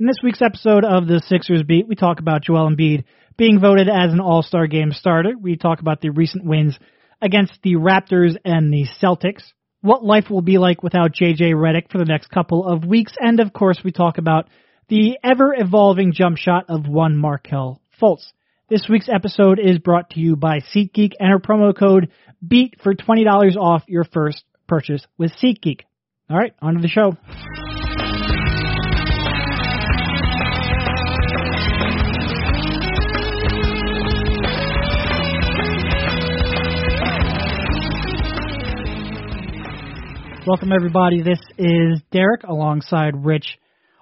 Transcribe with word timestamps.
In 0.00 0.06
this 0.06 0.18
week's 0.22 0.42
episode 0.42 0.84
of 0.84 1.08
the 1.08 1.20
Sixers 1.26 1.64
Beat, 1.64 1.88
we 1.88 1.96
talk 1.96 2.20
about 2.20 2.44
Joel 2.44 2.70
Embiid 2.70 3.02
being 3.36 3.58
voted 3.58 3.88
as 3.88 4.12
an 4.12 4.20
All-Star 4.20 4.68
Game 4.68 4.92
starter. 4.92 5.32
We 5.36 5.56
talk 5.56 5.80
about 5.80 6.00
the 6.00 6.10
recent 6.10 6.44
wins 6.44 6.78
against 7.20 7.58
the 7.64 7.74
Raptors 7.74 8.36
and 8.44 8.72
the 8.72 8.86
Celtics, 9.02 9.42
what 9.80 10.04
life 10.04 10.30
will 10.30 10.40
be 10.40 10.56
like 10.56 10.84
without 10.84 11.14
JJ 11.14 11.52
Redick 11.52 11.90
for 11.90 11.98
the 11.98 12.04
next 12.04 12.28
couple 12.28 12.64
of 12.64 12.84
weeks, 12.84 13.12
and 13.18 13.40
of 13.40 13.52
course 13.52 13.80
we 13.82 13.90
talk 13.90 14.18
about 14.18 14.48
the 14.88 15.18
ever-evolving 15.24 16.12
jump 16.12 16.36
shot 16.36 16.66
of 16.68 16.86
one 16.86 17.16
Markelle 17.16 17.80
Fultz. 18.00 18.30
This 18.68 18.86
week's 18.88 19.08
episode 19.08 19.58
is 19.58 19.80
brought 19.80 20.10
to 20.10 20.20
you 20.20 20.36
by 20.36 20.60
SeatGeek. 20.60 21.14
Enter 21.20 21.40
promo 21.40 21.76
code 21.76 22.12
BEAT 22.46 22.76
for 22.84 22.94
$20 22.94 23.56
off 23.56 23.82
your 23.88 24.04
first 24.04 24.44
purchase 24.68 25.04
with 25.16 25.32
SeatGeek. 25.42 25.80
All 26.30 26.36
right, 26.36 26.54
on 26.62 26.74
to 26.74 26.80
the 26.80 26.86
show. 26.86 27.16
Welcome 40.48 40.72
everybody. 40.72 41.20
This 41.20 41.40
is 41.58 42.00
Derek 42.10 42.42
alongside 42.42 43.26
Rich 43.26 43.58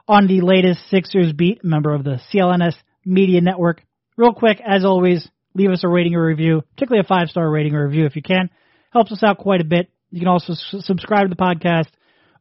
on 0.06 0.28
the 0.28 0.42
latest 0.42 0.78
Sixers 0.90 1.32
beat, 1.32 1.64
member 1.64 1.92
of 1.92 2.04
the 2.04 2.20
CLNS 2.32 2.76
Media 3.04 3.40
Network. 3.40 3.82
Real 4.16 4.32
quick, 4.32 4.60
as 4.64 4.84
always, 4.84 5.28
leave 5.54 5.72
us 5.72 5.82
a 5.82 5.88
rating 5.88 6.14
or 6.14 6.24
review, 6.24 6.62
particularly 6.76 7.04
a 7.04 7.08
five 7.08 7.30
star 7.30 7.50
rating 7.50 7.74
or 7.74 7.88
review 7.88 8.06
if 8.06 8.14
you 8.14 8.22
can. 8.22 8.48
Helps 8.92 9.10
us 9.10 9.24
out 9.24 9.38
quite 9.38 9.60
a 9.60 9.64
bit. 9.64 9.90
You 10.12 10.20
can 10.20 10.28
also 10.28 10.52
s- 10.52 10.76
subscribe 10.86 11.28
to 11.28 11.34
the 11.34 11.34
podcast 11.34 11.88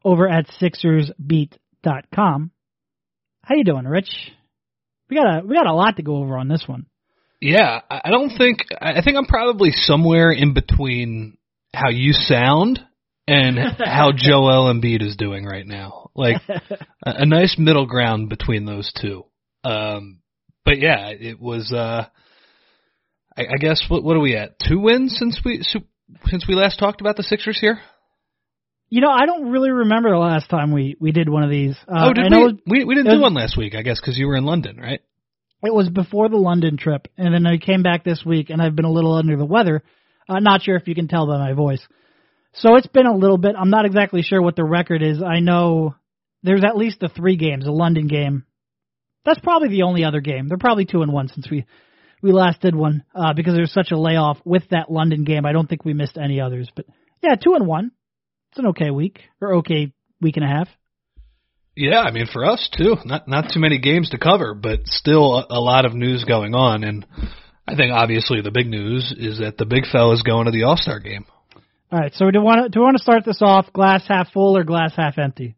over 0.04 0.28
at 0.28 0.46
SixersBeat.com. 0.62 2.50
How 3.42 3.54
you 3.56 3.64
doing, 3.64 3.86
Rich? 3.86 4.10
We 5.10 5.16
got 5.16 5.40
a 5.40 5.44
we 5.44 5.56
got 5.56 5.66
a 5.66 5.74
lot 5.74 5.96
to 5.96 6.04
go 6.04 6.18
over 6.18 6.38
on 6.38 6.46
this 6.46 6.62
one. 6.68 6.86
Yeah, 7.40 7.80
I 7.90 8.02
I 8.04 8.10
don't 8.10 8.30
think 8.38 8.58
I 8.80 9.02
think 9.02 9.16
I'm 9.16 9.26
probably 9.26 9.72
somewhere 9.72 10.30
in 10.30 10.54
between 10.54 11.38
how 11.74 11.88
you 11.88 12.12
sound 12.12 12.78
and 13.28 13.58
how 13.84 14.12
Joel 14.16 14.72
Embiid 14.72 15.02
is 15.02 15.16
doing 15.16 15.44
right 15.44 15.66
now. 15.66 16.10
Like 16.14 16.42
a, 16.48 16.60
a 17.04 17.26
nice 17.26 17.56
middle 17.58 17.86
ground 17.86 18.28
between 18.28 18.64
those 18.64 18.92
two. 19.00 19.24
Um, 19.64 20.20
but 20.64 20.78
yeah, 20.78 21.08
it 21.08 21.40
was. 21.40 21.72
Uh, 21.72 22.06
I, 23.36 23.42
I 23.42 23.56
guess 23.58 23.84
what 23.88 24.02
what 24.02 24.16
are 24.16 24.20
we 24.20 24.36
at? 24.36 24.58
Two 24.58 24.80
wins 24.80 25.16
since 25.18 25.40
we 25.44 25.62
since 26.26 26.46
we 26.48 26.54
last 26.54 26.78
talked 26.78 27.00
about 27.00 27.16
the 27.16 27.22
Sixers 27.22 27.58
here. 27.60 27.80
You 28.88 29.00
know, 29.00 29.10
I 29.10 29.26
don't 29.26 29.50
really 29.50 29.70
remember 29.70 30.10
the 30.10 30.18
last 30.18 30.48
time 30.48 30.72
we 30.72 30.96
we 31.00 31.10
did 31.12 31.28
one 31.28 31.42
of 31.42 31.50
these. 31.50 31.76
Uh, 31.88 32.08
oh, 32.08 32.12
did 32.12 32.26
I 32.26 32.28
know 32.28 32.52
we? 32.66 32.78
We 32.78 32.84
we 32.84 32.94
didn't 32.94 33.12
it 33.12 33.16
do 33.16 33.22
one 33.22 33.34
last 33.34 33.56
week, 33.56 33.74
I 33.74 33.82
guess, 33.82 34.00
because 34.00 34.16
you 34.16 34.26
were 34.26 34.36
in 34.36 34.44
London, 34.44 34.76
right? 34.76 35.00
It 35.62 35.74
was 35.74 35.88
before 35.88 36.28
the 36.28 36.36
London 36.36 36.76
trip, 36.76 37.08
and 37.16 37.34
then 37.34 37.46
I 37.46 37.56
came 37.56 37.82
back 37.82 38.04
this 38.04 38.22
week, 38.24 38.50
and 38.50 38.62
I've 38.62 38.76
been 38.76 38.84
a 38.84 38.92
little 38.92 39.14
under 39.14 39.36
the 39.36 39.44
weather. 39.44 39.82
Uh, 40.28 40.38
not 40.38 40.62
sure 40.62 40.76
if 40.76 40.86
you 40.86 40.94
can 40.94 41.08
tell 41.08 41.26
by 41.26 41.38
my 41.38 41.52
voice. 41.54 41.80
So 42.58 42.76
it's 42.76 42.86
been 42.86 43.06
a 43.06 43.16
little 43.16 43.36
bit. 43.36 43.54
I'm 43.58 43.70
not 43.70 43.84
exactly 43.84 44.22
sure 44.22 44.40
what 44.40 44.56
the 44.56 44.64
record 44.64 45.02
is. 45.02 45.22
I 45.22 45.40
know 45.40 45.94
there's 46.42 46.64
at 46.64 46.76
least 46.76 47.00
the 47.00 47.08
three 47.08 47.36
games. 47.36 47.66
A 47.66 47.70
London 47.70 48.06
game. 48.06 48.44
That's 49.24 49.40
probably 49.40 49.68
the 49.68 49.82
only 49.82 50.04
other 50.04 50.20
game. 50.20 50.48
They're 50.48 50.56
probably 50.56 50.86
two 50.86 51.02
and 51.02 51.12
one 51.12 51.28
since 51.28 51.50
we 51.50 51.66
we 52.22 52.32
last 52.32 52.62
did 52.62 52.74
one 52.74 53.04
uh, 53.14 53.34
because 53.34 53.54
there's 53.54 53.72
such 53.72 53.90
a 53.90 53.98
layoff 53.98 54.38
with 54.44 54.62
that 54.70 54.90
London 54.90 55.24
game. 55.24 55.44
I 55.44 55.52
don't 55.52 55.68
think 55.68 55.84
we 55.84 55.92
missed 55.92 56.16
any 56.16 56.40
others. 56.40 56.70
But 56.74 56.86
yeah, 57.22 57.34
two 57.34 57.54
and 57.54 57.66
one. 57.66 57.90
It's 58.52 58.58
an 58.58 58.68
okay 58.68 58.90
week 58.90 59.20
or 59.40 59.56
okay 59.56 59.92
week 60.22 60.36
and 60.36 60.44
a 60.44 60.48
half. 60.48 60.68
Yeah, 61.76 62.00
I 62.00 62.10
mean 62.10 62.26
for 62.32 62.46
us 62.46 62.70
too. 62.74 62.96
Not 63.04 63.28
not 63.28 63.50
too 63.52 63.60
many 63.60 63.78
games 63.78 64.10
to 64.10 64.18
cover, 64.18 64.54
but 64.54 64.86
still 64.86 65.34
a, 65.34 65.46
a 65.50 65.60
lot 65.60 65.84
of 65.84 65.92
news 65.92 66.24
going 66.24 66.54
on. 66.54 66.84
And 66.84 67.04
I 67.68 67.74
think 67.74 67.92
obviously 67.92 68.40
the 68.40 68.50
big 68.50 68.66
news 68.66 69.14
is 69.14 69.40
that 69.40 69.58
the 69.58 69.66
big 69.66 69.84
fella 69.92 70.14
is 70.14 70.22
going 70.22 70.46
to 70.46 70.52
the 70.52 70.62
All 70.62 70.78
Star 70.78 71.00
game. 71.00 71.26
All 71.92 72.00
right. 72.00 72.12
So 72.14 72.30
do 72.30 72.42
want 72.42 72.64
to 72.64 72.68
do 72.68 72.80
we 72.80 72.84
want 72.84 72.96
to 72.96 73.02
start 73.02 73.24
this 73.24 73.40
off 73.42 73.72
glass 73.72 74.04
half 74.08 74.32
full 74.32 74.56
or 74.56 74.64
glass 74.64 74.92
half 74.96 75.18
empty? 75.18 75.56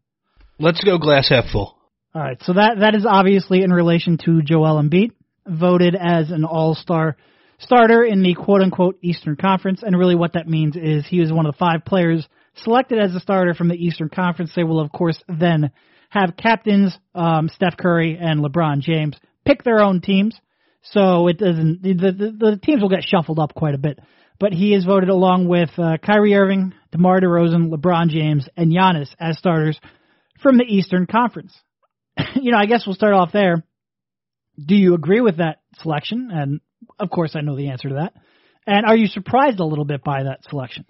Let's 0.59 0.83
go 0.83 0.99
glass 0.99 1.29
half 1.29 1.47
full. 1.53 1.79
All 2.15 2.23
right, 2.23 2.43
so 2.43 2.55
that 2.55 2.79
that 2.81 2.95
is 2.95 3.07
obviously 3.09 3.63
in 3.63 3.71
relation 3.71 4.19
to 4.25 4.43
Joel 4.43 4.83
Embiid, 4.83 5.13
voted 5.47 5.95
as 5.95 6.31
an 6.31 6.45
All-Star 6.45 7.17
starter 7.59 8.03
in 8.03 8.23
the 8.23 8.35
quote-unquote 8.35 8.99
Eastern 9.03 9.37
Conference, 9.37 9.83
and 9.83 9.97
really 9.97 10.15
what 10.15 10.33
that 10.33 10.49
means 10.49 10.75
is 10.75 11.07
he 11.07 11.21
is 11.21 11.31
one 11.31 11.47
of 11.47 11.53
the 11.53 11.59
five 11.59 11.85
players 11.85 12.27
selected 12.57 12.99
as 12.99 13.15
a 13.15 13.21
starter 13.21 13.53
from 13.53 13.69
the 13.69 13.77
Eastern 13.77 14.09
Conference. 14.09 14.51
They 14.57 14.65
will 14.65 14.81
of 14.81 14.91
course 14.91 15.23
then 15.29 15.71
have 16.09 16.37
captains 16.37 16.99
um, 17.15 17.51
Steph 17.51 17.77
Curry 17.77 18.19
and 18.19 18.43
LeBron 18.43 18.81
James 18.81 19.17
pick 19.45 19.63
their 19.63 19.81
own 19.81 20.01
teams, 20.01 20.35
so 20.83 21.29
it 21.29 21.39
doesn't 21.39 21.83
the 21.83 21.93
the, 21.93 22.37
the 22.37 22.61
teams 22.61 22.81
will 22.81 22.89
get 22.89 23.05
shuffled 23.05 23.39
up 23.39 23.55
quite 23.55 23.75
a 23.75 23.79
bit. 23.79 24.01
But 24.41 24.53
he 24.53 24.75
is 24.75 24.85
voted 24.85 25.09
along 25.09 25.49
with 25.49 25.71
uh, 25.79 25.97
Kyrie 25.99 26.35
Irving, 26.35 26.73
DeMar 26.93 27.21
DeRozan, 27.21 27.71
LeBron 27.71 28.09
James, 28.09 28.49
and 28.57 28.73
Giannis 28.73 29.09
as 29.19 29.37
starters 29.39 29.79
from 30.41 30.59
the 30.59 30.65
Eastern 30.65 31.07
Conference 31.07 31.53
you 32.35 32.53
know, 32.53 32.59
I 32.59 32.67
guess 32.67 32.85
we'll 32.87 32.95
start 32.95 33.15
off 33.15 33.33
there. 33.33 33.65
Do 34.59 34.75
you 34.75 34.95
agree 34.95 35.21
with 35.21 35.39
that 35.39 35.61
selection? 35.81 36.31
And 36.33 36.61
of 36.99 37.11
course, 37.11 37.37
I 37.37 37.41
know 37.41 37.57
the 37.57 37.71
answer 37.71 37.89
to 37.89 37.95
that. 37.97 38.15
And 38.67 38.85
are 38.87 38.97
you 38.97 39.07
surprised 39.07 39.61
a 39.61 39.65
little 39.65 39.85
bit 39.85 40.03
by 40.05 40.25
that 40.25 40.45
selection? 40.49 40.85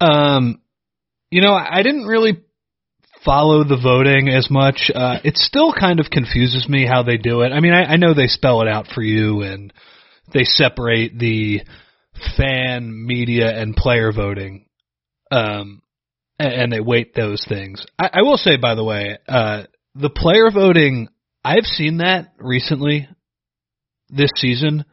Um, 0.00 0.60
you 1.30 1.40
know, 1.40 1.52
I 1.52 1.82
didn't 1.82 2.06
really 2.06 2.42
follow 3.24 3.64
the 3.64 3.80
voting 3.82 4.28
as 4.28 4.48
much. 4.50 4.90
Uh, 4.94 5.18
it 5.24 5.36
still 5.36 5.72
kind 5.72 6.00
of 6.00 6.10
confuses 6.10 6.68
me 6.68 6.86
how 6.86 7.02
they 7.02 7.16
do 7.16 7.42
it. 7.42 7.52
I 7.52 7.60
mean, 7.60 7.72
I, 7.72 7.84
I 7.84 7.96
know 7.96 8.14
they 8.14 8.26
spell 8.26 8.62
it 8.62 8.68
out 8.68 8.86
for 8.94 9.02
you 9.02 9.42
and 9.42 9.72
they 10.32 10.44
separate 10.44 11.18
the 11.18 11.62
fan, 12.36 13.06
media, 13.06 13.50
and 13.50 13.76
player 13.76 14.12
voting. 14.12 14.66
Um, 15.30 15.82
and, 16.38 16.52
and 16.52 16.72
they 16.72 16.80
weight 16.80 17.14
those 17.14 17.44
things. 17.48 17.84
I, 17.98 18.10
I 18.14 18.22
will 18.22 18.36
say, 18.36 18.56
by 18.56 18.74
the 18.74 18.84
way, 18.84 19.18
uh, 19.28 19.64
the 19.94 20.10
player 20.10 20.50
voting, 20.52 21.08
I've 21.44 21.64
seen 21.64 21.98
that 21.98 22.32
recently 22.38 23.08
this 24.08 24.30
season. 24.36 24.84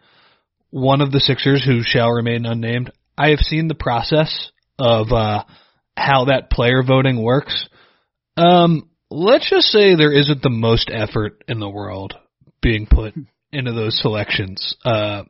One 0.72 1.02
of 1.02 1.12
the 1.12 1.20
Sixers 1.20 1.64
who 1.64 1.82
shall 1.84 2.10
remain 2.12 2.46
unnamed, 2.46 2.92
I 3.18 3.30
have 3.30 3.40
seen 3.40 3.68
the 3.68 3.76
process 3.76 4.52
of 4.78 5.12
uh, 5.12 5.44
how 5.96 6.26
that 6.26 6.50
player 6.50 6.84
voting 6.86 7.22
works. 7.22 7.70
Um, 8.36 8.90
let's 9.10 9.50
just 9.50 9.68
say 9.68 9.96
there 9.96 10.12
isn't 10.12 10.42
the 10.42 10.50
most 10.50 10.92
effort 10.94 11.44
in 11.48 11.60
the 11.60 11.70
world 11.70 12.14
being 12.62 12.88
put 12.88 13.14
into 13.52 13.72
those 13.72 14.00
selections. 14.02 14.76
Uh, 14.84 15.24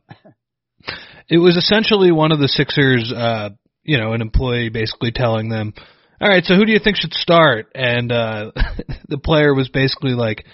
it 1.28 1.38
was 1.38 1.56
essentially 1.56 2.12
one 2.12 2.32
of 2.32 2.38
the 2.38 2.48
Sixers, 2.48 3.12
uh, 3.14 3.50
you 3.82 3.98
know, 3.98 4.12
an 4.12 4.20
employee 4.20 4.68
basically 4.68 5.12
telling 5.12 5.48
them, 5.48 5.74
all 6.20 6.28
right, 6.28 6.44
so 6.44 6.54
who 6.54 6.64
do 6.64 6.72
you 6.72 6.78
think 6.78 6.96
should 6.96 7.12
start? 7.12 7.68
And 7.74 8.10
uh 8.10 8.52
the 9.08 9.18
player 9.18 9.54
was 9.54 9.68
basically 9.68 10.12
like, 10.12 10.44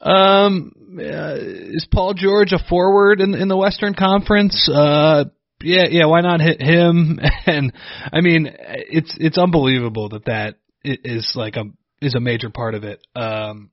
um, 0.00 0.72
uh, 0.98 1.34
is 1.38 1.86
Paul 1.92 2.14
George 2.14 2.52
a 2.52 2.58
forward 2.68 3.20
in 3.20 3.34
in 3.34 3.48
the 3.48 3.56
Western 3.56 3.94
Conference? 3.94 4.68
Uh, 4.72 5.24
yeah, 5.60 5.86
yeah, 5.90 6.06
why 6.06 6.20
not 6.20 6.40
hit 6.40 6.62
him? 6.62 7.18
And 7.46 7.72
I 8.12 8.20
mean, 8.20 8.50
it's 8.58 9.16
it's 9.18 9.38
unbelievable 9.38 10.10
that 10.10 10.26
that 10.26 10.56
is 10.84 11.32
like 11.34 11.56
a 11.56 11.64
is 12.00 12.14
a 12.14 12.20
major 12.20 12.50
part 12.50 12.74
of 12.74 12.84
it. 12.84 13.00
Um, 13.16 13.70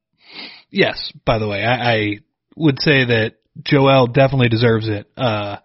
yes, 0.72 1.12
by 1.26 1.40
the 1.40 1.48
way, 1.48 1.64
I, 1.64 1.94
I 1.94 2.18
would 2.56 2.80
say 2.80 3.06
that 3.06 3.34
Joel 3.64 4.08
definitely 4.08 4.50
deserves 4.50 4.88
it. 4.88 5.10
Uh, 5.16 5.58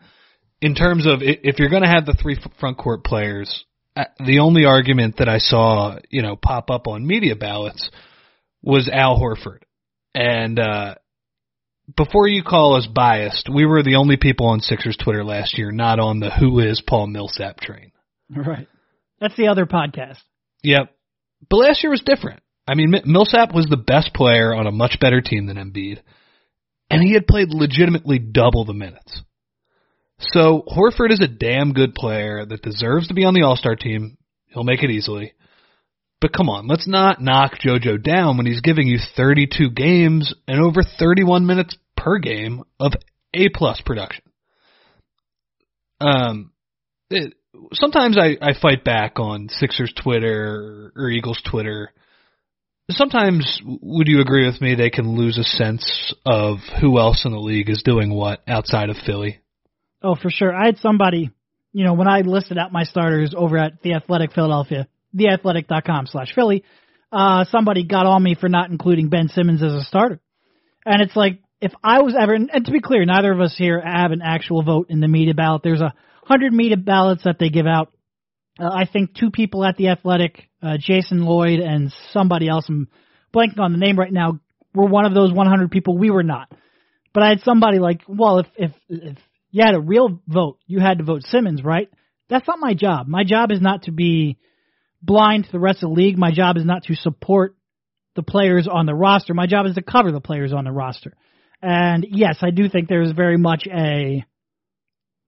in 0.61 0.75
terms 0.75 1.07
of 1.07 1.21
if 1.23 1.59
you're 1.59 1.71
going 1.71 1.83
to 1.83 1.89
have 1.89 2.07
the 2.07 2.15
three 2.15 2.39
front 2.59 2.79
court 2.79 3.05
players, 3.05 3.65
uh, 3.97 4.05
the 4.25 4.41
only 4.41 4.65
argument 4.65 5.17
that 5.19 5.29
I 5.29 5.39
saw, 5.39 5.99
you 6.11 6.23
know, 6.23 6.37
pop 6.37 6.71
up 6.71 6.87
on 6.87 7.07
media 7.07 7.35
ballots 7.35 7.91
was 8.63 8.89
Al 8.89 9.19
Horford. 9.19 9.63
And 10.15 10.59
uh 10.59 10.95
before 11.97 12.29
you 12.29 12.43
call 12.43 12.77
us 12.77 12.87
biased, 12.87 13.49
we 13.53 13.67
were 13.67 13.83
the 13.83 13.97
only 13.97 14.17
people 14.17 14.47
on 14.47 14.61
Sixers 14.61 14.97
Twitter 14.97 15.25
last 15.25 15.59
year 15.59 15.71
not 15.71 15.99
on 15.99 16.21
the 16.21 16.31
who 16.31 16.61
is 16.61 16.83
Paul 16.87 17.07
Millsap 17.07 17.61
train. 17.61 17.93
Right. 18.31 18.69
That's 19.21 19.37
the 19.37 19.49
other 19.49 19.67
podcast. 19.67 20.19
Yep. 20.63 20.95
But 21.49 21.57
last 21.57 21.83
year 21.83 21.91
was 21.91 22.03
different. 22.03 22.43
I 22.67 22.75
mean, 22.75 22.95
Millsap 23.05 23.55
was 23.55 23.67
the 23.67 23.77
best 23.77 24.15
player 24.15 24.55
on 24.55 24.67
a 24.67 24.73
much 24.73 24.99
better 25.01 25.21
team 25.21 25.47
than 25.47 25.57
Embiid, 25.57 26.01
and 26.91 27.03
he 27.03 27.15
had 27.15 27.27
played 27.27 27.51
legitimately 27.51 28.19
double 28.19 28.65
the 28.65 28.75
minutes. 28.75 29.23
So 30.19 30.65
Horford 30.69 31.13
is 31.13 31.21
a 31.21 31.29
damn 31.29 31.73
good 31.73 31.95
player 31.95 32.45
that 32.45 32.63
deserves 32.63 33.09
to 33.09 33.15
be 33.15 33.25
on 33.25 33.35
the 33.35 33.43
All 33.43 33.57
Star 33.57 33.77
team. 33.77 34.19
He'll 34.47 34.65
make 34.65 34.83
it 34.83 34.91
easily. 34.91 35.33
But 36.21 36.35
come 36.35 36.51
on, 36.51 36.69
let's 36.69 36.87
not 36.87 37.23
knock 37.23 37.53
JoJo 37.65 38.03
down 38.03 38.37
when 38.37 38.45
he's 38.45 38.61
giving 38.61 38.87
you 38.87 38.99
32 39.17 39.71
games 39.71 40.35
and 40.47 40.61
over 40.61 40.83
31 40.83 41.47
minutes 41.47 41.75
per 41.97 42.19
game 42.19 42.63
of 42.79 42.93
A 43.33 43.49
plus 43.49 43.81
production. 43.81 44.23
Um, 45.99 46.53
it, 47.09 47.35
sometimes 47.73 48.19
I, 48.19 48.37
I 48.43 48.53
fight 48.61 48.85
back 48.85 49.19
on 49.19 49.49
Sixers 49.49 49.95
Twitter 50.03 50.93
or 50.95 51.09
Eagles 51.09 51.41
Twitter 51.51 51.91
sometimes 52.93 53.61
would 53.65 54.09
you 54.09 54.21
agree 54.21 54.47
with 54.47 54.61
me 54.61 54.75
they 54.75 54.91
can 54.91 55.17
lose 55.17 55.39
a 55.39 55.45
sense 55.45 56.15
of 56.25 56.59
who 56.81 56.99
else 56.99 57.25
in 57.25 57.33
the 57.33 57.39
league 57.39 57.69
is 57.69 57.83
doing 57.85 58.13
what 58.13 58.43
outside 58.47 58.91
of 58.91 58.97
Philly? 59.05 59.41
Oh, 60.03 60.15
for 60.15 60.31
sure. 60.31 60.55
I 60.55 60.67
had 60.67 60.79
somebody, 60.79 61.31
you 61.73 61.85
know, 61.85 61.95
when 61.95 62.09
I 62.09 62.21
listed 62.21 62.59
out 62.59 62.73
my 62.73 62.85
starters 62.85 63.35
over 63.37 63.59
at 63.59 63.83
the 63.83 63.95
Athletic 63.95 64.33
Philadelphia, 64.33 64.89
theathletic.com 65.15 66.07
slash 66.07 66.35
Philly, 66.35 66.65
uh, 67.13 67.45
somebody 67.51 67.85
got 67.85 68.07
on 68.07 68.23
me 68.23 68.35
for 68.35 68.49
not 68.49 68.71
including 68.71 69.09
Ben 69.09 69.29
Simmons 69.29 69.63
as 69.63 69.73
a 69.73 69.83
starter. 69.83 70.21
And 70.87 71.03
it's 71.03 71.17
like, 71.17 71.41
if 71.61 71.73
I 71.85 72.01
was 72.01 72.15
ever, 72.19 72.35
and 72.35 72.51
to 72.65 72.73
be 72.73 72.81
clear, 72.81 73.05
neither 73.05 73.33
of 73.33 73.41
us 73.41 73.55
here 73.57 73.81
have 73.81 74.13
an 74.13 74.23
actual 74.25 74.63
vote 74.63 74.87
in 74.89 75.01
the 75.01 75.09
media 75.09 75.35
ballot. 75.35 75.63
There's 75.63 75.83
a 75.83 75.93
hundred 76.25 76.53
media 76.53 76.79
ballots 76.79 77.25
that 77.25 77.39
they 77.39 77.51
give 77.51 77.67
out. 77.67 77.93
Uh, 78.61 78.69
I 78.73 78.85
think 78.85 79.15
two 79.15 79.31
people 79.31 79.65
at 79.65 79.77
the 79.77 79.89
Athletic, 79.89 80.49
uh, 80.63 80.77
Jason 80.79 81.25
Lloyd 81.25 81.61
and 81.61 81.93
somebody 82.13 82.49
else, 82.49 82.67
I'm 82.69 82.89
blanking 83.35 83.59
on 83.59 83.73
the 83.73 83.79
name 83.79 83.99
right 83.99 84.13
now, 84.13 84.41
were 84.75 84.87
one 84.87 85.07
of 85.07 85.15
those 85.15 85.33
100 85.33 85.71
people. 85.71 85.97
We 85.97 86.11
were 86.11 86.23
not. 86.23 86.53
But 87.13 87.23
I 87.23 87.29
had 87.31 87.41
somebody 87.41 87.79
like, 87.79 88.03
well, 88.07 88.41
if 88.41 88.47
if 88.57 88.71
if 88.89 89.19
you 89.51 89.65
had 89.65 89.75
a 89.75 89.81
real 89.81 90.21
vote, 90.29 90.59
you 90.67 90.79
had 90.79 90.99
to 90.99 91.05
vote 91.05 91.23
Simmons, 91.25 91.65
right? 91.65 91.89
That's 92.29 92.47
not 92.47 92.59
my 92.61 92.75
job. 92.75 93.09
My 93.09 93.25
job 93.25 93.51
is 93.51 93.61
not 93.61 93.85
to 93.85 93.93
be 93.93 94.39
blind 95.03 95.47
to 95.47 95.53
the 95.53 95.59
rest 95.59 95.83
of 95.83 95.89
the 95.89 95.95
league. 95.95 96.19
My 96.19 96.31
job 96.31 96.57
is 96.57 96.65
not 96.65 96.85
to 96.85 96.95
support 96.95 97.57
the 98.15 98.23
players 98.23 98.69
on 98.71 98.87
the 98.87 98.95
roster. 98.95 99.35
My 99.35 99.47
job 99.47 99.67
is 99.67 99.75
to 99.75 99.83
cover 99.83 100.13
the 100.13 100.21
players 100.21 100.53
on 100.53 100.65
the 100.65 100.71
roster. 100.71 101.15
And 101.63 102.07
yes, 102.09 102.39
I 102.43 102.51
do 102.51 102.69
think 102.69 102.89
there's 102.89 103.13
very 103.13 103.39
much 103.39 103.67
a 103.67 104.25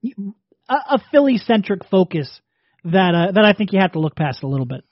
a, 0.05 0.75
a 0.75 0.99
Philly 1.11 1.39
centric 1.39 1.85
focus 1.91 2.29
that 2.85 3.15
uh, 3.15 3.33
that 3.33 3.45
I 3.45 3.53
think 3.53 3.73
you 3.73 3.81
have 3.81 3.93
to 3.93 4.01
look 4.01 4.17
past 4.17 4.43
a 4.43 4.49
little 4.49 4.67
bit. 4.67 4.85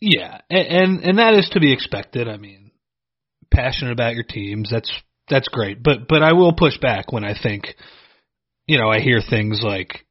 Yeah, 0.00 0.40
and, 0.50 0.66
and 0.66 1.04
and 1.04 1.18
that 1.18 1.34
is 1.34 1.48
to 1.52 1.60
be 1.60 1.72
expected. 1.72 2.28
I 2.28 2.36
mean, 2.36 2.72
passionate 3.52 3.92
about 3.92 4.14
your 4.14 4.24
teams. 4.24 4.70
That's 4.70 4.92
that's 5.28 5.48
great. 5.48 5.82
But 5.82 6.08
but 6.08 6.22
I 6.22 6.32
will 6.32 6.52
push 6.52 6.78
back 6.78 7.12
when 7.12 7.24
I 7.24 7.34
think, 7.40 7.68
you 8.66 8.78
know, 8.78 8.88
I 8.88 9.00
hear 9.00 9.20
things 9.20 9.60
like 9.62 10.04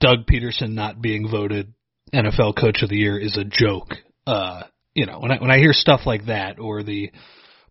Doug 0.00 0.26
Pederson 0.26 0.72
not 0.72 1.02
being 1.02 1.28
voted 1.28 1.74
NFL 2.14 2.56
Coach 2.58 2.82
of 2.82 2.88
the 2.88 2.96
Year 2.96 3.18
is 3.18 3.36
a 3.36 3.44
joke. 3.44 3.94
Uh, 4.26 4.62
you 4.94 5.06
know, 5.06 5.20
when 5.20 5.30
I 5.30 5.38
when 5.38 5.50
I 5.50 5.58
hear 5.58 5.72
stuff 5.72 6.00
like 6.06 6.26
that 6.26 6.58
or 6.58 6.82
the 6.82 7.10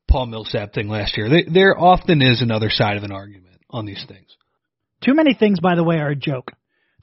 Paul 0.09 0.27
Millsap 0.27 0.73
thing 0.73 0.87
last 0.87 1.17
year, 1.17 1.29
they, 1.29 1.43
there 1.43 1.77
often 1.77 2.21
is 2.21 2.41
another 2.41 2.69
side 2.69 2.97
of 2.97 3.03
an 3.03 3.11
argument 3.11 3.61
on 3.69 3.85
these 3.85 4.03
things. 4.07 4.37
Too 5.03 5.13
many 5.13 5.33
things, 5.33 5.59
by 5.59 5.75
the 5.75 5.83
way, 5.83 5.97
are 5.97 6.09
a 6.09 6.15
joke. 6.15 6.51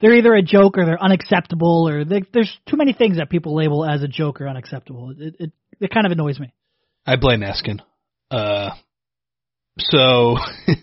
They're 0.04 0.16
either 0.16 0.34
a 0.34 0.42
joke 0.42 0.76
or 0.76 0.84
they're 0.84 1.02
unacceptable, 1.02 1.88
or 1.88 2.04
they, 2.04 2.20
there's 2.34 2.54
too 2.68 2.76
many 2.76 2.92
things 2.92 3.16
that 3.16 3.30
people 3.30 3.56
label 3.56 3.86
as 3.86 4.02
a 4.02 4.06
joke 4.06 4.42
or 4.42 4.46
unacceptable. 4.46 5.14
It 5.18 5.36
it, 5.38 5.52
it 5.80 5.90
kind 5.90 6.04
of 6.04 6.12
annoys 6.12 6.38
me. 6.38 6.52
I 7.06 7.16
blame 7.16 7.40
Eskin. 7.40 7.80
Uh, 8.30 8.72
so 9.78 10.36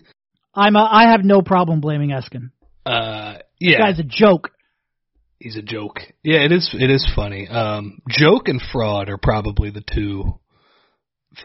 I'm 0.56 0.74
a, 0.74 0.88
I 0.90 1.12
have 1.12 1.22
no 1.22 1.40
problem 1.40 1.80
blaming 1.80 2.10
Eskin. 2.10 2.50
Uh, 2.84 3.38
yeah, 3.60 3.76
this 3.76 3.78
guy's 3.78 3.98
a 4.00 4.08
joke. 4.08 4.50
He's 5.38 5.56
a 5.56 5.62
joke. 5.62 6.00
Yeah, 6.24 6.40
it 6.40 6.50
is. 6.50 6.74
It 6.76 6.90
is 6.90 7.08
funny. 7.14 7.46
Um, 7.46 8.00
joke 8.08 8.48
and 8.48 8.60
fraud 8.72 9.08
are 9.08 9.18
probably 9.18 9.70
the 9.70 9.84
two 9.88 10.40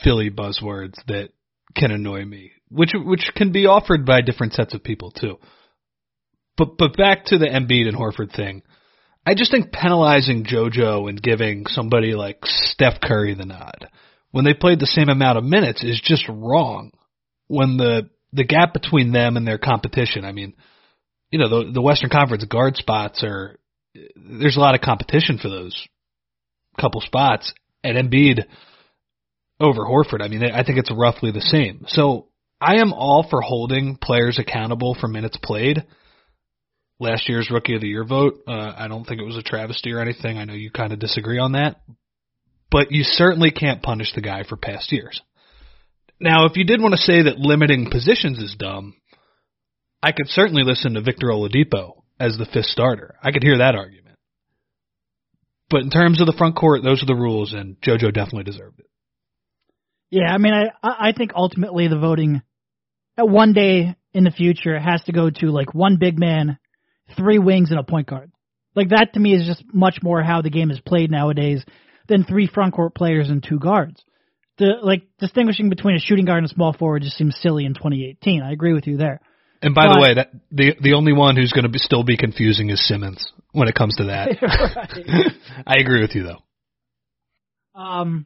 Philly 0.03 0.31
buzzwords 0.31 0.95
that 1.07 1.29
can 1.75 1.91
annoy 1.91 2.25
me, 2.25 2.53
which 2.69 2.93
which 2.95 3.29
can 3.35 3.51
be 3.51 3.67
offered 3.67 4.03
by 4.03 4.21
different 4.21 4.53
sets 4.53 4.73
of 4.73 4.83
people 4.83 5.11
too. 5.11 5.37
But 6.57 6.77
but 6.77 6.97
back 6.97 7.25
to 7.25 7.37
the 7.37 7.45
Embiid 7.45 7.87
and 7.87 7.97
Horford 7.97 8.35
thing. 8.35 8.63
I 9.25 9.33
just 9.35 9.51
think 9.51 9.71
penalizing 9.71 10.45
JoJo 10.45 11.09
and 11.09 11.21
giving 11.21 11.65
somebody 11.67 12.13
like 12.13 12.39
Steph 12.45 13.01
Curry 13.01 13.35
the 13.35 13.45
nod 13.45 13.89
when 14.31 14.45
they 14.45 14.53
played 14.53 14.79
the 14.79 14.85
same 14.85 15.09
amount 15.09 15.37
of 15.37 15.43
minutes 15.43 15.83
is 15.83 16.01
just 16.03 16.27
wrong. 16.29 16.91
When 17.47 17.77
the 17.77 18.09
the 18.33 18.43
gap 18.43 18.73
between 18.73 19.11
them 19.11 19.37
and 19.37 19.47
their 19.47 19.57
competition, 19.57 20.25
I 20.25 20.31
mean, 20.31 20.53
you 21.31 21.39
know, 21.39 21.49
the 21.49 21.71
the 21.71 21.81
Western 21.81 22.09
Conference 22.09 22.43
guard 22.45 22.75
spots 22.75 23.23
are 23.23 23.57
there's 24.15 24.57
a 24.57 24.59
lot 24.59 24.75
of 24.75 24.81
competition 24.81 25.37
for 25.37 25.49
those 25.49 25.87
couple 26.79 27.01
spots, 27.01 27.53
and 27.83 27.97
Embiid 27.97 28.45
over 29.59 29.81
Horford. 29.81 30.21
I 30.21 30.27
mean, 30.27 30.43
I 30.43 30.63
think 30.63 30.77
it's 30.77 30.91
roughly 30.91 31.31
the 31.31 31.41
same. 31.41 31.85
So 31.87 32.27
I 32.61 32.75
am 32.75 32.93
all 32.93 33.25
for 33.27 33.41
holding 33.41 33.97
players 33.97 34.39
accountable 34.39 34.95
for 34.99 35.07
minutes 35.07 35.37
played. 35.41 35.83
Last 36.99 37.29
year's 37.29 37.51
Rookie 37.51 37.75
of 37.75 37.81
the 37.81 37.87
Year 37.87 38.03
vote, 38.03 38.41
uh, 38.47 38.73
I 38.75 38.87
don't 38.87 39.05
think 39.05 39.21
it 39.21 39.25
was 39.25 39.37
a 39.37 39.43
travesty 39.43 39.91
or 39.93 39.99
anything. 39.99 40.37
I 40.37 40.45
know 40.45 40.53
you 40.53 40.71
kind 40.71 40.93
of 40.93 40.99
disagree 40.99 41.37
on 41.37 41.51
that, 41.51 41.81
but 42.71 42.91
you 42.91 43.03
certainly 43.03 43.51
can't 43.51 43.83
punish 43.83 44.13
the 44.13 44.21
guy 44.21 44.43
for 44.43 44.57
past 44.57 44.91
years. 44.91 45.21
Now, 46.19 46.45
if 46.45 46.57
you 46.57 46.63
did 46.63 46.81
want 46.81 46.95
to 46.95 47.01
say 47.01 47.23
that 47.23 47.37
limiting 47.37 47.91
positions 47.91 48.39
is 48.39 48.55
dumb, 48.57 48.95
I 50.01 50.11
could 50.11 50.27
certainly 50.27 50.63
listen 50.63 50.93
to 50.93 51.01
Victor 51.01 51.27
Oladipo 51.27 52.01
as 52.19 52.37
the 52.37 52.47
fifth 52.51 52.65
starter. 52.65 53.15
I 53.21 53.31
could 53.31 53.43
hear 53.43 53.59
that 53.59 53.75
argument. 53.75 54.17
But 55.69 55.81
in 55.81 55.89
terms 55.89 56.21
of 56.21 56.27
the 56.27 56.35
front 56.37 56.55
court, 56.55 56.83
those 56.83 57.03
are 57.03 57.07
the 57.07 57.15
rules, 57.15 57.53
and 57.53 57.79
JoJo 57.81 58.13
definitely 58.13 58.45
deserved 58.45 58.79
it. 58.79 58.85
Yeah, 60.09 60.33
I 60.33 60.37
mean, 60.37 60.53
I 60.53 60.69
I 60.81 61.11
think 61.11 61.31
ultimately 61.35 61.87
the 61.89 61.99
voting 61.99 62.41
at 63.17 63.27
one 63.27 63.53
day 63.53 63.95
in 64.13 64.23
the 64.23 64.31
future 64.31 64.79
has 64.79 65.03
to 65.03 65.11
go 65.11 65.29
to 65.29 65.47
like 65.47 65.73
one 65.73 65.97
big 65.97 66.17
man, 66.17 66.57
three 67.15 67.39
wings, 67.39 67.71
and 67.71 67.79
a 67.79 67.83
point 67.83 68.07
guard. 68.07 68.31
Like 68.75 68.89
that 68.89 69.13
to 69.13 69.19
me 69.19 69.33
is 69.33 69.47
just 69.47 69.63
much 69.73 69.99
more 70.03 70.21
how 70.21 70.41
the 70.41 70.49
game 70.49 70.69
is 70.69 70.79
played 70.79 71.09
nowadays 71.09 71.63
than 72.07 72.23
three 72.23 72.47
front 72.47 72.73
court 72.73 72.93
players 72.93 73.29
and 73.29 73.43
two 73.43 73.59
guards. 73.59 74.03
The 74.59 74.73
like 74.81 75.03
distinguishing 75.19 75.69
between 75.69 75.95
a 75.95 75.99
shooting 75.99 76.25
guard 76.25 76.39
and 76.39 76.45
a 76.45 76.53
small 76.53 76.73
forward 76.73 77.03
just 77.03 77.17
seems 77.17 77.37
silly 77.41 77.65
in 77.65 77.73
2018. 77.73 78.41
I 78.41 78.51
agree 78.51 78.73
with 78.73 78.87
you 78.87 78.97
there. 78.97 79.19
And 79.61 79.73
by 79.73 79.87
but, 79.87 79.93
the 79.93 79.99
way, 79.99 80.13
that 80.13 80.31
the 80.51 80.75
the 80.79 80.93
only 80.93 81.13
one 81.13 81.35
who's 81.35 81.51
going 81.51 81.63
to 81.63 81.69
be, 81.69 81.79
still 81.79 82.03
be 82.03 82.17
confusing 82.17 82.69
is 82.69 82.85
Simmons 82.87 83.31
when 83.51 83.67
it 83.67 83.75
comes 83.75 83.95
to 83.95 84.05
that. 84.05 84.37
I 85.67 85.79
agree 85.79 86.01
with 86.01 86.15
you 86.15 86.23
though. 86.23 87.79
Um. 87.79 88.25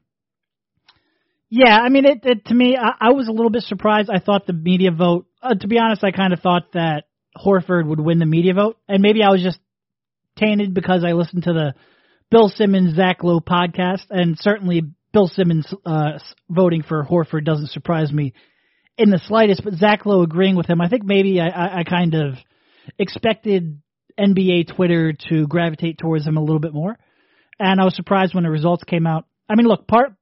Yeah, 1.50 1.78
I 1.78 1.90
mean, 1.90 2.06
it, 2.06 2.20
it 2.24 2.46
to 2.46 2.54
me, 2.54 2.78
I, 2.78 3.10
I 3.10 3.12
was 3.12 3.28
a 3.28 3.32
little 3.32 3.50
bit 3.50 3.64
surprised. 3.64 4.10
I 4.10 4.20
thought 4.20 4.48
the 4.48 4.54
media 4.54 4.92
vote. 4.92 5.26
Uh, 5.42 5.54
to 5.54 5.68
be 5.68 5.80
honest, 5.80 6.02
I 6.02 6.12
kind 6.12 6.32
of 6.32 6.40
thought 6.40 6.72
that 6.74 7.06
Horford 7.38 7.88
would 7.88 8.00
win 8.00 8.20
the 8.20 8.26
media 8.26 8.54
vote, 8.54 8.78
and 8.88 9.02
maybe 9.02 9.24
I 9.24 9.30
was 9.30 9.44
just 9.44 9.60
tainted 10.38 10.74
because 10.74 11.04
I 11.06 11.14
listened 11.14 11.44
to 11.44 11.54
the 11.54 11.74
Bill 12.30 12.50
Simmons 12.50 12.96
Zach 12.96 13.24
Lowe 13.24 13.40
podcast, 13.40 14.06
and 14.10 14.38
certainly 14.40 14.82
Bill 15.14 15.28
Simmons 15.28 15.74
uh, 15.86 16.20
voting 16.50 16.84
for 16.84 17.04
Horford 17.04 17.46
doesn't 17.46 17.70
surprise 17.70 18.12
me 18.12 18.34
in 18.98 19.10
the 19.10 19.22
slightest, 19.26 19.64
but 19.64 19.74
Zach 19.76 20.06
Lowe 20.06 20.22
agreeing 20.24 20.56
with 20.56 20.68
him, 20.68 20.82
I 20.82 20.90
think 20.90 21.04
maybe 21.04 21.40
I, 21.40 21.80
I, 21.80 21.84
kind 21.84 22.14
of 22.14 22.36
expected 23.00 23.82
NBA 24.20 24.76
Twitter 24.76 25.14
to 25.30 25.48
gravitate 25.48 25.98
towards 25.98 26.26
him 26.26 26.38
a 26.38 26.42
little 26.42 26.60
bit 26.60 26.74
more, 26.74 26.98
and 27.60 27.80
I 27.80 27.86
was 27.86 27.96
surprised 27.96 28.36
when 28.36 28.44
the 28.44 28.50
results 28.50 28.84
came 28.84 29.08
out. 29.08 29.26
I 29.50 29.56
mean, 29.56 29.68
look, 29.68 29.88
part 29.88 30.14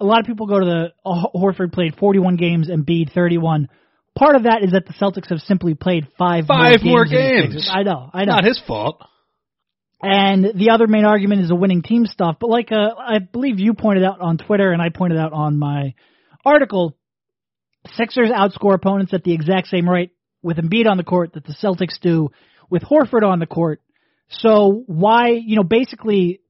a 0.00 0.04
lot 0.04 0.20
of 0.20 0.26
people 0.26 0.46
go 0.46 0.58
to 0.58 0.64
the 0.64 0.86
uh, 1.04 1.26
Horford 1.34 1.72
played 1.72 1.96
41 1.96 2.36
games 2.36 2.68
and 2.68 2.84
Embiid 2.84 3.12
31. 3.12 3.68
Part 4.16 4.36
of 4.36 4.44
that 4.44 4.62
is 4.62 4.72
that 4.72 4.86
the 4.86 4.92
Celtics 4.92 5.30
have 5.30 5.40
simply 5.40 5.74
played 5.74 6.06
five 6.16 6.46
five 6.46 6.82
more 6.82 7.04
games. 7.04 7.14
More 7.14 7.48
games. 7.50 7.70
I 7.72 7.82
know, 7.82 8.10
I 8.12 8.24
know. 8.24 8.34
Not 8.34 8.44
his 8.44 8.60
fault. 8.66 9.02
And 10.00 10.52
the 10.54 10.70
other 10.70 10.86
main 10.86 11.04
argument 11.04 11.40
is 11.40 11.48
the 11.48 11.56
winning 11.56 11.82
team 11.82 12.04
stuff. 12.06 12.36
But 12.40 12.50
like 12.50 12.70
uh, 12.70 12.94
I 12.96 13.18
believe 13.18 13.58
you 13.58 13.74
pointed 13.74 14.04
out 14.04 14.20
on 14.20 14.38
Twitter, 14.38 14.70
and 14.70 14.80
I 14.80 14.90
pointed 14.90 15.18
out 15.18 15.32
on 15.32 15.58
my 15.58 15.94
article, 16.44 16.96
Sixers 17.96 18.30
outscore 18.30 18.74
opponents 18.74 19.12
at 19.12 19.24
the 19.24 19.32
exact 19.32 19.68
same 19.68 19.88
rate 19.88 20.12
with 20.42 20.58
Embiid 20.58 20.86
on 20.86 20.96
the 20.96 21.04
court 21.04 21.32
that 21.34 21.44
the 21.44 21.54
Celtics 21.54 22.00
do 22.00 22.30
with 22.70 22.82
Horford 22.82 23.22
on 23.22 23.40
the 23.40 23.46
court. 23.46 23.82
So 24.28 24.84
why, 24.86 25.28
you 25.30 25.56
know, 25.56 25.64
basically 25.64 26.40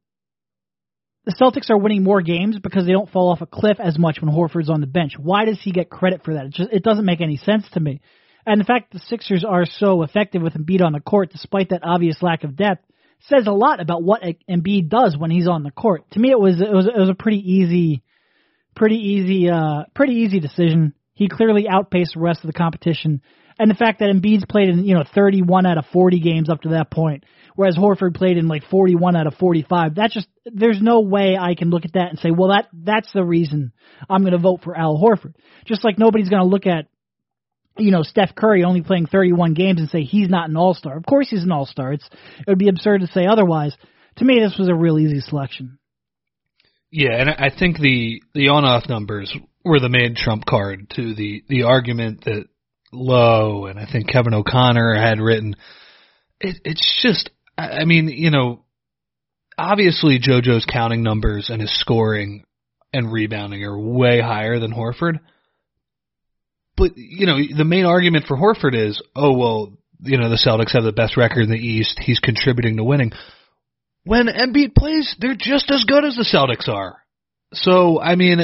the 1.25 1.35
Celtics 1.40 1.71
are 1.71 1.78
winning 1.78 2.02
more 2.02 2.21
games 2.21 2.59
because 2.59 2.85
they 2.85 2.93
don't 2.93 3.11
fall 3.11 3.31
off 3.31 3.40
a 3.40 3.47
cliff 3.47 3.78
as 3.81 3.99
much 3.99 4.21
when 4.21 4.35
Horford's 4.35 4.69
on 4.69 4.81
the 4.81 4.87
bench. 4.87 5.14
Why 5.19 5.47
does 5.47 5.59
he 5.62 5.73
get 5.73 5.88
credit 5.88 6.23
for 6.25 6.35
that? 6.35 6.47
It 6.47 6.52
just 6.52 6.73
it 6.73 6.83
doesn't 6.83 7.04
make 7.04 7.21
any 7.21 7.37
sense 7.37 7.64
to 7.73 7.81
me. 7.81 8.00
And 8.47 8.61
the 8.61 8.64
fact 8.64 8.93
the 8.93 8.99
Sixers 8.99 9.45
are 9.45 9.64
so 9.64 10.02
effective 10.02 10.43
with 10.43 10.52
Embiid 10.52 10.85
on 10.85 10.93
the 10.93 11.00
court, 11.00 11.33
despite 11.33 11.71
that 11.71 11.81
obvious 11.83 12.23
lack 12.23 12.45
of 12.45 12.57
depth, 12.57 12.85
says 13.28 13.47
a 13.47 13.52
lot 13.52 13.81
about 13.81 14.02
what 14.02 14.23
Embiid 14.50 14.90
does 14.90 15.16
when 15.16 15.31
he's 15.31 15.49
on 15.49 15.62
the 15.62 15.71
court. 15.71 16.11
To 16.12 16.21
me, 16.21 16.31
it 16.31 16.38
was 16.38 16.61
it 16.61 16.71
was 16.71 16.87
it 16.87 16.99
was 16.99 17.09
a 17.09 17.14
pretty 17.14 17.38
easy, 17.38 18.02
pretty 18.76 18.97
easy, 18.97 19.49
uh, 19.49 19.85
pretty 19.95 20.14
easy 20.14 20.40
decision. 20.40 20.93
He 21.14 21.28
clearly 21.28 21.66
outpaced 21.69 22.14
the 22.14 22.21
rest 22.21 22.40
of 22.45 22.49
the 22.49 22.59
competition. 22.59 23.23
And 23.59 23.71
the 23.71 23.76
fact 23.76 24.00
that 24.00 24.11
Embiid's 24.11 24.45
played 24.45 24.69
in, 24.69 24.85
you 24.85 24.95
know, 24.95 25.04
31 25.14 25.64
out 25.64 25.78
of 25.78 25.87
40 25.93 26.19
games 26.19 26.50
up 26.50 26.62
to 26.62 26.71
that 26.71 26.90
point, 26.90 27.25
whereas 27.54 27.76
Horford 27.76 28.14
played 28.14 28.37
in 28.37 28.49
like 28.49 28.64
41 28.70 29.16
out 29.16 29.26
of 29.26 29.34
45, 29.34 29.94
that's 29.94 30.14
just, 30.14 30.28
there's 30.44 30.80
no 30.80 31.00
way 31.00 31.37
I 31.40 31.54
can 31.54 31.70
look 31.70 31.84
at 31.84 31.94
that 31.94 32.11
and 32.11 32.18
say, 32.18 32.30
well, 32.30 32.50
that, 32.50 32.68
that's 32.73 33.12
the 33.12 33.25
reason 33.25 33.73
I'm 34.08 34.23
going 34.23 34.32
to 34.32 34.38
vote 34.38 34.61
for 34.62 34.76
Al 34.76 34.96
Horford. 34.96 35.34
Just 35.66 35.84
like 35.84 35.99
nobody's 35.99 36.28
going 36.28 36.42
to 36.42 36.49
look 36.49 36.66
at, 36.66 36.87
you 37.76 37.90
know, 37.90 38.02
Steph 38.02 38.34
Curry 38.34 38.64
only 38.64 38.82
playing 38.82 39.06
31 39.06 39.54
games 39.54 39.80
and 39.80 39.88
say 39.88 40.02
he's 40.02 40.28
not 40.28 40.49
an 40.49 40.56
all-star. 40.56 40.96
Of 40.96 41.06
course 41.06 41.28
he's 41.30 41.42
an 41.42 41.52
all-star. 41.52 41.94
It's, 41.94 42.08
it 42.38 42.49
would 42.49 42.58
be 42.58 42.68
absurd 42.68 43.00
to 43.00 43.08
say 43.08 43.26
otherwise. 43.26 43.76
To 44.16 44.25
me, 44.25 44.38
this 44.38 44.56
was 44.58 44.68
a 44.68 44.75
real 44.75 44.99
easy 44.99 45.20
selection. 45.20 45.78
Yeah, 46.92 47.14
and 47.18 47.28
I 47.28 47.50
think 47.50 47.78
the 47.80 48.23
the 48.34 48.50
on 48.50 48.64
off 48.64 48.88
numbers 48.88 49.37
were 49.64 49.80
the 49.80 49.88
main 49.88 50.14
trump 50.14 50.44
card 50.46 50.90
to 50.90 51.12
the 51.12 51.42
the 51.49 51.64
argument 51.64 52.25
that 52.26 52.44
Lowe 52.92 53.66
and 53.66 53.80
I 53.80 53.87
think 53.90 54.08
Kevin 54.08 54.32
O'Connor 54.32 54.94
had 54.94 55.18
written. 55.18 55.56
It, 56.40 56.61
it's 56.64 57.02
just, 57.02 57.30
I 57.56 57.84
mean, 57.84 58.08
you 58.08 58.30
know, 58.30 58.64
obviously 59.56 60.18
JoJo's 60.18 60.66
counting 60.70 61.02
numbers 61.02 61.50
and 61.50 61.61
his 61.61 61.78
scoring 61.80 62.44
and 62.92 63.12
rebounding 63.12 63.62
are 63.64 63.78
way 63.78 64.20
higher 64.20 64.58
than 64.58 64.73
Horford. 64.73 65.20
But 66.76 66.96
you 66.96 67.26
know, 67.26 67.37
the 67.56 67.64
main 67.64 67.84
argument 67.84 68.26
for 68.26 68.37
Horford 68.37 68.75
is, 68.75 69.00
oh 69.14 69.37
well, 69.37 69.73
you 70.00 70.18
know, 70.18 70.28
the 70.28 70.40
Celtics 70.44 70.73
have 70.73 70.84
the 70.84 70.92
best 70.92 71.16
record 71.16 71.42
in 71.42 71.50
the 71.50 71.56
East. 71.56 72.00
He's 72.02 72.18
contributing 72.18 72.76
to 72.76 72.84
winning. 72.84 73.12
When 74.04 74.26
Embiid 74.26 74.75
plays, 74.75 75.14
they're 75.18 75.37
just 75.37 75.70
as 75.70 75.84
good 75.84 76.04
as 76.04 76.16
the 76.16 76.28
Celtics 76.30 76.68
are. 76.68 76.99
So, 77.52 78.00
I 78.00 78.16
mean, 78.16 78.38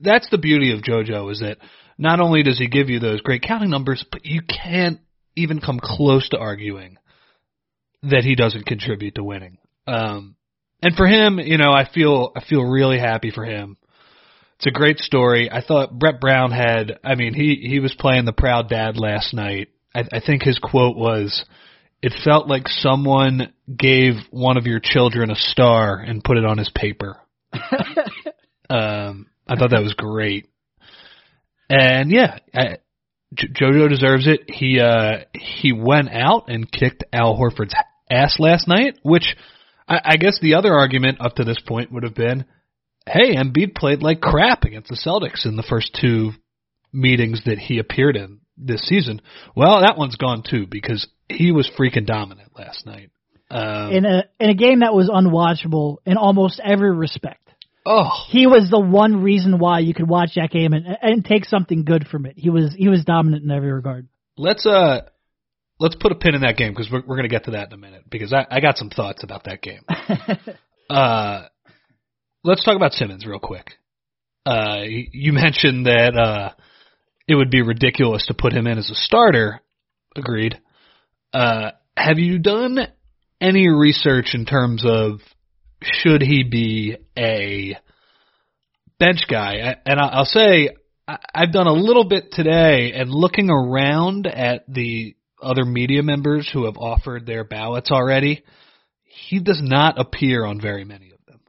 that's 0.00 0.28
the 0.30 0.38
beauty 0.38 0.72
of 0.72 0.82
JoJo 0.82 1.30
is 1.30 1.40
that 1.40 1.58
not 1.96 2.20
only 2.20 2.42
does 2.42 2.58
he 2.58 2.66
give 2.66 2.90
you 2.90 2.98
those 2.98 3.20
great 3.20 3.42
counting 3.42 3.70
numbers, 3.70 4.04
but 4.10 4.26
you 4.26 4.42
can't 4.42 4.98
even 5.36 5.60
come 5.60 5.78
close 5.80 6.28
to 6.30 6.38
arguing 6.38 6.98
that 8.02 8.24
he 8.24 8.34
doesn't 8.34 8.66
contribute 8.66 9.14
to 9.16 9.24
winning. 9.24 9.58
Um, 9.86 10.36
and 10.82 10.94
for 10.94 11.06
him, 11.06 11.38
you 11.38 11.58
know, 11.58 11.72
I 11.72 11.88
feel 11.92 12.32
I 12.36 12.44
feel 12.44 12.62
really 12.62 12.98
happy 12.98 13.30
for 13.30 13.44
him. 13.44 13.76
It's 14.56 14.66
a 14.66 14.70
great 14.70 14.98
story. 14.98 15.50
I 15.50 15.62
thought 15.62 15.98
Brett 15.98 16.20
Brown 16.20 16.50
had. 16.50 16.98
I 17.04 17.14
mean, 17.14 17.34
he 17.34 17.56
he 17.68 17.80
was 17.80 17.94
playing 17.94 18.24
the 18.24 18.32
proud 18.32 18.68
dad 18.68 18.96
last 18.96 19.34
night. 19.34 19.68
I, 19.94 20.04
I 20.12 20.20
think 20.24 20.42
his 20.42 20.58
quote 20.58 20.96
was, 20.96 21.44
"It 22.02 22.12
felt 22.24 22.48
like 22.48 22.68
someone 22.68 23.52
gave 23.76 24.14
one 24.30 24.56
of 24.56 24.66
your 24.66 24.80
children 24.80 25.30
a 25.30 25.36
star 25.36 25.98
and 25.98 26.24
put 26.24 26.36
it 26.36 26.44
on 26.44 26.58
his 26.58 26.70
paper." 26.74 27.16
um, 28.70 29.26
I 29.48 29.56
thought 29.56 29.70
that 29.70 29.82
was 29.82 29.94
great. 29.96 30.46
And 31.70 32.10
yeah, 32.10 32.38
I, 32.54 32.78
JoJo 33.34 33.88
deserves 33.88 34.26
it. 34.26 34.48
He 34.48 34.80
uh 34.80 35.24
he 35.34 35.72
went 35.72 36.08
out 36.10 36.48
and 36.48 36.70
kicked 36.70 37.04
Al 37.12 37.36
Horford's 37.36 37.74
ass 38.10 38.36
last 38.38 38.66
night, 38.66 38.98
which 39.02 39.36
I, 39.86 40.00
I 40.04 40.16
guess 40.16 40.38
the 40.40 40.54
other 40.54 40.72
argument 40.72 41.20
up 41.20 41.34
to 41.36 41.44
this 41.44 41.60
point 41.60 41.92
would 41.92 42.04
have 42.04 42.14
been 42.14 42.46
hey, 43.06 43.34
Embiid 43.36 43.74
played 43.74 44.02
like 44.02 44.20
crap 44.20 44.64
against 44.64 44.88
the 44.88 44.96
Celtics 44.96 45.46
in 45.46 45.56
the 45.56 45.62
first 45.62 45.96
two 45.98 46.32
meetings 46.92 47.42
that 47.46 47.58
he 47.58 47.78
appeared 47.78 48.16
in 48.16 48.40
this 48.56 48.86
season. 48.86 49.20
Well, 49.54 49.80
that 49.80 49.96
one's 49.96 50.16
gone 50.16 50.42
too 50.48 50.66
because 50.66 51.06
he 51.28 51.52
was 51.52 51.70
freaking 51.78 52.06
dominant 52.06 52.52
last 52.56 52.86
night. 52.86 53.10
Um, 53.50 53.92
in 53.92 54.04
a 54.04 54.24
in 54.38 54.50
a 54.50 54.54
game 54.54 54.80
that 54.80 54.94
was 54.94 55.08
unwatchable 55.08 55.98
in 56.04 56.16
almost 56.16 56.60
every 56.62 56.94
respect. 56.94 57.47
Oh, 57.90 58.10
he 58.28 58.46
was 58.46 58.68
the 58.70 58.78
one 58.78 59.22
reason 59.22 59.58
why 59.58 59.78
you 59.78 59.94
could 59.94 60.06
watch 60.06 60.32
that 60.34 60.50
game 60.50 60.74
and, 60.74 60.86
and 61.00 61.24
take 61.24 61.46
something 61.46 61.84
good 61.84 62.06
from 62.06 62.26
it. 62.26 62.34
He 62.36 62.50
was 62.50 62.74
he 62.76 62.88
was 62.88 63.02
dominant 63.02 63.44
in 63.44 63.50
every 63.50 63.72
regard. 63.72 64.08
Let's 64.36 64.66
uh 64.66 65.08
let's 65.80 65.96
put 65.96 66.12
a 66.12 66.14
pin 66.14 66.34
in 66.34 66.42
that 66.42 66.58
game 66.58 66.72
because 66.72 66.90
we're 66.92 67.02
we're 67.06 67.16
gonna 67.16 67.28
get 67.28 67.44
to 67.44 67.52
that 67.52 67.68
in 67.68 67.72
a 67.72 67.78
minute 67.78 68.02
because 68.10 68.34
I 68.34 68.46
I 68.50 68.60
got 68.60 68.76
some 68.76 68.90
thoughts 68.90 69.24
about 69.24 69.44
that 69.44 69.62
game. 69.62 69.80
uh 70.90 71.46
let's 72.44 72.62
talk 72.62 72.76
about 72.76 72.92
Simmons 72.92 73.26
real 73.26 73.38
quick. 73.38 73.72
Uh, 74.44 74.82
you 74.84 75.32
mentioned 75.34 75.86
that 75.86 76.14
uh, 76.14 76.50
it 77.26 77.34
would 77.34 77.50
be 77.50 77.62
ridiculous 77.62 78.26
to 78.26 78.34
put 78.34 78.52
him 78.52 78.66
in 78.66 78.78
as 78.78 78.90
a 78.90 78.94
starter. 78.94 79.60
Agreed. 80.16 80.60
Uh, 81.32 81.70
have 81.96 82.18
you 82.18 82.38
done 82.38 82.78
any 83.40 83.68
research 83.68 84.34
in 84.34 84.44
terms 84.44 84.84
of 84.86 85.20
should 85.82 86.22
he 86.22 86.42
be 86.42 86.96
a 87.16 87.76
bench 88.98 89.20
guy? 89.28 89.76
And 89.86 90.00
I'll 90.00 90.24
say 90.24 90.70
I've 91.06 91.52
done 91.52 91.66
a 91.66 91.72
little 91.72 92.04
bit 92.04 92.32
today 92.32 92.92
and 92.92 93.10
looking 93.10 93.50
around 93.50 94.26
at 94.26 94.64
the 94.68 95.14
other 95.42 95.64
media 95.64 96.02
members 96.02 96.48
who 96.52 96.66
have 96.66 96.76
offered 96.76 97.24
their 97.24 97.44
ballots 97.44 97.90
already. 97.90 98.42
He 99.04 99.40
does 99.40 99.60
not 99.62 99.98
appear 99.98 100.44
on 100.44 100.60
very 100.60 100.84
many 100.84 101.12
of 101.12 101.18
them. 101.26 101.40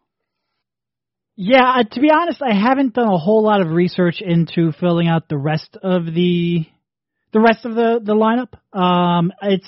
yeah, 1.36 1.82
to 1.90 2.00
be 2.00 2.10
honest, 2.12 2.42
I 2.42 2.54
haven't 2.54 2.94
done 2.94 3.08
a 3.08 3.18
whole 3.18 3.44
lot 3.44 3.62
of 3.62 3.70
research 3.70 4.22
into 4.22 4.72
filling 4.80 5.08
out 5.08 5.28
the 5.28 5.38
rest 5.38 5.78
of 5.82 6.06
the 6.06 6.66
the 7.32 7.40
rest 7.40 7.66
of 7.66 7.76
the 7.76 8.00
the 8.04 8.14
lineup. 8.14 8.54
Um, 8.78 9.32
it's 9.42 9.68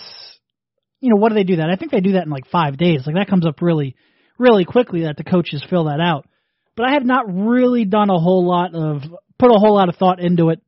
you 1.00 1.10
know, 1.10 1.16
what 1.18 1.30
do 1.30 1.36
they 1.36 1.44
do 1.44 1.58
that? 1.58 1.70
I 1.70 1.76
think 1.76 1.92
they 1.92 2.00
do 2.00 2.14
that 2.14 2.26
in 2.26 2.30
like 2.30 2.48
five 2.48 2.78
days. 2.78 3.04
Like 3.06 3.16
that 3.16 3.28
comes 3.28 3.46
up 3.46 3.62
really, 3.62 3.96
really 4.42 4.66
quickly 4.66 5.04
that 5.04 5.16
the 5.18 5.24
coaches 5.24 5.64
fill 5.70 5.86
that 5.86 6.02
out. 6.02 6.28
But 6.76 6.90
I 6.90 6.94
have 6.94 7.06
not 7.06 7.26
really 7.28 7.86
done 7.86 8.10
a 8.10 8.20
whole 8.20 8.46
lot 8.46 8.74
of 8.74 9.02
put 9.38 9.52
a 9.52 9.60
whole 9.60 9.76
lot 9.76 9.90
of 9.90 9.96
thought 9.96 10.20
into 10.20 10.50
it. 10.50 10.62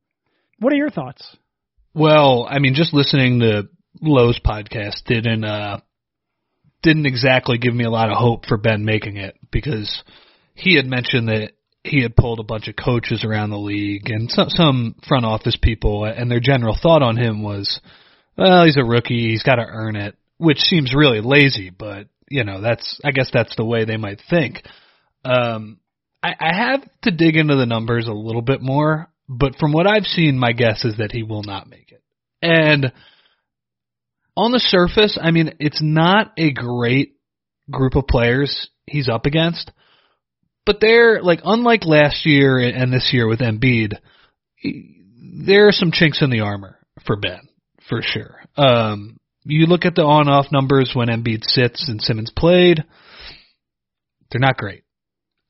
What 0.58 0.72
are 0.72 0.76
your 0.76 0.90
thoughts? 0.90 1.36
Well, 1.92 2.46
I 2.48 2.58
mean, 2.58 2.74
just 2.74 2.94
listening 2.94 3.40
to 3.40 3.68
Lowe's 4.00 4.40
podcast 4.44 5.04
didn't 5.06 5.44
uh 5.44 5.80
didn't 6.82 7.06
exactly 7.06 7.58
give 7.58 7.74
me 7.74 7.84
a 7.84 7.90
lot 7.90 8.10
of 8.10 8.16
hope 8.16 8.46
for 8.46 8.56
Ben 8.56 8.84
making 8.84 9.16
it 9.16 9.36
because 9.50 10.02
he 10.54 10.76
had 10.76 10.86
mentioned 10.86 11.28
that 11.28 11.52
he 11.82 12.02
had 12.02 12.16
pulled 12.16 12.40
a 12.40 12.44
bunch 12.44 12.68
of 12.68 12.76
coaches 12.76 13.24
around 13.24 13.50
the 13.50 13.58
league 13.58 14.08
and 14.10 14.30
some, 14.30 14.48
some 14.48 14.94
front 15.06 15.24
office 15.24 15.56
people, 15.60 16.04
and 16.04 16.30
their 16.30 16.40
general 16.40 16.76
thought 16.80 17.02
on 17.02 17.16
him 17.16 17.42
was, 17.42 17.80
well, 18.36 18.64
he's 18.64 18.78
a 18.78 18.84
rookie, 18.84 19.30
he's 19.30 19.42
got 19.42 19.56
to 19.56 19.66
earn 19.66 19.96
it, 19.96 20.16
which 20.38 20.58
seems 20.58 20.94
really 20.94 21.20
lazy, 21.20 21.70
but 21.70 22.06
you 22.28 22.44
know, 22.44 22.60
that's 22.60 23.00
I 23.04 23.10
guess 23.10 23.30
that's 23.32 23.54
the 23.56 23.64
way 23.64 23.84
they 23.84 23.96
might 23.96 24.20
think. 24.28 24.62
Um, 25.24 25.78
I, 26.22 26.34
I 26.38 26.54
have 26.54 26.82
to 27.02 27.10
dig 27.10 27.36
into 27.36 27.56
the 27.56 27.66
numbers 27.66 28.06
a 28.08 28.12
little 28.12 28.42
bit 28.42 28.62
more, 28.62 29.08
but 29.28 29.56
from 29.56 29.72
what 29.72 29.86
I've 29.86 30.04
seen, 30.04 30.38
my 30.38 30.52
guess 30.52 30.84
is 30.84 30.96
that 30.98 31.12
he 31.12 31.22
will 31.22 31.42
not 31.42 31.68
make 31.68 31.92
it. 31.92 32.02
And 32.42 32.92
on 34.36 34.52
the 34.52 34.58
surface, 34.58 35.18
I 35.20 35.30
mean, 35.30 35.54
it's 35.60 35.80
not 35.82 36.32
a 36.36 36.52
great 36.52 37.16
group 37.70 37.94
of 37.94 38.06
players 38.06 38.68
he's 38.86 39.08
up 39.08 39.26
against. 39.26 39.70
But 40.66 40.80
they're 40.80 41.22
like 41.22 41.40
unlike 41.44 41.84
last 41.84 42.24
year 42.24 42.58
and 42.58 42.92
this 42.92 43.10
year 43.12 43.28
with 43.28 43.40
Embiid, 43.40 43.94
there 44.62 45.68
are 45.68 45.72
some 45.72 45.92
chinks 45.92 46.22
in 46.22 46.30
the 46.30 46.40
armor 46.40 46.78
for 47.06 47.16
Ben 47.16 47.48
for 47.88 48.00
sure. 48.02 48.40
Um, 48.56 49.18
you 49.44 49.66
look 49.66 49.84
at 49.84 49.94
the 49.94 50.02
on-off 50.02 50.46
numbers 50.50 50.92
when 50.94 51.08
Embiid 51.08 51.44
sits 51.44 51.88
and 51.88 52.00
Simmons 52.00 52.32
played, 52.34 52.82
they're 54.30 54.40
not 54.40 54.56
great. 54.56 54.84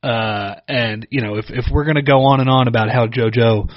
Uh, 0.02 0.56
and 0.68 1.06
you 1.10 1.22
know, 1.22 1.36
if 1.36 1.46
if 1.48 1.64
we're 1.70 1.86
gonna 1.86 2.02
go 2.02 2.24
on 2.24 2.40
and 2.40 2.50
on 2.50 2.68
about 2.68 2.90
how 2.90 3.06
JoJo 3.06 3.70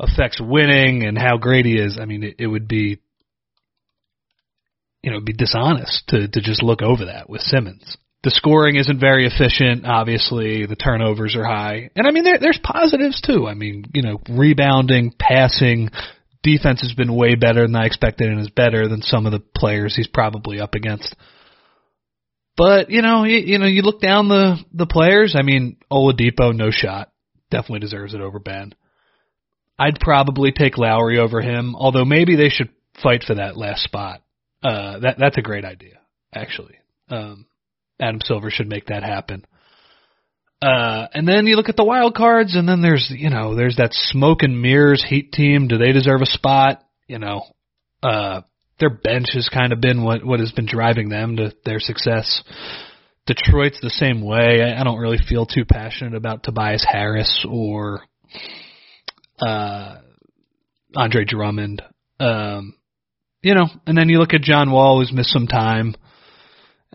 affects 0.00 0.40
winning 0.40 1.04
and 1.06 1.16
how 1.16 1.36
great 1.36 1.66
he 1.66 1.74
is, 1.74 1.98
I 2.00 2.06
mean, 2.06 2.24
it, 2.24 2.36
it 2.38 2.46
would 2.46 2.66
be, 2.66 2.98
you 5.02 5.12
know, 5.12 5.20
be 5.20 5.32
dishonest 5.32 6.08
to 6.08 6.26
to 6.26 6.40
just 6.40 6.62
look 6.62 6.82
over 6.82 7.04
that 7.04 7.30
with 7.30 7.42
Simmons 7.42 7.96
the 8.22 8.30
scoring 8.30 8.76
isn't 8.76 9.00
very 9.00 9.26
efficient. 9.26 9.86
Obviously, 9.86 10.66
the 10.66 10.76
turnovers 10.76 11.36
are 11.36 11.44
high, 11.44 11.90
and 11.96 12.06
I 12.06 12.10
mean 12.10 12.24
there, 12.24 12.38
there's 12.38 12.60
positives 12.62 13.20
too. 13.20 13.46
I 13.46 13.54
mean, 13.54 13.84
you 13.94 14.02
know, 14.02 14.20
rebounding, 14.28 15.14
passing, 15.18 15.90
defense 16.42 16.80
has 16.82 16.94
been 16.94 17.14
way 17.14 17.34
better 17.34 17.62
than 17.62 17.76
I 17.76 17.86
expected, 17.86 18.28
and 18.28 18.40
is 18.40 18.50
better 18.50 18.88
than 18.88 19.02
some 19.02 19.26
of 19.26 19.32
the 19.32 19.40
players 19.40 19.94
he's 19.96 20.08
probably 20.08 20.60
up 20.60 20.74
against. 20.74 21.14
But 22.56 22.90
you 22.90 23.02
know, 23.02 23.24
you, 23.24 23.38
you 23.38 23.58
know, 23.58 23.66
you 23.66 23.82
look 23.82 24.00
down 24.00 24.28
the 24.28 24.56
the 24.72 24.86
players. 24.86 25.34
I 25.38 25.42
mean, 25.42 25.76
Oladipo, 25.90 26.54
no 26.54 26.70
shot, 26.70 27.10
definitely 27.50 27.80
deserves 27.80 28.14
it 28.14 28.20
over 28.20 28.38
Ben. 28.38 28.74
I'd 29.78 29.98
probably 29.98 30.52
take 30.52 30.76
Lowry 30.76 31.18
over 31.18 31.40
him, 31.40 31.74
although 31.74 32.04
maybe 32.04 32.36
they 32.36 32.50
should 32.50 32.68
fight 33.02 33.24
for 33.26 33.36
that 33.36 33.56
last 33.56 33.82
spot. 33.82 34.22
Uh, 34.62 34.98
that 34.98 35.16
that's 35.18 35.38
a 35.38 35.42
great 35.42 35.64
idea, 35.64 36.00
actually. 36.34 36.74
Um, 37.08 37.46
Adam 37.98 38.20
Silver 38.22 38.50
should 38.50 38.68
make 38.68 38.86
that 38.86 39.02
happen. 39.02 39.46
Uh, 40.62 41.06
and 41.14 41.26
then 41.26 41.46
you 41.46 41.56
look 41.56 41.70
at 41.70 41.76
the 41.76 41.84
wild 41.84 42.14
cards, 42.14 42.54
and 42.54 42.68
then 42.68 42.82
there's 42.82 43.10
you 43.14 43.30
know 43.30 43.54
there's 43.54 43.76
that 43.76 43.92
smoke 43.92 44.42
and 44.42 44.60
mirrors 44.60 45.04
Heat 45.08 45.32
team. 45.32 45.68
Do 45.68 45.78
they 45.78 45.92
deserve 45.92 46.20
a 46.20 46.26
spot? 46.26 46.82
You 47.08 47.18
know, 47.18 47.44
uh, 48.02 48.42
their 48.78 48.90
bench 48.90 49.28
has 49.32 49.48
kind 49.48 49.72
of 49.72 49.80
been 49.80 50.02
what 50.02 50.24
what 50.24 50.40
has 50.40 50.52
been 50.52 50.66
driving 50.66 51.08
them 51.08 51.36
to 51.36 51.52
their 51.64 51.80
success. 51.80 52.42
Detroit's 53.26 53.80
the 53.80 53.90
same 53.90 54.22
way. 54.22 54.62
I, 54.62 54.80
I 54.80 54.84
don't 54.84 54.98
really 54.98 55.18
feel 55.28 55.46
too 55.46 55.64
passionate 55.64 56.14
about 56.14 56.42
Tobias 56.42 56.84
Harris 56.86 57.46
or 57.48 58.02
uh, 59.40 59.96
Andre 60.94 61.24
Drummond. 61.24 61.82
Um, 62.18 62.74
you 63.42 63.54
know, 63.54 63.66
and 63.86 63.96
then 63.96 64.08
you 64.08 64.18
look 64.18 64.34
at 64.34 64.42
John 64.42 64.70
Wall, 64.70 64.98
who's 64.98 65.12
missed 65.12 65.30
some 65.30 65.46
time. 65.46 65.94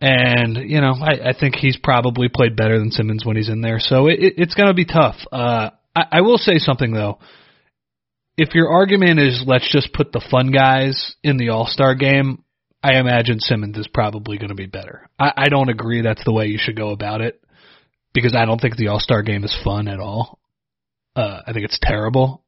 And 0.01 0.57
you 0.69 0.81
know, 0.81 0.93
I, 0.99 1.29
I 1.29 1.33
think 1.39 1.55
he's 1.55 1.77
probably 1.77 2.27
played 2.29 2.55
better 2.55 2.77
than 2.77 2.91
Simmons 2.91 3.25
when 3.25 3.37
he's 3.37 3.49
in 3.49 3.61
there. 3.61 3.79
So 3.79 4.07
it, 4.07 4.19
it, 4.19 4.33
it's 4.37 4.55
going 4.55 4.67
to 4.67 4.73
be 4.73 4.85
tough. 4.85 5.15
Uh, 5.31 5.69
I, 5.95 6.03
I 6.11 6.21
will 6.21 6.37
say 6.37 6.57
something 6.57 6.93
though. 6.93 7.19
If 8.37 8.53
your 8.53 8.69
argument 8.69 9.19
is 9.19 9.43
let's 9.45 9.71
just 9.71 9.93
put 9.93 10.11
the 10.11 10.25
fun 10.29 10.51
guys 10.51 11.15
in 11.23 11.37
the 11.37 11.49
All 11.49 11.65
Star 11.65 11.95
game, 11.95 12.43
I 12.83 12.99
imagine 12.99 13.39
Simmons 13.39 13.77
is 13.77 13.87
probably 13.87 14.37
going 14.37 14.49
to 14.49 14.55
be 14.55 14.65
better. 14.65 15.09
I, 15.17 15.31
I 15.37 15.49
don't 15.49 15.69
agree 15.69 16.01
that's 16.01 16.25
the 16.25 16.33
way 16.33 16.47
you 16.47 16.59
should 16.59 16.75
go 16.75 16.89
about 16.89 17.21
it. 17.21 17.41
because 18.15 18.35
I 18.35 18.45
don't 18.45 18.59
think 18.59 18.77
the 18.77 18.87
All 18.87 18.99
Star 18.99 19.21
game 19.21 19.43
is 19.43 19.55
fun 19.63 19.87
at 19.87 19.99
all. 19.99 20.39
Uh, 21.15 21.41
I 21.45 21.53
think 21.53 21.65
it's 21.65 21.79
terrible. 21.81 22.43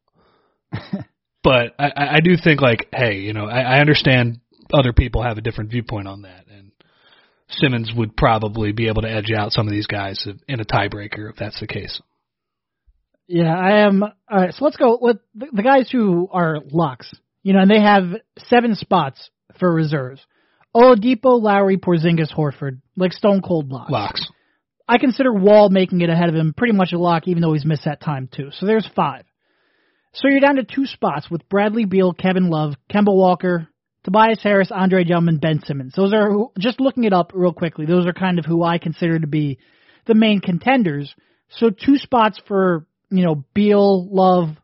but 1.43 1.75
I, 1.77 1.91
I 1.95 2.19
do 2.23 2.35
think 2.41 2.61
like, 2.61 2.87
hey, 2.91 3.19
you 3.19 3.33
know, 3.33 3.45
I, 3.45 3.77
I 3.77 3.79
understand 3.79 4.39
other 4.73 4.93
people 4.93 5.23
have 5.23 5.37
a 5.37 5.41
different 5.41 5.69
viewpoint 5.69 6.07
on 6.07 6.23
that, 6.23 6.46
Simmons 7.49 7.91
would 7.95 8.17
probably 8.17 8.71
be 8.71 8.87
able 8.87 9.03
to 9.03 9.11
edge 9.11 9.31
out 9.31 9.51
some 9.51 9.67
of 9.67 9.71
these 9.71 9.87
guys 9.87 10.27
in 10.47 10.59
a 10.59 10.65
tiebreaker 10.65 11.29
if 11.29 11.37
that's 11.37 11.59
the 11.59 11.67
case. 11.67 12.01
Yeah, 13.27 13.55
I 13.55 13.85
am. 13.85 14.03
All 14.03 14.11
right, 14.29 14.53
so 14.53 14.63
let's 14.63 14.77
go 14.77 14.97
with 15.01 15.17
the, 15.35 15.47
the 15.53 15.63
guys 15.63 15.89
who 15.91 16.29
are 16.31 16.59
locks. 16.71 17.13
You 17.43 17.53
know, 17.53 17.59
and 17.59 17.71
they 17.71 17.81
have 17.81 18.03
seven 18.49 18.75
spots 18.75 19.29
for 19.59 19.73
reserves. 19.73 20.21
Oladipo, 20.75 21.41
Lowry, 21.41 21.77
Porzingis, 21.77 22.33
Horford, 22.33 22.81
like 22.95 23.13
stone 23.13 23.41
cold 23.41 23.69
locks. 23.69 23.91
Locks. 23.91 24.27
I 24.87 24.97
consider 24.97 25.33
Wall 25.33 25.69
making 25.69 26.01
it 26.01 26.09
ahead 26.09 26.29
of 26.29 26.35
him 26.35 26.53
pretty 26.55 26.73
much 26.73 26.93
a 26.93 26.97
lock, 26.97 27.27
even 27.27 27.41
though 27.41 27.53
he's 27.53 27.65
missed 27.65 27.85
that 27.85 28.01
time 28.01 28.29
too. 28.33 28.49
So 28.51 28.65
there's 28.65 28.87
five. 28.95 29.25
So 30.13 30.29
you're 30.29 30.39
down 30.39 30.55
to 30.55 30.63
two 30.63 30.85
spots 30.85 31.29
with 31.29 31.47
Bradley 31.49 31.85
Beal, 31.85 32.13
Kevin 32.13 32.49
Love, 32.49 32.73
Kemba 32.89 33.13
Walker, 33.13 33.67
Tobias 34.07 34.39
Harris, 34.41 34.71
Andre 34.71 35.03
Drummond, 35.03 35.41
Ben 35.41 35.59
Simmons. 35.65 35.93
Those 35.93 36.13
are 36.13 36.31
just 36.57 36.79
looking 36.79 37.03
it 37.03 37.11
up 37.11 37.33
real 37.35 37.51
quickly. 37.51 37.85
Those 37.85 38.07
are 38.07 38.13
kind 38.13 38.39
of 38.39 38.45
who 38.45 38.63
I 38.63 38.77
consider 38.77 39.19
to 39.19 39.27
be 39.27 39.59
the 40.05 40.15
main 40.15 40.39
contenders. 40.39 41.13
So 41.49 41.71
two 41.71 41.97
spots 41.97 42.39
for 42.47 42.87
you 43.09 43.25
know 43.25 43.43
Beal, 43.53 44.07
Love, 44.09 44.55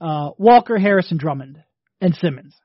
uh, 0.00 0.30
Walker, 0.36 0.78
Harris, 0.78 1.12
and 1.12 1.20
Drummond, 1.20 1.62
and 2.00 2.16
Simmons. 2.16 2.56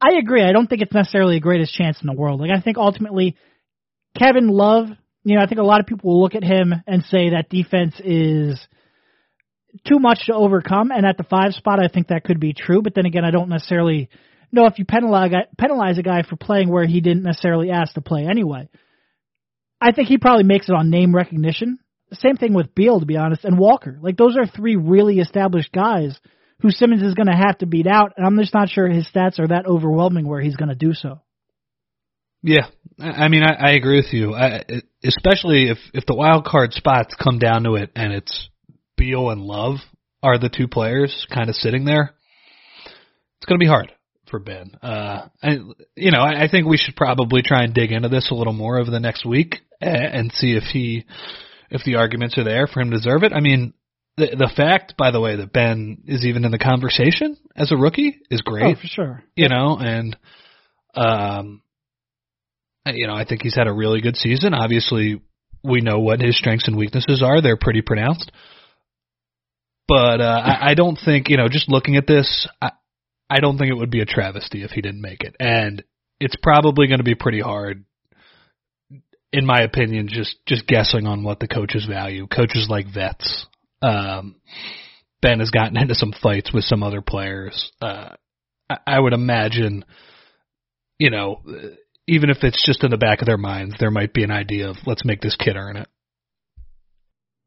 I 0.00 0.14
agree. 0.18 0.42
I 0.42 0.52
don't 0.52 0.66
think 0.66 0.80
it's 0.80 0.94
necessarily 0.94 1.34
the 1.34 1.40
greatest 1.40 1.74
chance 1.74 1.98
in 2.00 2.06
the 2.06 2.14
world. 2.14 2.40
Like 2.40 2.50
I 2.50 2.62
think 2.62 2.78
ultimately, 2.78 3.36
Kevin 4.18 4.48
Love. 4.48 4.86
You 5.24 5.36
know, 5.36 5.42
I 5.42 5.46
think 5.46 5.60
a 5.60 5.64
lot 5.64 5.80
of 5.80 5.86
people 5.86 6.10
will 6.10 6.22
look 6.22 6.34
at 6.34 6.42
him 6.42 6.72
and 6.86 7.04
say 7.04 7.30
that 7.30 7.50
defense 7.50 8.00
is 8.02 8.58
too 9.86 9.98
much 9.98 10.20
to 10.24 10.34
overcome. 10.34 10.90
And 10.90 11.04
at 11.04 11.18
the 11.18 11.24
five 11.24 11.52
spot, 11.52 11.84
I 11.84 11.88
think 11.88 12.08
that 12.08 12.24
could 12.24 12.40
be 12.40 12.54
true. 12.54 12.80
But 12.80 12.94
then 12.94 13.04
again, 13.04 13.26
I 13.26 13.30
don't 13.30 13.50
necessarily 13.50 14.08
know 14.52 14.66
if 14.66 14.78
you 14.78 14.84
penalize 14.84 15.32
penalize 15.58 15.98
a 15.98 16.02
guy 16.02 16.22
for 16.22 16.36
playing 16.36 16.68
where 16.70 16.86
he 16.86 17.00
didn't 17.00 17.22
necessarily 17.22 17.70
ask 17.70 17.94
to 17.94 18.00
play 18.00 18.26
anyway. 18.26 18.68
I 19.80 19.92
think 19.92 20.08
he 20.08 20.18
probably 20.18 20.44
makes 20.44 20.68
it 20.68 20.74
on 20.74 20.90
name 20.90 21.14
recognition. 21.14 21.78
Same 22.12 22.36
thing 22.36 22.54
with 22.54 22.74
Beal, 22.74 23.00
to 23.00 23.06
be 23.06 23.16
honest, 23.16 23.44
and 23.44 23.58
Walker. 23.58 23.98
Like 24.00 24.16
those 24.16 24.36
are 24.36 24.46
three 24.46 24.76
really 24.76 25.18
established 25.18 25.72
guys 25.72 26.18
who 26.60 26.70
Simmons 26.70 27.02
is 27.02 27.14
going 27.14 27.28
to 27.28 27.36
have 27.36 27.58
to 27.58 27.66
beat 27.66 27.86
out, 27.86 28.12
and 28.16 28.26
I'm 28.26 28.38
just 28.38 28.52
not 28.52 28.68
sure 28.68 28.88
his 28.88 29.08
stats 29.08 29.38
are 29.38 29.48
that 29.48 29.66
overwhelming 29.66 30.26
where 30.28 30.40
he's 30.40 30.56
going 30.56 30.68
to 30.68 30.74
do 30.74 30.92
so. 30.92 31.20
Yeah, 32.42 32.66
I 32.98 33.28
mean, 33.28 33.42
I, 33.42 33.52
I 33.52 33.70
agree 33.72 33.98
with 33.98 34.12
you, 34.12 34.34
I, 34.34 34.64
especially 35.04 35.70
if 35.70 35.78
if 35.94 36.06
the 36.06 36.14
wild 36.14 36.44
card 36.44 36.72
spots 36.72 37.14
come 37.14 37.38
down 37.38 37.64
to 37.64 37.74
it, 37.76 37.90
and 37.94 38.12
it's 38.12 38.48
Beal 38.96 39.30
and 39.30 39.42
Love 39.42 39.76
are 40.22 40.38
the 40.38 40.50
two 40.50 40.68
players 40.68 41.26
kind 41.32 41.48
of 41.48 41.54
sitting 41.54 41.84
there. 41.84 42.14
It's 42.84 43.46
going 43.46 43.58
to 43.58 43.64
be 43.64 43.68
hard 43.68 43.92
for 44.30 44.38
Ben. 44.38 44.72
Uh, 44.82 45.28
and 45.42 45.74
you 45.96 46.10
know, 46.10 46.20
I, 46.20 46.44
I 46.44 46.48
think 46.48 46.66
we 46.66 46.76
should 46.76 46.96
probably 46.96 47.42
try 47.42 47.64
and 47.64 47.74
dig 47.74 47.92
into 47.92 48.08
this 48.08 48.30
a 48.30 48.34
little 48.34 48.52
more 48.52 48.78
over 48.78 48.90
the 48.90 49.00
next 49.00 49.24
week 49.26 49.56
and, 49.80 49.96
and 49.96 50.32
see 50.32 50.52
if 50.56 50.64
he, 50.64 51.04
if 51.70 51.82
the 51.84 51.96
arguments 51.96 52.38
are 52.38 52.44
there 52.44 52.66
for 52.66 52.80
him 52.80 52.90
to 52.90 52.96
deserve 52.96 53.22
it. 53.22 53.32
I 53.32 53.40
mean, 53.40 53.74
the 54.16 54.36
the 54.36 54.52
fact, 54.54 54.96
by 54.96 55.10
the 55.10 55.20
way, 55.20 55.36
that 55.36 55.52
Ben 55.52 56.02
is 56.06 56.24
even 56.24 56.44
in 56.44 56.50
the 56.50 56.58
conversation 56.58 57.36
as 57.56 57.72
a 57.72 57.76
rookie 57.76 58.18
is 58.30 58.42
great. 58.42 58.64
Oh, 58.64 58.80
for 58.80 58.86
sure. 58.86 59.24
You 59.34 59.48
know, 59.48 59.78
and 59.80 60.16
um, 60.94 61.62
you 62.86 63.06
know, 63.06 63.14
I 63.14 63.24
think 63.24 63.42
he's 63.42 63.56
had 63.56 63.66
a 63.66 63.72
really 63.72 64.00
good 64.00 64.16
season. 64.16 64.54
Obviously, 64.54 65.20
we 65.62 65.80
know 65.80 65.98
what 65.98 66.20
his 66.20 66.36
strengths 66.36 66.68
and 66.68 66.76
weaknesses 66.76 67.22
are; 67.22 67.40
they're 67.40 67.56
pretty 67.56 67.82
pronounced. 67.82 68.30
But 69.88 70.20
uh, 70.20 70.40
I, 70.44 70.70
I 70.70 70.74
don't 70.74 70.98
think 71.02 71.28
you 71.28 71.36
know. 71.36 71.48
Just 71.48 71.68
looking 71.68 71.96
at 71.96 72.06
this, 72.06 72.48
I, 72.60 72.70
I 73.30 73.40
don't 73.40 73.56
think 73.56 73.70
it 73.70 73.76
would 73.78 73.90
be 73.90 74.00
a 74.00 74.06
travesty 74.06 74.64
if 74.64 74.72
he 74.72 74.80
didn't 74.80 75.00
make 75.00 75.22
it, 75.22 75.36
and 75.38 75.84
it's 76.18 76.36
probably 76.42 76.88
going 76.88 76.98
to 76.98 77.04
be 77.04 77.14
pretty 77.14 77.40
hard 77.40 77.84
in 79.32 79.46
my 79.46 79.62
opinion, 79.62 80.08
just 80.08 80.36
just 80.46 80.66
guessing 80.66 81.06
on 81.06 81.22
what 81.22 81.40
the 81.40 81.48
coaches 81.48 81.86
value. 81.88 82.26
Coaches 82.26 82.66
like 82.68 82.92
vets, 82.92 83.46
um, 83.82 84.36
ben 85.22 85.40
has 85.40 85.50
gotten 85.50 85.76
into 85.76 85.94
some 85.94 86.12
fights 86.22 86.52
with 86.52 86.64
some 86.64 86.82
other 86.82 87.00
players. 87.00 87.70
Uh, 87.80 88.10
I, 88.68 88.78
I 88.86 89.00
would 89.00 89.12
imagine, 89.12 89.84
you 90.98 91.10
know, 91.10 91.42
even 92.08 92.30
if 92.30 92.38
it's 92.42 92.64
just 92.64 92.82
in 92.82 92.90
the 92.90 92.96
back 92.96 93.20
of 93.20 93.26
their 93.26 93.38
minds, 93.38 93.76
there 93.78 93.90
might 93.90 94.12
be 94.12 94.24
an 94.24 94.32
idea 94.32 94.68
of 94.68 94.76
let's 94.86 95.04
make 95.04 95.20
this 95.20 95.36
kid 95.36 95.56
earn 95.56 95.76
it. 95.76 95.88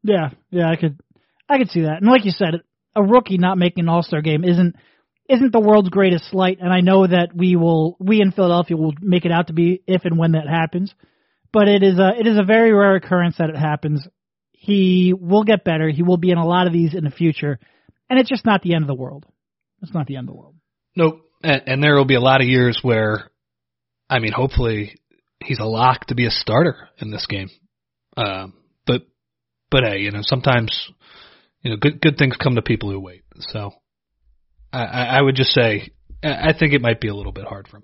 Yeah, 0.04 0.30
yeah, 0.52 0.70
I 0.70 0.76
could, 0.76 1.00
I 1.48 1.58
could 1.58 1.70
see 1.70 1.82
that. 1.82 2.02
And 2.02 2.10
like 2.10 2.26
you 2.26 2.32
said, 2.32 2.62
a 2.96 3.04
rookie 3.04 3.38
not 3.38 3.58
making 3.58 3.86
an 3.86 3.90
All 3.90 4.04
Star 4.04 4.22
game 4.22 4.44
isn't 4.44 4.76
isn't 5.30 5.52
the 5.52 5.60
world's 5.60 5.90
greatest 5.90 6.30
slight. 6.30 6.60
And 6.60 6.72
I 6.72 6.82
know 6.82 7.08
that 7.08 7.36
we 7.36 7.56
will, 7.56 7.96
we 8.00 8.22
in 8.22 8.32
Philadelphia 8.32 8.78
will 8.78 8.94
make 9.02 9.26
it 9.26 9.32
out 9.32 9.48
to 9.48 9.54
be 9.54 9.82
if 9.88 10.06
and 10.06 10.18
when 10.18 10.34
that 10.34 10.48
happens. 10.48 10.94
But 11.52 11.68
it 11.68 11.84
is 11.84 12.00
a 12.00 12.10
it 12.20 12.26
is 12.26 12.38
a 12.38 12.44
very 12.44 12.74
rare 12.74 12.96
occurrence 12.96 13.36
that 13.38 13.52
it 13.52 13.56
happens. 13.56 14.08
He 14.52 15.14
will 15.14 15.44
get 15.44 15.64
better. 15.64 15.88
He 15.90 16.02
will 16.02 16.18
be 16.18 16.32
in 16.32 16.40
a 16.40 16.48
lot 16.48 16.66
of 16.66 16.74
these 16.74 16.96
in 16.96 17.04
the 17.04 17.12
future, 17.12 17.60
and 18.10 18.20
it's 18.20 18.30
just 18.30 18.44
not 18.44 18.64
the 18.64 18.74
end 18.74 18.84
of 18.84 18.88
the 18.88 18.96
world. 18.96 19.26
It's 19.84 19.94
not 19.94 20.08
the 20.08 20.16
end 20.16 20.30
of 20.30 20.34
the 20.34 20.40
world. 20.40 20.56
Nope. 20.96 21.22
And, 21.44 21.62
and 21.68 21.84
there 21.84 21.96
will 21.96 22.06
be 22.06 22.16
a 22.16 22.22
lot 22.22 22.42
of 22.42 22.48
years 22.48 22.80
where, 22.82 23.30
I 24.10 24.20
mean, 24.20 24.32
hopefully 24.32 24.96
he's 25.44 25.60
a 25.60 25.66
lock 25.66 26.08
to 26.08 26.16
be 26.16 26.26
a 26.26 26.32
starter 26.32 26.90
in 26.98 27.12
this 27.12 27.28
game. 27.28 27.50
Um, 28.18 28.54
but 28.88 29.04
but 29.70 29.84
hey, 29.84 30.00
you 30.00 30.12
know, 30.12 30.22
sometimes 30.24 30.90
you 31.62 31.70
know 31.70 31.78
good 31.78 32.02
good 32.02 32.18
things 32.18 32.36
come 32.36 32.56
to 32.56 32.64
people 32.64 32.90
who 32.90 33.00
wait. 33.00 33.24
So 33.40 33.74
I, 34.74 35.18
I 35.18 35.22
would 35.22 35.36
just 35.36 35.52
say 35.52 35.92
I 36.24 36.54
think 36.58 36.74
it 36.74 36.82
might 36.82 37.02
be 37.02 37.10
a 37.10 37.16
little 37.16 37.32
bit 37.32 37.46
hard 37.46 37.68
for 37.68 37.78
him. 37.78 37.84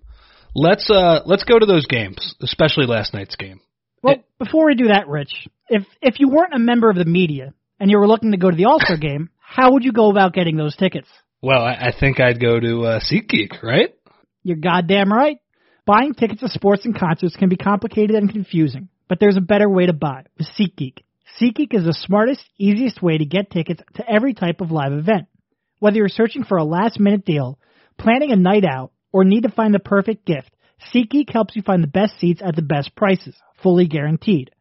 Let's 0.55 0.89
uh 0.89 1.21
let's 1.25 1.43
go 1.43 1.59
to 1.59 1.65
those 1.65 1.85
games, 1.85 2.35
especially 2.41 2.85
last 2.85 3.13
night's 3.13 3.35
game. 3.35 3.59
Well, 4.01 4.15
it, 4.15 4.25
before 4.39 4.65
we 4.65 4.75
do 4.75 4.87
that, 4.87 5.07
Rich, 5.07 5.47
if 5.67 5.83
if 6.01 6.19
you 6.19 6.29
weren't 6.29 6.53
a 6.53 6.59
member 6.59 6.89
of 6.89 6.95
the 6.95 7.05
media 7.05 7.53
and 7.79 7.91
you 7.91 7.97
were 7.97 8.07
looking 8.07 8.31
to 8.31 8.37
go 8.37 8.49
to 8.49 8.55
the 8.55 8.65
All 8.65 8.79
Star 8.79 8.97
game, 9.01 9.29
how 9.39 9.73
would 9.73 9.83
you 9.83 9.91
go 9.91 10.09
about 10.09 10.33
getting 10.33 10.57
those 10.57 10.75
tickets? 10.75 11.07
Well, 11.41 11.61
I, 11.61 11.73
I 11.73 11.93
think 11.97 12.19
I'd 12.19 12.41
go 12.41 12.59
to 12.59 12.81
uh, 12.83 12.99
SeatGeek, 12.99 13.61
right? 13.63 13.93
You're 14.43 14.57
goddamn 14.57 15.11
right. 15.11 15.37
Buying 15.85 16.13
tickets 16.13 16.41
to 16.41 16.49
sports 16.49 16.85
and 16.85 16.97
concerts 16.97 17.35
can 17.35 17.49
be 17.49 17.55
complicated 17.55 18.15
and 18.15 18.31
confusing, 18.31 18.89
but 19.07 19.19
there's 19.19 19.37
a 19.37 19.41
better 19.41 19.69
way 19.69 19.85
to 19.85 19.93
buy 19.93 20.25
with 20.37 20.47
SeatGeek. 20.59 20.97
SeatGeek 21.39 21.73
is 21.73 21.85
the 21.85 21.93
smartest, 21.93 22.43
easiest 22.57 23.01
way 23.01 23.17
to 23.17 23.25
get 23.25 23.49
tickets 23.49 23.81
to 23.95 24.09
every 24.09 24.33
type 24.33 24.61
of 24.61 24.71
live 24.71 24.93
event. 24.93 25.27
Whether 25.79 25.97
you're 25.97 26.09
searching 26.09 26.43
for 26.43 26.57
a 26.57 26.63
last 26.63 26.99
minute 26.99 27.25
deal, 27.25 27.57
planning 27.97 28.31
a 28.31 28.35
night 28.35 28.65
out, 28.65 28.91
or 29.11 29.23
need 29.23 29.43
to 29.43 29.51
find 29.51 29.73
the 29.73 29.79
perfect 29.79 30.25
gift, 30.25 30.51
SeatGeek 30.93 31.31
helps 31.31 31.55
you 31.55 31.61
find 31.61 31.83
the 31.83 31.87
best 31.87 32.19
seats 32.19 32.41
at 32.43 32.55
the 32.55 32.61
best 32.61 32.95
prices, 32.95 33.35
fully 33.63 33.87
guaranteed. 33.87 34.51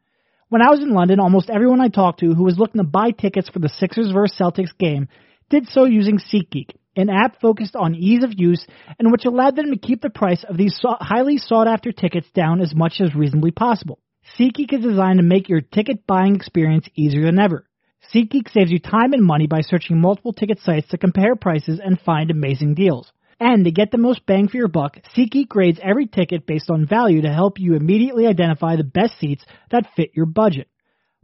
When 0.48 0.62
I 0.62 0.70
was 0.70 0.80
in 0.80 0.94
London, 0.94 1.20
almost 1.20 1.50
everyone 1.50 1.80
I 1.80 1.88
talked 1.88 2.20
to 2.20 2.34
who 2.34 2.44
was 2.44 2.58
looking 2.58 2.80
to 2.80 2.86
buy 2.86 3.10
tickets 3.10 3.50
for 3.50 3.58
the 3.58 3.68
Sixers 3.68 4.12
vs 4.12 4.38
Celtics 4.38 4.76
game 4.78 5.08
did 5.50 5.68
so 5.68 5.84
using 5.84 6.18
SeatGeek, 6.18 6.70
an 6.96 7.10
app 7.10 7.40
focused 7.40 7.76
on 7.76 7.94
ease 7.94 8.24
of 8.24 8.38
use 8.38 8.66
and 8.98 9.12
which 9.12 9.24
allowed 9.24 9.56
them 9.56 9.70
to 9.72 9.78
keep 9.78 10.00
the 10.00 10.10
price 10.10 10.44
of 10.48 10.56
these 10.56 10.78
highly 10.82 11.36
sought 11.36 11.68
after 11.68 11.92
tickets 11.92 12.28
down 12.34 12.60
as 12.60 12.74
much 12.74 13.00
as 13.00 13.14
reasonably 13.14 13.50
possible. 13.50 13.98
SeatGeek 14.38 14.72
is 14.72 14.84
designed 14.84 15.18
to 15.18 15.24
make 15.24 15.48
your 15.48 15.60
ticket 15.60 16.06
buying 16.06 16.36
experience 16.36 16.88
easier 16.94 17.26
than 17.26 17.38
ever. 17.38 17.67
SeatGeek 18.14 18.50
saves 18.50 18.70
you 18.70 18.78
time 18.78 19.12
and 19.12 19.24
money 19.24 19.46
by 19.46 19.60
searching 19.60 20.00
multiple 20.00 20.32
ticket 20.32 20.60
sites 20.60 20.88
to 20.88 20.98
compare 20.98 21.36
prices 21.36 21.80
and 21.82 22.00
find 22.00 22.30
amazing 22.30 22.74
deals. 22.74 23.12
And 23.40 23.64
to 23.64 23.70
get 23.70 23.90
the 23.90 23.98
most 23.98 24.26
bang 24.26 24.48
for 24.48 24.56
your 24.56 24.68
buck, 24.68 24.96
SeatGeek 25.16 25.48
grades 25.48 25.78
every 25.82 26.06
ticket 26.06 26.46
based 26.46 26.70
on 26.70 26.86
value 26.86 27.22
to 27.22 27.32
help 27.32 27.60
you 27.60 27.74
immediately 27.74 28.26
identify 28.26 28.76
the 28.76 28.84
best 28.84 29.18
seats 29.18 29.44
that 29.70 29.86
fit 29.94 30.10
your 30.14 30.26
budget. 30.26 30.68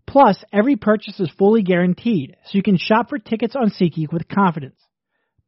Plus, 0.06 0.44
every 0.52 0.76
purchase 0.76 1.18
is 1.18 1.30
fully 1.38 1.62
guaranteed, 1.62 2.36
so 2.44 2.50
you 2.52 2.62
can 2.62 2.76
shop 2.76 3.08
for 3.08 3.18
tickets 3.18 3.56
on 3.56 3.70
SeatGeek 3.70 4.12
with 4.12 4.28
confidence. 4.28 4.78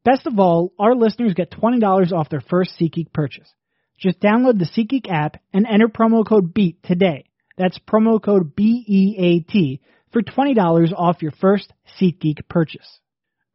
Best 0.03 0.25
of 0.25 0.39
all, 0.39 0.73
our 0.79 0.95
listeners 0.95 1.33
get 1.35 1.51
$20 1.51 2.11
off 2.11 2.29
their 2.29 2.41
first 2.41 2.71
SeatGeek 2.79 3.13
purchase. 3.13 3.53
Just 3.99 4.19
download 4.19 4.57
the 4.59 4.65
SeatGeek 4.65 5.11
app 5.11 5.37
and 5.53 5.65
enter 5.67 5.87
promo 5.87 6.27
code 6.27 6.53
BEAT 6.53 6.83
today. 6.83 7.25
That's 7.57 7.79
promo 7.79 8.21
code 8.21 8.55
B-E-A-T 8.55 9.81
for 10.11 10.21
$20 10.21 10.93
off 10.95 11.21
your 11.21 11.31
first 11.31 11.71
SeatGeek 11.99 12.47
purchase. 12.49 12.99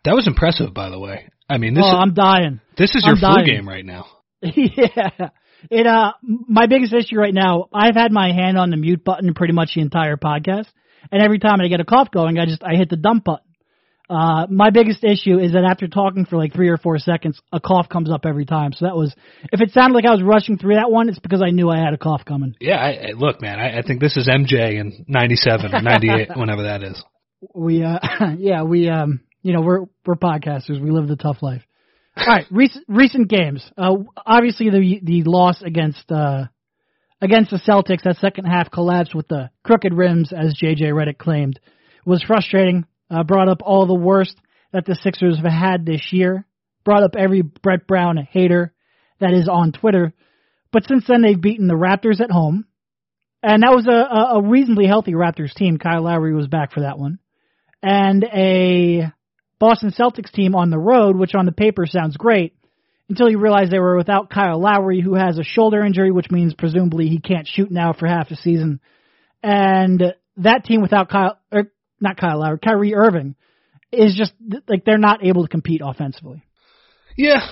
That 0.04 0.14
was 0.14 0.26
impressive, 0.26 0.74
by 0.74 0.90
the 0.90 0.98
way. 0.98 1.28
I 1.48 1.58
mean, 1.58 1.74
this 1.74 1.84
oh, 1.86 1.88
is, 1.88 1.94
I'm 1.98 2.14
dying. 2.14 2.60
This 2.76 2.94
is 2.94 3.04
I'm 3.04 3.10
your 3.10 3.16
flu 3.16 3.36
dying. 3.36 3.46
game 3.46 3.68
right 3.68 3.84
now. 3.84 4.06
yeah. 4.42 5.28
It 5.70 5.86
uh 5.86 6.12
my 6.22 6.66
biggest 6.66 6.92
issue 6.92 7.16
right 7.16 7.34
now, 7.34 7.68
I've 7.72 7.94
had 7.94 8.10
my 8.10 8.32
hand 8.32 8.58
on 8.58 8.70
the 8.70 8.76
mute 8.76 9.04
button 9.04 9.32
pretty 9.34 9.52
much 9.52 9.74
the 9.74 9.80
entire 9.80 10.16
podcast. 10.16 10.66
And 11.10 11.22
every 11.22 11.38
time 11.38 11.60
I 11.60 11.68
get 11.68 11.80
a 11.80 11.84
cough 11.84 12.10
going, 12.10 12.38
I 12.38 12.46
just 12.46 12.64
I 12.64 12.74
hit 12.74 12.88
the 12.90 12.96
dump 12.96 13.24
button. 13.24 13.46
Uh, 14.12 14.46
my 14.50 14.68
biggest 14.68 15.02
issue 15.02 15.38
is 15.38 15.52
that 15.52 15.64
after 15.64 15.88
talking 15.88 16.26
for 16.26 16.36
like 16.36 16.52
three 16.52 16.68
or 16.68 16.76
four 16.76 16.98
seconds, 16.98 17.40
a 17.50 17.60
cough 17.60 17.88
comes 17.88 18.10
up 18.10 18.26
every 18.26 18.44
time. 18.44 18.74
So 18.74 18.84
that 18.84 18.94
was, 18.94 19.14
if 19.50 19.62
it 19.62 19.70
sounded 19.70 19.94
like 19.94 20.04
I 20.04 20.12
was 20.12 20.22
rushing 20.22 20.58
through 20.58 20.74
that 20.74 20.90
one, 20.90 21.08
it's 21.08 21.18
because 21.18 21.40
I 21.40 21.48
knew 21.48 21.70
I 21.70 21.78
had 21.78 21.94
a 21.94 21.98
cough 21.98 22.22
coming. 22.26 22.54
Yeah, 22.60 22.76
I, 22.76 22.90
I, 22.90 23.12
look, 23.16 23.40
man, 23.40 23.58
I, 23.58 23.78
I 23.78 23.82
think 23.82 24.00
this 24.00 24.18
is 24.18 24.28
MJ 24.28 24.78
in 24.78 25.06
'97 25.08 25.74
or 25.74 25.80
'98, 25.80 26.28
whenever 26.36 26.64
that 26.64 26.82
is. 26.82 27.02
We, 27.54 27.82
uh, 27.82 27.98
yeah, 28.38 28.64
we, 28.64 28.90
um, 28.90 29.20
you 29.40 29.54
know, 29.54 29.62
we're 29.62 29.86
we're 30.04 30.16
podcasters. 30.16 30.78
We 30.78 30.90
live 30.90 31.08
the 31.08 31.16
tough 31.16 31.38
life. 31.40 31.62
All 32.14 32.26
right, 32.26 32.44
recent 32.50 32.84
recent 32.88 33.28
games. 33.28 33.64
Uh, 33.78 33.94
obviously 34.26 34.68
the 34.68 35.00
the 35.02 35.22
loss 35.24 35.62
against 35.62 36.12
uh 36.12 36.44
against 37.22 37.50
the 37.50 37.56
Celtics, 37.66 38.02
that 38.02 38.16
second 38.16 38.44
half 38.44 38.70
collapse 38.70 39.14
with 39.14 39.28
the 39.28 39.48
crooked 39.64 39.94
rims, 39.94 40.32
as 40.32 40.54
JJ 40.60 40.92
Redick 40.92 41.16
claimed, 41.16 41.58
was 42.04 42.22
frustrating. 42.22 42.84
Uh, 43.12 43.22
brought 43.24 43.48
up 43.48 43.62
all 43.62 43.86
the 43.86 43.94
worst 43.94 44.36
that 44.72 44.86
the 44.86 44.94
Sixers 44.94 45.36
have 45.36 45.52
had 45.52 45.84
this 45.84 46.12
year. 46.12 46.46
Brought 46.84 47.02
up 47.02 47.14
every 47.16 47.42
Brett 47.42 47.86
Brown 47.86 48.16
hater 48.16 48.72
that 49.20 49.34
is 49.34 49.48
on 49.48 49.72
Twitter. 49.72 50.14
But 50.72 50.84
since 50.88 51.04
then, 51.06 51.20
they've 51.20 51.40
beaten 51.40 51.68
the 51.68 51.74
Raptors 51.74 52.20
at 52.20 52.30
home. 52.30 52.64
And 53.42 53.62
that 53.62 53.74
was 53.74 53.86
a, 53.86 54.38
a 54.38 54.42
reasonably 54.42 54.86
healthy 54.86 55.12
Raptors 55.12 55.52
team. 55.52 55.78
Kyle 55.78 56.02
Lowry 56.02 56.34
was 56.34 56.46
back 56.46 56.72
for 56.72 56.80
that 56.80 56.98
one. 56.98 57.18
And 57.82 58.24
a 58.24 59.12
Boston 59.58 59.90
Celtics 59.90 60.32
team 60.32 60.54
on 60.54 60.70
the 60.70 60.78
road, 60.78 61.16
which 61.16 61.34
on 61.34 61.46
the 61.46 61.52
paper 61.52 61.84
sounds 61.86 62.16
great, 62.16 62.54
until 63.08 63.28
you 63.28 63.38
realize 63.38 63.68
they 63.68 63.78
were 63.78 63.96
without 63.96 64.30
Kyle 64.30 64.60
Lowry, 64.60 65.00
who 65.00 65.14
has 65.14 65.38
a 65.38 65.44
shoulder 65.44 65.84
injury, 65.84 66.10
which 66.10 66.30
means 66.30 66.54
presumably 66.54 67.08
he 67.08 67.18
can't 67.18 67.48
shoot 67.48 67.70
now 67.70 67.92
for 67.92 68.06
half 68.06 68.30
a 68.30 68.36
season. 68.36 68.80
And 69.42 70.14
that 70.38 70.64
team 70.64 70.80
without 70.80 71.10
Kyle, 71.10 71.38
or 71.52 71.72
not 72.02 72.16
Kyle 72.16 72.40
Lowry, 72.40 72.58
Kyrie 72.58 72.94
Irving, 72.94 73.34
is 73.90 74.14
just 74.16 74.32
like 74.68 74.84
they're 74.84 74.98
not 74.98 75.24
able 75.24 75.42
to 75.42 75.48
compete 75.48 75.80
offensively. 75.84 76.42
Yeah, 77.16 77.46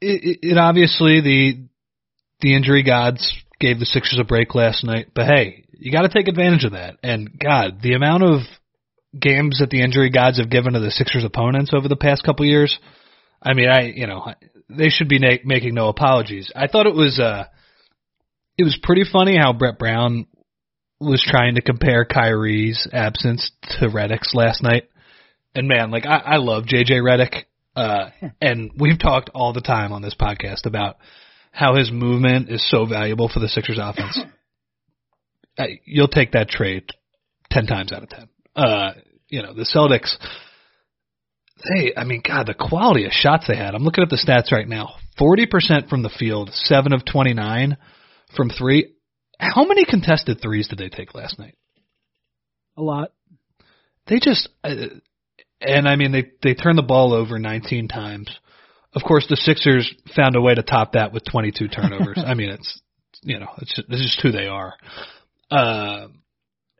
it, 0.00 0.38
it 0.42 0.58
obviously 0.58 1.20
the 1.20 1.68
the 2.40 2.54
injury 2.54 2.82
gods 2.82 3.36
gave 3.58 3.78
the 3.78 3.86
Sixers 3.86 4.18
a 4.18 4.24
break 4.24 4.54
last 4.54 4.84
night, 4.84 5.08
but 5.14 5.26
hey, 5.26 5.64
you 5.72 5.92
got 5.92 6.02
to 6.02 6.08
take 6.08 6.28
advantage 6.28 6.64
of 6.64 6.72
that. 6.72 6.96
And 7.02 7.38
God, 7.38 7.80
the 7.82 7.94
amount 7.94 8.22
of 8.22 8.40
games 9.18 9.58
that 9.60 9.70
the 9.70 9.82
injury 9.82 10.10
gods 10.10 10.38
have 10.38 10.50
given 10.50 10.72
to 10.72 10.80
the 10.80 10.90
Sixers 10.90 11.24
opponents 11.24 11.72
over 11.74 11.88
the 11.88 11.96
past 11.96 12.22
couple 12.22 12.46
years, 12.46 12.78
I 13.42 13.54
mean, 13.54 13.68
I 13.68 13.92
you 13.94 14.06
know 14.06 14.32
they 14.68 14.88
should 14.88 15.08
be 15.08 15.18
na- 15.18 15.42
making 15.44 15.74
no 15.74 15.88
apologies. 15.88 16.50
I 16.54 16.68
thought 16.68 16.86
it 16.86 16.94
was 16.94 17.18
uh 17.18 17.44
it 18.56 18.64
was 18.64 18.78
pretty 18.82 19.04
funny 19.10 19.36
how 19.36 19.52
Brett 19.52 19.78
Brown 19.78 20.26
was 21.00 21.24
trying 21.26 21.54
to 21.54 21.62
compare 21.62 22.04
Kyrie's 22.04 22.86
absence 22.92 23.50
to 23.78 23.88
Redick's 23.88 24.34
last 24.34 24.62
night. 24.62 24.88
And 25.54 25.66
man, 25.66 25.90
like 25.90 26.04
I, 26.06 26.18
I 26.18 26.36
love 26.36 26.64
JJ 26.64 27.00
Redick, 27.02 27.44
uh, 27.74 28.10
and 28.40 28.70
we've 28.78 28.98
talked 28.98 29.30
all 29.34 29.52
the 29.52 29.60
time 29.60 29.92
on 29.92 30.02
this 30.02 30.14
podcast 30.20 30.66
about 30.66 30.96
how 31.50 31.74
his 31.74 31.90
movement 31.90 32.50
is 32.50 32.68
so 32.70 32.86
valuable 32.86 33.28
for 33.28 33.40
the 33.40 33.48
Sixers 33.48 33.78
offense. 33.80 34.20
I, 35.58 35.80
you'll 35.84 36.08
take 36.08 36.32
that 36.32 36.48
trade 36.48 36.84
ten 37.50 37.66
times 37.66 37.92
out 37.92 38.02
of 38.02 38.08
ten. 38.08 38.28
Uh, 38.54 38.92
you 39.28 39.42
know 39.42 39.54
the 39.54 39.62
Celtics. 39.64 40.16
They, 41.68 41.92
I 41.94 42.04
mean, 42.04 42.22
God, 42.26 42.46
the 42.46 42.54
quality 42.54 43.04
of 43.04 43.12
shots 43.12 43.46
they 43.46 43.56
had. 43.56 43.74
I'm 43.74 43.82
looking 43.82 44.02
at 44.02 44.08
the 44.08 44.16
stats 44.16 44.52
right 44.52 44.68
now. 44.68 44.94
Forty 45.18 45.46
percent 45.46 45.88
from 45.88 46.02
the 46.02 46.08
field, 46.08 46.50
seven 46.52 46.92
of 46.92 47.04
twenty-nine 47.04 47.76
from 48.36 48.50
three. 48.50 48.94
How 49.40 49.64
many 49.64 49.84
contested 49.84 50.40
threes 50.42 50.68
did 50.68 50.78
they 50.78 50.90
take 50.90 51.14
last 51.14 51.38
night? 51.38 51.56
A 52.76 52.82
lot. 52.82 53.12
They 54.06 54.18
just, 54.20 54.48
uh, 54.62 54.74
and 55.60 55.88
I 55.88 55.96
mean, 55.96 56.12
they 56.12 56.30
they 56.42 56.54
turned 56.54 56.78
the 56.78 56.82
ball 56.82 57.14
over 57.14 57.38
19 57.38 57.88
times. 57.88 58.30
Of 58.94 59.02
course, 59.02 59.26
the 59.28 59.36
Sixers 59.36 59.92
found 60.14 60.36
a 60.36 60.40
way 60.40 60.54
to 60.54 60.62
top 60.62 60.92
that 60.92 61.12
with 61.12 61.24
22 61.30 61.68
turnovers. 61.74 62.22
I 62.24 62.34
mean, 62.34 62.50
it's 62.50 62.80
you 63.22 63.38
know, 63.38 63.48
it's 63.58 63.74
just, 63.74 63.88
it's 63.88 64.02
just 64.02 64.22
who 64.22 64.30
they 64.30 64.46
are. 64.46 64.74
Uh, 65.50 66.08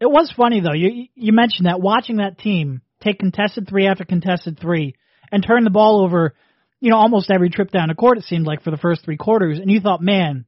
it 0.00 0.10
was 0.10 0.32
funny 0.36 0.60
though. 0.60 0.74
You 0.74 1.06
you 1.14 1.32
mentioned 1.32 1.66
that 1.66 1.80
watching 1.80 2.16
that 2.16 2.38
team 2.38 2.82
take 3.02 3.18
contested 3.18 3.68
three 3.68 3.86
after 3.86 4.04
contested 4.04 4.58
three 4.60 4.94
and 5.32 5.44
turn 5.44 5.64
the 5.64 5.70
ball 5.70 6.02
over, 6.04 6.34
you 6.80 6.90
know, 6.90 6.96
almost 6.96 7.30
every 7.30 7.50
trip 7.50 7.70
down 7.70 7.88
the 7.88 7.94
court. 7.94 8.18
It 8.18 8.24
seemed 8.24 8.46
like 8.46 8.62
for 8.62 8.70
the 8.70 8.76
first 8.76 9.04
three 9.04 9.16
quarters, 9.16 9.58
and 9.58 9.70
you 9.70 9.80
thought, 9.80 10.02
man, 10.02 10.44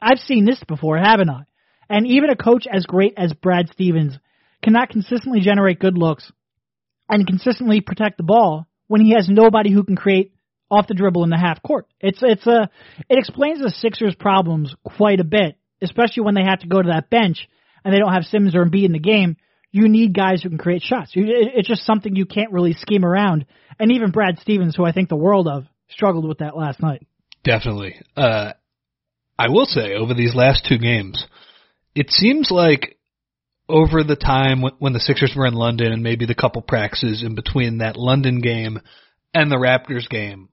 I've 0.00 0.18
seen 0.18 0.44
this 0.44 0.62
before, 0.66 0.98
haven't 0.98 1.30
I? 1.30 1.44
And 1.88 2.06
even 2.06 2.30
a 2.30 2.36
coach 2.36 2.66
as 2.70 2.86
great 2.86 3.14
as 3.16 3.32
Brad 3.32 3.68
Stevens 3.72 4.18
cannot 4.62 4.90
consistently 4.90 5.40
generate 5.40 5.78
good 5.78 5.96
looks 5.96 6.30
and 7.08 7.26
consistently 7.26 7.80
protect 7.80 8.16
the 8.16 8.24
ball 8.24 8.66
when 8.88 9.00
he 9.00 9.12
has 9.12 9.28
nobody 9.28 9.72
who 9.72 9.84
can 9.84 9.96
create 9.96 10.32
off 10.70 10.88
the 10.88 10.94
dribble 10.94 11.24
in 11.24 11.30
the 11.30 11.38
half 11.38 11.62
court. 11.62 11.86
It's 12.00 12.18
it's 12.22 12.46
a 12.46 12.68
it 13.08 13.18
explains 13.18 13.60
the 13.60 13.70
Sixers' 13.70 14.16
problems 14.16 14.74
quite 14.84 15.20
a 15.20 15.24
bit, 15.24 15.56
especially 15.80 16.24
when 16.24 16.34
they 16.34 16.44
have 16.44 16.60
to 16.60 16.68
go 16.68 16.82
to 16.82 16.88
that 16.88 17.10
bench 17.10 17.48
and 17.84 17.94
they 17.94 17.98
don't 17.98 18.12
have 18.12 18.24
Simmons 18.24 18.56
or 18.56 18.64
Embiid 18.64 18.86
in 18.86 18.92
the 18.92 18.98
game. 18.98 19.36
You 19.70 19.88
need 19.88 20.14
guys 20.14 20.42
who 20.42 20.48
can 20.48 20.58
create 20.58 20.82
shots. 20.82 21.12
It's 21.14 21.68
just 21.68 21.84
something 21.84 22.16
you 22.16 22.26
can't 22.26 22.52
really 22.52 22.72
scheme 22.72 23.04
around. 23.04 23.46
And 23.78 23.92
even 23.92 24.10
Brad 24.10 24.38
Stevens, 24.40 24.74
who 24.74 24.84
I 24.84 24.92
think 24.92 25.08
the 25.08 25.16
world 25.16 25.46
of, 25.46 25.64
struggled 25.88 26.26
with 26.26 26.38
that 26.38 26.56
last 26.56 26.80
night. 26.80 27.06
Definitely. 27.44 27.96
Uh, 28.16 28.54
I 29.38 29.48
will 29.50 29.66
say 29.66 29.94
over 29.94 30.14
these 30.14 30.34
last 30.34 30.66
two 30.66 30.78
games, 30.78 31.26
it 31.96 32.10
seems 32.10 32.50
like 32.50 32.98
over 33.68 34.04
the 34.04 34.16
time 34.16 34.62
when 34.78 34.92
the 34.92 35.00
Sixers 35.00 35.32
were 35.34 35.46
in 35.46 35.54
London 35.54 35.92
and 35.92 36.02
maybe 36.02 36.26
the 36.26 36.34
couple 36.34 36.62
practices 36.62 37.24
in 37.24 37.34
between 37.34 37.78
that 37.78 37.96
London 37.96 38.40
game 38.40 38.80
and 39.34 39.50
the 39.50 39.56
Raptors 39.56 40.08
game, 40.08 40.50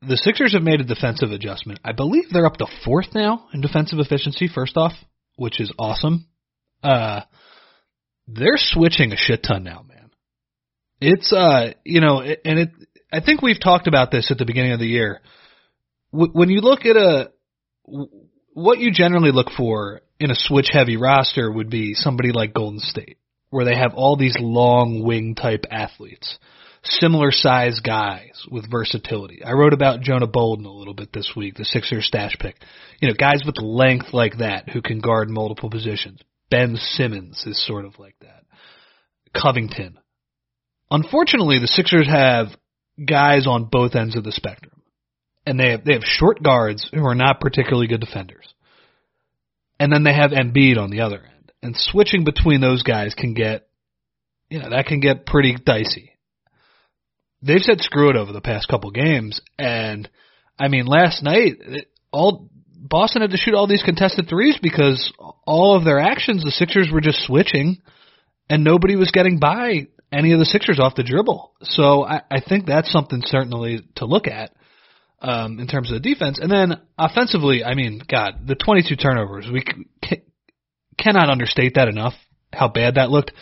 the 0.00 0.16
Sixers 0.16 0.54
have 0.54 0.62
made 0.62 0.80
a 0.80 0.84
defensive 0.84 1.30
adjustment. 1.30 1.78
I 1.84 1.92
believe 1.92 2.24
they're 2.32 2.46
up 2.46 2.56
to 2.56 2.66
fourth 2.84 3.14
now 3.14 3.46
in 3.52 3.60
defensive 3.60 4.00
efficiency, 4.00 4.48
first 4.52 4.76
off, 4.76 4.92
which 5.36 5.60
is 5.60 5.72
awesome. 5.78 6.26
Uh, 6.82 7.20
they're 8.26 8.56
switching 8.56 9.12
a 9.12 9.16
shit 9.16 9.42
ton 9.42 9.62
now, 9.62 9.84
man. 9.86 10.10
It's, 11.00 11.32
uh, 11.32 11.74
you 11.84 12.00
know, 12.00 12.20
and 12.22 12.58
it, 12.58 12.70
I 13.12 13.20
think 13.20 13.42
we've 13.42 13.60
talked 13.60 13.86
about 13.86 14.10
this 14.10 14.30
at 14.30 14.38
the 14.38 14.46
beginning 14.46 14.72
of 14.72 14.80
the 14.80 14.86
year. 14.86 15.20
When 16.10 16.48
you 16.48 16.60
look 16.62 16.84
at 16.84 16.96
a, 16.96 17.30
what 18.54 18.78
you 18.78 18.90
generally 18.92 19.32
look 19.32 19.50
for 19.56 20.02
in 20.22 20.30
a 20.30 20.36
switch 20.36 20.68
heavy 20.72 20.96
roster 20.96 21.50
would 21.50 21.70
be 21.70 21.94
somebody 21.94 22.32
like 22.32 22.54
Golden 22.54 22.78
State, 22.78 23.18
where 23.50 23.64
they 23.64 23.76
have 23.76 23.94
all 23.94 24.16
these 24.16 24.36
long 24.38 25.02
wing 25.02 25.34
type 25.34 25.64
athletes, 25.70 26.38
similar 26.84 27.30
size 27.30 27.80
guys 27.80 28.46
with 28.50 28.70
versatility. 28.70 29.42
I 29.44 29.52
wrote 29.52 29.72
about 29.72 30.00
Jonah 30.00 30.26
Bolden 30.26 30.66
a 30.66 30.72
little 30.72 30.94
bit 30.94 31.12
this 31.12 31.32
week, 31.36 31.54
the 31.54 31.64
Sixers 31.64 32.06
stash 32.06 32.36
pick. 32.38 32.56
You 33.00 33.08
know, 33.08 33.14
guys 33.14 33.42
with 33.44 33.58
length 33.58 34.12
like 34.12 34.38
that 34.38 34.68
who 34.68 34.80
can 34.80 35.00
guard 35.00 35.28
multiple 35.28 35.70
positions. 35.70 36.20
Ben 36.50 36.76
Simmons 36.76 37.44
is 37.46 37.64
sort 37.66 37.84
of 37.84 37.98
like 37.98 38.16
that. 38.20 38.44
Covington. 39.34 39.98
Unfortunately, 40.90 41.58
the 41.58 41.66
Sixers 41.66 42.06
have 42.06 42.48
guys 43.04 43.46
on 43.46 43.64
both 43.70 43.94
ends 43.94 44.16
of 44.16 44.24
the 44.24 44.32
spectrum. 44.32 44.82
And 45.44 45.58
they 45.58 45.70
have, 45.70 45.84
they 45.84 45.94
have 45.94 46.04
short 46.04 46.42
guards 46.42 46.88
who 46.92 47.04
are 47.04 47.14
not 47.14 47.40
particularly 47.40 47.88
good 47.88 48.00
defenders 48.00 48.54
and 49.82 49.92
then 49.92 50.04
they 50.04 50.14
have 50.14 50.30
Embiid 50.30 50.78
on 50.78 50.90
the 50.90 51.00
other 51.00 51.16
end. 51.16 51.50
And 51.60 51.76
switching 51.76 52.22
between 52.22 52.60
those 52.60 52.84
guys 52.84 53.16
can 53.16 53.34
get, 53.34 53.66
you 54.48 54.60
know, 54.60 54.70
that 54.70 54.86
can 54.86 55.00
get 55.00 55.26
pretty 55.26 55.56
dicey. 55.56 56.12
They've 57.42 57.60
said 57.60 57.80
screw 57.80 58.10
it 58.10 58.16
over 58.16 58.32
the 58.32 58.40
past 58.40 58.68
couple 58.68 58.92
games, 58.92 59.40
and 59.58 60.08
I 60.56 60.68
mean, 60.68 60.86
last 60.86 61.24
night, 61.24 61.54
all 62.12 62.48
Boston 62.76 63.22
had 63.22 63.32
to 63.32 63.36
shoot 63.36 63.54
all 63.54 63.66
these 63.66 63.82
contested 63.82 64.28
threes 64.28 64.56
because 64.62 65.12
all 65.44 65.76
of 65.76 65.84
their 65.84 65.98
actions, 65.98 66.44
the 66.44 66.52
Sixers 66.52 66.90
were 66.92 67.00
just 67.00 67.26
switching, 67.26 67.78
and 68.48 68.62
nobody 68.62 68.94
was 68.94 69.10
getting 69.10 69.40
by 69.40 69.88
any 70.12 70.32
of 70.32 70.38
the 70.38 70.44
Sixers 70.44 70.78
off 70.78 70.94
the 70.94 71.02
dribble. 71.02 71.54
So 71.62 72.04
I, 72.04 72.22
I 72.30 72.40
think 72.40 72.66
that's 72.66 72.92
something 72.92 73.20
certainly 73.24 73.80
to 73.96 74.04
look 74.04 74.28
at 74.28 74.52
um, 75.22 75.60
in 75.60 75.68
terms 75.68 75.90
of 75.90 76.02
the 76.02 76.08
defense. 76.08 76.38
And 76.40 76.50
then 76.50 76.80
offensively, 76.98 77.64
I 77.64 77.74
mean, 77.74 78.02
God, 78.06 78.46
the 78.46 78.56
22 78.56 78.96
turnovers, 78.96 79.48
we 79.50 79.64
c- 80.04 80.22
cannot 80.98 81.30
understate 81.30 81.74
that 81.76 81.88
enough, 81.88 82.14
how 82.52 82.68
bad 82.68 82.96
that 82.96 83.10
looked. 83.10 83.32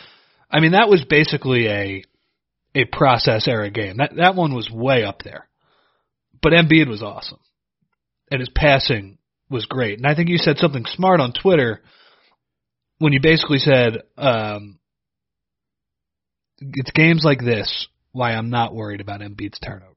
I 0.49 0.59
mean, 0.59 0.73
that 0.73 0.89
was 0.89 1.03
basically 1.03 1.67
a 1.67 2.03
a 2.73 2.85
process 2.85 3.49
era 3.49 3.69
game. 3.69 3.97
That 3.97 4.15
that 4.15 4.35
one 4.35 4.53
was 4.53 4.69
way 4.71 5.03
up 5.03 5.23
there. 5.23 5.49
But 6.41 6.53
Embiid 6.53 6.87
was 6.87 7.03
awesome. 7.03 7.39
And 8.29 8.39
his 8.39 8.49
passing 8.49 9.17
was 9.49 9.65
great. 9.65 9.97
And 9.97 10.07
I 10.07 10.15
think 10.15 10.29
you 10.29 10.37
said 10.37 10.57
something 10.57 10.85
smart 10.85 11.19
on 11.19 11.33
Twitter 11.33 11.81
when 12.99 13.11
you 13.11 13.19
basically 13.21 13.57
said, 13.57 14.03
um, 14.17 14.79
it's 16.59 16.91
games 16.91 17.23
like 17.25 17.39
this 17.39 17.87
why 18.13 18.33
I'm 18.33 18.49
not 18.49 18.73
worried 18.73 19.01
about 19.01 19.21
Embiid's 19.21 19.59
turnovers 19.59 19.90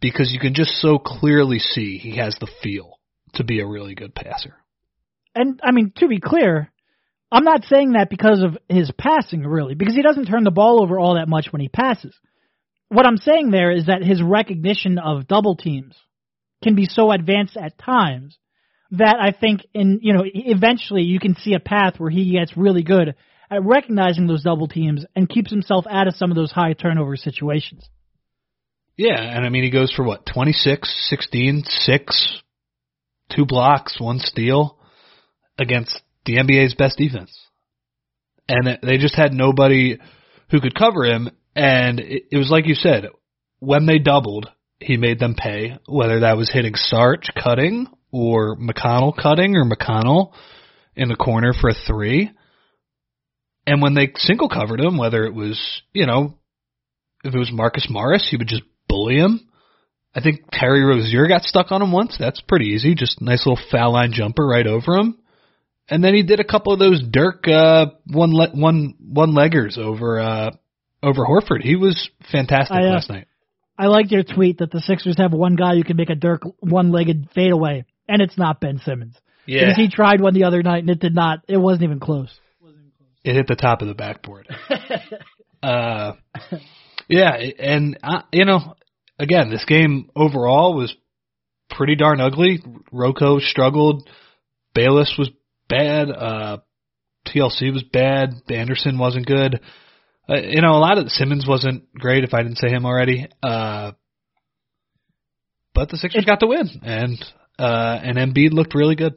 because 0.00 0.32
you 0.32 0.38
can 0.38 0.54
just 0.54 0.72
so 0.80 0.98
clearly 0.98 1.58
see 1.58 1.98
he 1.98 2.16
has 2.16 2.36
the 2.40 2.50
feel 2.62 2.98
to 3.34 3.44
be 3.44 3.60
a 3.60 3.66
really 3.66 3.94
good 3.94 4.14
passer. 4.14 4.54
And 5.34 5.60
I 5.62 5.72
mean, 5.72 5.92
to 5.96 6.08
be 6.08 6.20
clear, 6.20 6.72
I'm 7.30 7.44
not 7.44 7.64
saying 7.64 7.92
that 7.92 8.10
because 8.10 8.42
of 8.42 8.56
his 8.68 8.90
passing, 8.96 9.42
really, 9.42 9.74
because 9.74 9.94
he 9.94 10.02
doesn't 10.02 10.26
turn 10.26 10.44
the 10.44 10.50
ball 10.50 10.82
over 10.82 10.98
all 10.98 11.14
that 11.14 11.28
much 11.28 11.48
when 11.50 11.60
he 11.60 11.68
passes. 11.68 12.16
what 12.88 13.06
I'm 13.06 13.18
saying 13.18 13.50
there 13.50 13.70
is 13.70 13.86
that 13.86 14.02
his 14.02 14.22
recognition 14.22 14.98
of 14.98 15.28
double 15.28 15.56
teams 15.56 15.94
can 16.62 16.74
be 16.74 16.86
so 16.86 17.12
advanced 17.12 17.56
at 17.56 17.78
times 17.78 18.38
that 18.92 19.16
I 19.20 19.32
think 19.32 19.66
in 19.74 20.00
you 20.02 20.14
know 20.14 20.24
eventually 20.24 21.02
you 21.02 21.20
can 21.20 21.36
see 21.36 21.54
a 21.54 21.60
path 21.60 21.94
where 21.98 22.10
he 22.10 22.32
gets 22.32 22.56
really 22.56 22.82
good 22.82 23.14
at 23.50 23.64
recognizing 23.64 24.26
those 24.26 24.42
double 24.42 24.68
teams 24.68 25.04
and 25.14 25.28
keeps 25.28 25.50
himself 25.50 25.84
out 25.88 26.08
of 26.08 26.16
some 26.16 26.30
of 26.30 26.36
those 26.36 26.50
high 26.50 26.72
turnover 26.72 27.16
situations. 27.16 27.88
Yeah, 28.98 29.20
and 29.20 29.46
I 29.46 29.48
mean 29.48 29.62
he 29.62 29.70
goes 29.70 29.92
for 29.94 30.04
what 30.04 30.26
26, 30.26 31.08
16, 31.08 31.62
6, 31.64 32.42
two 33.34 33.46
blocks, 33.46 34.00
one 34.00 34.18
steal 34.18 34.76
against 35.56 36.00
the 36.26 36.36
NBA's 36.36 36.74
best 36.74 36.98
defense. 36.98 37.32
And 38.48 38.78
they 38.82 38.98
just 38.98 39.14
had 39.14 39.32
nobody 39.32 39.98
who 40.50 40.60
could 40.60 40.74
cover 40.74 41.04
him 41.04 41.30
and 41.54 42.00
it, 42.00 42.24
it 42.32 42.36
was 42.36 42.50
like 42.50 42.66
you 42.66 42.74
said, 42.74 43.06
when 43.60 43.86
they 43.86 43.98
doubled, 43.98 44.50
he 44.80 44.96
made 44.96 45.20
them 45.20 45.34
pay, 45.36 45.76
whether 45.86 46.20
that 46.20 46.36
was 46.36 46.50
hitting 46.52 46.74
Sarge 46.74 47.30
cutting 47.40 47.86
or 48.10 48.56
McConnell 48.56 49.16
cutting 49.16 49.56
or 49.56 49.64
McConnell 49.64 50.32
in 50.96 51.08
the 51.08 51.16
corner 51.16 51.52
for 51.52 51.70
a 51.70 51.74
three. 51.86 52.30
And 53.64 53.80
when 53.80 53.94
they 53.94 54.10
single 54.16 54.48
covered 54.48 54.80
him, 54.80 54.98
whether 54.98 55.24
it 55.24 55.34
was, 55.34 55.82
you 55.92 56.06
know, 56.06 56.34
if 57.22 57.34
it 57.34 57.38
was 57.38 57.52
Marcus 57.52 57.86
Morris, 57.90 58.26
he 58.28 58.36
would 58.36 58.48
just 58.48 58.62
bully 58.88 59.16
him. 59.16 59.48
I 60.14 60.20
think 60.20 60.44
Terry 60.50 60.82
Rozier 60.82 61.28
got 61.28 61.42
stuck 61.42 61.70
on 61.70 61.82
him 61.82 61.92
once. 61.92 62.16
That's 62.18 62.40
pretty 62.40 62.66
easy. 62.66 62.94
Just 62.94 63.20
nice 63.20 63.46
little 63.46 63.62
foul 63.70 63.92
line 63.92 64.12
jumper 64.12 64.46
right 64.46 64.66
over 64.66 64.96
him. 64.96 65.18
And 65.90 66.02
then 66.02 66.14
he 66.14 66.22
did 66.22 66.40
a 66.40 66.44
couple 66.44 66.72
of 66.72 66.78
those 66.78 67.02
Dirk 67.02 67.46
uh, 67.48 67.86
one 68.06 68.32
le- 68.32 68.50
one 68.50 68.94
one 68.98 69.32
leggers 69.32 69.78
over 69.78 70.20
uh, 70.20 70.50
over 71.02 71.24
Horford. 71.24 71.62
He 71.62 71.76
was 71.76 72.10
fantastic 72.30 72.76
I, 72.76 72.86
uh, 72.86 72.92
last 72.92 73.08
night. 73.08 73.28
I 73.78 73.86
liked 73.86 74.10
your 74.10 74.24
tweet 74.24 74.58
that 74.58 74.72
the 74.72 74.80
Sixers 74.80 75.16
have 75.18 75.32
one 75.32 75.54
guy 75.54 75.76
who 75.76 75.84
can 75.84 75.96
make 75.96 76.10
a 76.10 76.16
Dirk 76.16 76.42
one-legged 76.58 77.28
fadeaway, 77.32 77.84
and 78.08 78.20
it's 78.20 78.36
not 78.36 78.60
Ben 78.60 78.80
Simmons. 78.84 79.14
Yeah, 79.46 79.60
because 79.60 79.76
he 79.76 79.88
tried 79.88 80.20
one 80.20 80.34
the 80.34 80.44
other 80.44 80.62
night 80.62 80.80
and 80.80 80.90
it 80.90 80.98
did 80.98 81.14
not. 81.14 81.40
It 81.48 81.56
wasn't 81.56 81.84
even 81.84 82.00
close. 82.00 82.38
It 83.24 83.34
hit 83.34 83.46
the 83.46 83.56
top 83.56 83.82
of 83.82 83.88
the 83.88 83.94
backboard. 83.94 84.48
uh, 85.62 86.12
yeah, 87.08 87.36
and 87.58 87.98
uh, 88.02 88.22
you 88.32 88.44
know, 88.44 88.74
again, 89.18 89.50
this 89.50 89.64
game 89.64 90.10
overall 90.14 90.74
was 90.74 90.94
pretty 91.70 91.96
darn 91.96 92.20
ugly. 92.20 92.62
Rocco 92.92 93.38
struggled. 93.38 94.08
Bayless 94.74 95.14
was 95.18 95.30
bad. 95.68 96.10
Uh, 96.10 96.58
TLC 97.26 97.72
was 97.72 97.82
bad. 97.82 98.34
Anderson 98.48 98.98
wasn't 98.98 99.26
good. 99.26 99.60
Uh, 100.28 100.36
you 100.36 100.60
know, 100.60 100.72
a 100.72 100.80
lot 100.80 100.98
of 100.98 101.10
Simmons 101.10 101.46
wasn't 101.46 101.92
great. 101.94 102.24
If 102.24 102.34
I 102.34 102.42
didn't 102.42 102.58
say 102.58 102.68
him 102.68 102.84
already, 102.84 103.28
uh, 103.42 103.92
but 105.74 105.88
the 105.88 105.96
Sixers 105.96 106.24
got 106.24 106.40
the 106.40 106.46
win, 106.46 106.68
and 106.82 107.24
uh, 107.58 107.98
and 108.02 108.18
Embiid 108.18 108.52
looked 108.52 108.74
really 108.74 108.94
good. 108.94 109.14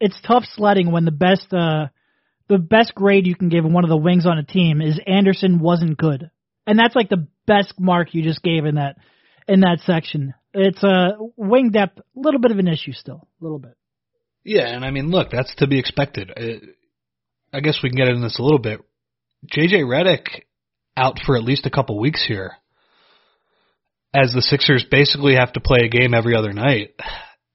It's 0.00 0.20
tough 0.26 0.44
sledding 0.54 0.92
when 0.92 1.04
the 1.04 1.10
best 1.10 1.52
uh, 1.52 1.88
the 2.48 2.58
best 2.58 2.94
grade 2.94 3.26
you 3.26 3.34
can 3.34 3.48
give 3.48 3.64
one 3.64 3.84
of 3.84 3.90
the 3.90 3.96
wings 3.96 4.26
on 4.26 4.38
a 4.38 4.44
team 4.44 4.80
is 4.80 5.00
Anderson 5.04 5.58
wasn't 5.58 5.96
good, 5.96 6.30
and 6.66 6.78
that's 6.78 6.94
like 6.94 7.08
the 7.08 7.26
best 7.46 7.74
mark 7.78 8.14
you 8.14 8.22
just 8.22 8.42
gave 8.42 8.64
in 8.64 8.76
that 8.76 8.96
in 9.46 9.60
that 9.60 9.80
section. 9.84 10.34
It's 10.52 10.82
a 10.82 10.88
uh, 10.88 11.10
wing 11.36 11.70
depth, 11.70 11.98
a 11.98 12.02
little 12.14 12.40
bit 12.40 12.50
of 12.50 12.58
an 12.58 12.68
issue 12.68 12.92
still, 12.92 13.28
a 13.40 13.44
little 13.44 13.58
bit. 13.58 13.76
Yeah, 14.44 14.68
and 14.68 14.84
I 14.84 14.90
mean, 14.90 15.10
look, 15.10 15.30
that's 15.30 15.54
to 15.56 15.66
be 15.66 15.78
expected. 15.78 16.30
Uh, 16.30 16.66
I 17.52 17.60
guess 17.60 17.80
we 17.82 17.90
can 17.90 17.96
get 17.96 18.08
into 18.08 18.20
this 18.20 18.38
a 18.38 18.42
little 18.42 18.58
bit. 18.58 18.80
JJ 19.52 19.84
Redick 19.84 20.42
out 20.96 21.18
for 21.24 21.36
at 21.36 21.42
least 21.42 21.66
a 21.66 21.70
couple 21.70 21.98
weeks 21.98 22.24
here, 22.26 22.52
as 24.14 24.32
the 24.32 24.42
Sixers 24.42 24.84
basically 24.90 25.34
have 25.34 25.52
to 25.54 25.60
play 25.60 25.80
a 25.84 25.88
game 25.88 26.14
every 26.14 26.36
other 26.36 26.52
night. 26.52 26.94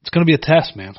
It's 0.01 0.09
going 0.09 0.25
to 0.25 0.29
be 0.29 0.35
a 0.35 0.37
test, 0.37 0.75
man. 0.75 0.95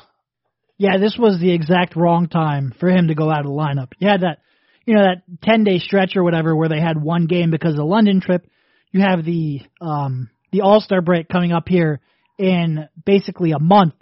Yeah, 0.77 0.97
this 0.97 1.15
was 1.17 1.39
the 1.39 1.51
exact 1.51 1.95
wrong 1.95 2.27
time 2.27 2.73
for 2.79 2.89
him 2.89 3.09
to 3.09 3.15
go 3.15 3.29
out 3.29 3.41
of 3.41 3.45
the 3.45 3.51
lineup. 3.51 3.91
You 3.99 4.07
had 4.07 4.21
that, 4.21 4.39
you 4.85 4.95
know, 4.95 5.03
that 5.03 5.23
ten 5.43 5.63
day 5.63 5.77
stretch 5.77 6.15
or 6.15 6.23
whatever 6.23 6.55
where 6.55 6.69
they 6.69 6.79
had 6.79 7.01
one 7.01 7.27
game 7.27 7.51
because 7.51 7.71
of 7.71 7.77
the 7.77 7.85
London 7.85 8.21
trip. 8.21 8.47
You 8.91 9.01
have 9.01 9.23
the 9.23 9.61
um 9.79 10.29
the 10.51 10.61
All 10.61 10.81
Star 10.81 11.01
break 11.01 11.29
coming 11.29 11.51
up 11.51 11.67
here 11.67 12.01
in 12.37 12.87
basically 13.05 13.51
a 13.51 13.59
month, 13.59 13.93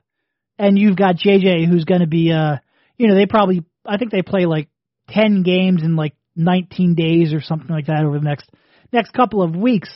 and 0.58 0.78
you've 0.78 0.95
got 0.95 1.15
JJ 1.15 1.67
who's 1.67 1.86
going 1.86 2.02
to 2.02 2.08
be, 2.08 2.32
uh, 2.32 2.58
you 2.97 3.08
know, 3.08 3.15
they 3.15 3.25
probably 3.25 3.63
I 3.86 3.97
think 3.97 4.12
they 4.12 4.21
play 4.21 4.45
like 4.45 4.67
ten 5.10 5.43
games 5.43 5.84
in 5.84 5.95
like 5.95 6.13
19 6.36 6.95
days 6.95 7.34
or 7.34 7.41
something 7.41 7.69
like 7.69 7.88
that 7.88 8.04
over 8.06 8.17
the 8.17 8.25
next 8.25 8.49
next 8.91 9.12
couple 9.12 9.43
of 9.43 9.56
weeks. 9.56 9.89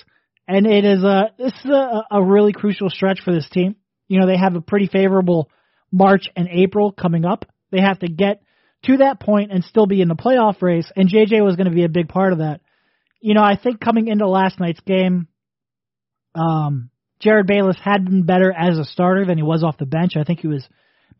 And 0.47 0.67
it 0.67 0.83
is 0.83 1.03
a 1.03 1.31
this 1.37 1.53
is 1.63 1.71
a, 1.71 2.03
a 2.11 2.23
really 2.23 2.51
crucial 2.51 2.89
stretch 2.89 3.21
for 3.23 3.33
this 3.33 3.49
team. 3.49 3.75
You 4.07 4.19
know, 4.19 4.27
they 4.27 4.37
have 4.37 4.55
a 4.55 4.61
pretty 4.61 4.87
favorable 4.87 5.49
March 5.91 6.29
and 6.35 6.49
April 6.49 6.91
coming 6.91 7.23
up. 7.23 7.45
They 7.71 7.79
have 7.79 7.99
to 7.99 8.07
get 8.07 8.41
to 8.85 8.97
that 8.97 9.21
point 9.21 9.51
and 9.51 9.63
still 9.63 9.87
be 9.87 10.01
in 10.01 10.09
the 10.09 10.15
playoff 10.15 10.61
race, 10.61 10.91
and 10.95 11.09
JJ 11.09 11.43
was 11.43 11.55
going 11.55 11.69
to 11.69 11.75
be 11.75 11.85
a 11.85 11.89
big 11.89 12.09
part 12.09 12.33
of 12.33 12.39
that. 12.39 12.59
You 13.23 13.35
know, 13.35 13.41
I 13.41 13.55
think 13.55 13.79
coming 13.79 14.09
into 14.09 14.27
last 14.27 14.59
night's 14.59 14.81
game, 14.81 15.29
um, 16.35 16.89
Jerryd 17.23 17.47
Bayless 17.47 17.77
had 17.81 18.03
been 18.03 18.23
better 18.23 18.51
as 18.51 18.77
a 18.77 18.83
starter 18.83 19.25
than 19.25 19.37
he 19.37 19.43
was 19.43 19.63
off 19.63 19.77
the 19.77 19.85
bench. 19.85 20.17
I 20.17 20.25
think 20.25 20.41
he 20.41 20.49
was 20.49 20.67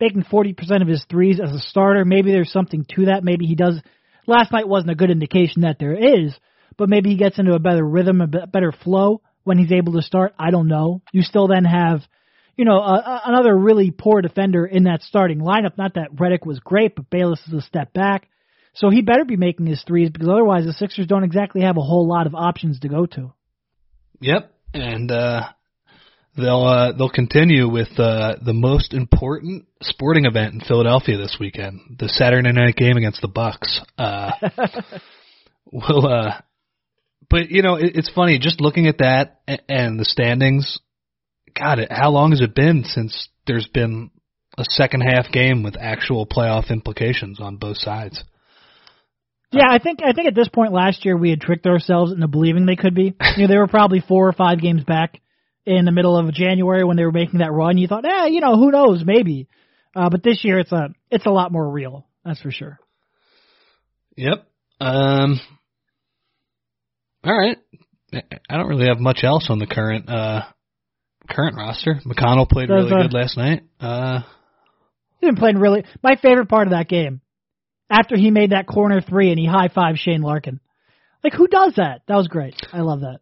making 0.02 0.24
40% 0.24 0.82
of 0.82 0.88
his 0.90 1.06
threes 1.10 1.40
as 1.42 1.54
a 1.54 1.60
starter. 1.60 2.04
Maybe 2.04 2.30
there's 2.30 2.52
something 2.52 2.86
to 2.96 3.06
that. 3.06 3.24
Maybe 3.24 3.46
he 3.46 3.56
does 3.56 3.82
last 4.28 4.52
night 4.52 4.68
wasn't 4.68 4.92
a 4.92 4.96
good 4.96 5.12
indication 5.12 5.62
that 5.62 5.80
there 5.80 5.94
is, 5.94 6.36
but 6.78 6.90
maybe 6.90 7.10
he 7.10 7.16
gets 7.16 7.40
into 7.40 7.54
a 7.54 7.60
better 7.60 7.86
rhythm, 7.86 8.20
a 8.20 8.28
better 8.28 8.74
flow 8.84 9.22
when 9.46 9.58
he's 9.58 9.72
able 9.72 9.94
to 9.94 10.02
start. 10.02 10.34
I 10.38 10.52
don't 10.52 10.68
know. 10.68 11.02
You 11.14 11.22
still 11.22 11.48
then 11.48 11.64
have, 11.64 12.02
you 12.58 12.66
know, 12.66 12.80
a, 12.80 12.96
a, 12.96 13.22
another 13.28 13.58
really 13.58 13.92
poor 13.92 14.22
defender 14.22 14.66
in 14.66 14.84
that 14.84 15.04
starting 15.04 15.40
lineup. 15.40 15.78
Not 15.78 15.94
that 15.94 16.14
Redick 16.14 16.46
was 16.46 16.60
great, 16.60 16.98
but 16.98 17.10
Bayless 17.10 17.40
is 17.48 17.54
a 17.54 17.62
step 17.62 17.94
back. 17.94 18.28
So 18.76 18.90
he 18.90 19.02
better 19.02 19.26
be 19.26 19.38
making 19.38 19.68
his 19.68 19.84
threes 19.84 20.10
because 20.10 20.30
otherwise 20.30 20.66
the 20.66 20.74
Sixers 20.74 21.08
don't 21.08 21.24
exactly 21.24 21.62
have 21.62 21.78
a 21.78 21.82
whole 21.82 22.08
lot 22.08 22.26
of 22.26 22.34
options 22.34 22.80
to 22.80 22.90
go 22.90 23.06
to. 23.06 23.34
Yep, 24.20 24.52
and 24.74 25.12
uh, 25.12 25.50
they'll 26.36 26.64
uh, 26.64 26.92
they'll 26.94 27.10
continue 27.10 27.70
with 27.70 28.00
uh, 28.00 28.36
the 28.44 28.54
most 28.54 28.94
important 28.94 29.66
sporting 29.82 30.26
event 30.26 30.56
in 30.56 30.62
Philadelphia 30.62 31.18
this 31.18 31.38
weekend, 31.40 31.98
the 32.00 32.10
Saturday 32.10 32.52
night 32.52 32.76
game 32.76 32.98
against 32.98 33.22
the 33.22 33.28
Bucks. 33.28 33.82
Uh, 33.98 34.32
we'll, 35.72 36.08
uh, 36.08 36.42
but 37.30 37.50
you 37.50 37.62
know, 37.62 37.76
it, 37.76 37.96
it's 37.96 38.12
funny 38.12 38.40
just 38.40 38.60
looking 38.60 38.88
at 38.88 39.00
that 39.00 39.42
and, 39.48 39.62
and 39.70 40.00
the 40.00 40.06
standings. 40.06 40.80
God, 41.56 41.80
how 41.92 42.10
long 42.10 42.32
has 42.32 42.42
it 42.42 42.56
been 42.56 42.84
since 42.86 43.30
there's 43.46 43.68
been 43.68 44.10
a 44.58 44.64
second 44.68 45.02
half 45.02 45.32
game 45.32 45.62
with 45.62 45.76
actual 45.80 46.26
playoff 46.26 46.72
implications 46.72 47.40
on 47.40 47.58
both 47.58 47.78
sides? 47.78 48.24
Yeah, 49.54 49.68
I 49.70 49.78
think 49.78 50.00
I 50.04 50.14
think 50.14 50.28
at 50.28 50.36
this 50.36 50.50
point 50.50 50.74
last 50.74 51.06
year 51.06 51.16
we 51.16 51.30
had 51.30 51.40
tricked 51.40 51.68
ourselves 51.68 52.12
into 52.12 52.28
believing 52.28 52.66
they 52.66 52.76
could 52.76 52.96
be. 52.96 53.14
You 53.38 53.44
know, 53.44 53.48
they 53.48 53.58
were 53.58 53.68
probably 53.68 54.00
four 54.00 54.28
or 54.28 54.34
five 54.34 54.60
games 54.60 54.84
back 54.84 55.22
in 55.66 55.86
the 55.86 55.92
middle 55.92 56.18
of 56.18 56.34
January 56.34 56.84
when 56.84 56.98
they 56.98 57.06
were 57.06 57.12
making 57.12 57.40
that 57.40 57.52
run. 57.52 57.78
You 57.78 57.88
thought, 57.88 58.06
eh, 58.06 58.28
you 58.28 58.42
know, 58.42 58.56
who 58.56 58.72
knows, 58.72 59.04
maybe. 59.06 59.48
Uh, 59.96 60.10
but 60.10 60.24
this 60.24 60.44
year 60.44 60.60
it's 60.60 60.72
a 60.72 60.90
it's 61.12 61.26
a 61.26 61.32
lot 61.32 61.52
more 61.52 61.70
real. 61.70 62.08
That's 62.26 62.42
for 62.42 62.52
sure. 62.52 62.80
Yep. 64.16 64.46
Um. 64.80 65.40
All 67.24 67.38
right. 67.38 67.58
I 68.14 68.58
don't 68.58 68.68
really 68.68 68.88
have 68.88 69.00
much 69.00 69.24
else 69.24 69.48
on 69.50 69.60
the 69.60 69.68
current 69.68 70.10
uh 70.10 70.42
current 71.30 71.56
roster. 71.56 72.00
McConnell 72.06 72.50
played 72.50 72.70
Does, 72.70 72.86
really 72.86 72.94
uh, 72.94 73.02
good 73.04 73.14
last 73.14 73.38
night. 73.38 73.64
Uh. 73.80 74.22
He 75.22 75.28
been 75.28 75.36
playing 75.38 75.58
really. 75.58 75.86
My 76.04 76.16
favorite 76.22 76.50
part 76.50 76.68
of 76.68 76.72
that 76.72 76.90
game, 76.90 77.22
after 77.90 78.16
he 78.18 78.32
made 78.32 78.52
that 78.52 78.68
corner 78.68 79.02
three 79.02 79.30
and 79.30 79.40
he 79.40 79.46
high 79.46 79.70
five 79.70 79.98
Shane 79.98 80.22
Larkin. 80.22 80.60
Like 81.24 81.34
who 81.34 81.48
does 81.48 81.74
that? 81.78 82.02
That 82.08 82.16
was 82.16 82.28
great. 82.28 82.56
I 82.72 82.82
love 82.82 83.02
that. 83.02 83.20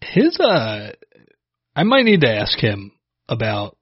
His 0.00 0.38
uh 0.40 0.92
I 1.74 1.84
might 1.84 2.04
need 2.04 2.20
to 2.22 2.30
ask 2.30 2.58
him 2.58 2.92
about. 3.28 3.76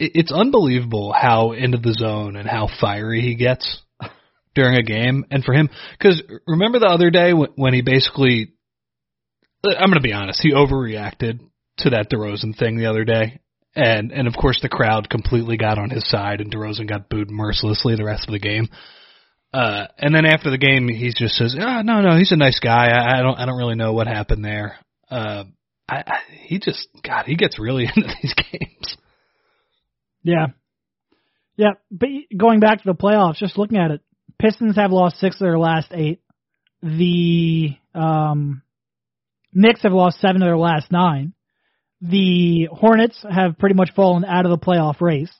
It's 0.00 0.32
unbelievable 0.32 1.12
how 1.12 1.52
into 1.52 1.78
the 1.78 1.92
zone 1.92 2.36
and 2.36 2.48
how 2.48 2.68
fiery 2.80 3.20
he 3.20 3.34
gets 3.34 3.82
during 4.54 4.76
a 4.76 4.82
game, 4.84 5.24
and 5.30 5.42
for 5.42 5.52
him, 5.52 5.68
because 5.98 6.22
remember 6.46 6.78
the 6.78 6.86
other 6.86 7.10
day 7.10 7.32
when 7.32 7.74
he 7.74 7.82
basically, 7.82 8.52
I'm 9.64 9.90
going 9.90 9.94
to 9.94 10.00
be 10.00 10.12
honest, 10.12 10.40
he 10.40 10.52
overreacted 10.52 11.40
to 11.78 11.90
that 11.90 12.10
DeRozan 12.12 12.56
thing 12.56 12.76
the 12.76 12.86
other 12.86 13.04
day, 13.04 13.40
and 13.74 14.12
and 14.12 14.28
of 14.28 14.34
course 14.36 14.60
the 14.62 14.68
crowd 14.68 15.10
completely 15.10 15.56
got 15.56 15.78
on 15.78 15.90
his 15.90 16.08
side, 16.08 16.40
and 16.40 16.54
DeRozan 16.54 16.88
got 16.88 17.08
booed 17.08 17.30
mercilessly 17.30 17.96
the 17.96 18.04
rest 18.04 18.28
of 18.28 18.32
the 18.32 18.38
game. 18.38 18.68
Uh, 19.52 19.86
and 19.96 20.14
then 20.14 20.26
after 20.26 20.50
the 20.50 20.58
game, 20.58 20.88
he 20.88 21.12
just 21.16 21.34
says, 21.34 21.56
"Ah, 21.58 21.78
oh, 21.78 21.82
no, 21.82 22.00
no, 22.02 22.16
he's 22.16 22.32
a 22.32 22.36
nice 22.36 22.60
guy. 22.60 22.88
I, 22.88 23.18
I 23.18 23.22
don't, 23.22 23.38
I 23.38 23.46
don't 23.46 23.56
really 23.56 23.76
know 23.76 23.92
what 23.94 24.06
happened 24.06 24.44
there." 24.44 24.76
Uh, 25.10 25.44
I, 25.88 25.96
I 25.96 26.18
he 26.44 26.58
just 26.58 26.86
God, 27.02 27.24
he 27.26 27.36
gets 27.36 27.58
really 27.58 27.84
into 27.96 28.08
these 28.22 28.34
games. 28.34 28.96
Yeah, 30.22 30.48
yeah. 31.56 31.72
But 31.90 32.08
going 32.36 32.60
back 32.60 32.82
to 32.82 32.92
the 32.92 32.94
playoffs, 32.94 33.36
just 33.36 33.56
looking 33.56 33.78
at 33.78 33.90
it, 33.90 34.00
Pistons 34.38 34.76
have 34.76 34.92
lost 34.92 35.18
six 35.18 35.36
of 35.36 35.40
their 35.40 35.58
last 35.58 35.88
eight. 35.92 36.20
The 36.82 37.70
um, 37.94 38.62
Knicks 39.52 39.82
have 39.82 39.92
lost 39.92 40.20
seven 40.20 40.42
of 40.42 40.46
their 40.46 40.58
last 40.58 40.92
nine. 40.92 41.32
The 42.00 42.68
Hornets 42.70 43.24
have 43.28 43.58
pretty 43.58 43.74
much 43.74 43.90
fallen 43.96 44.24
out 44.24 44.44
of 44.44 44.50
the 44.50 44.64
playoff 44.64 45.00
race 45.00 45.32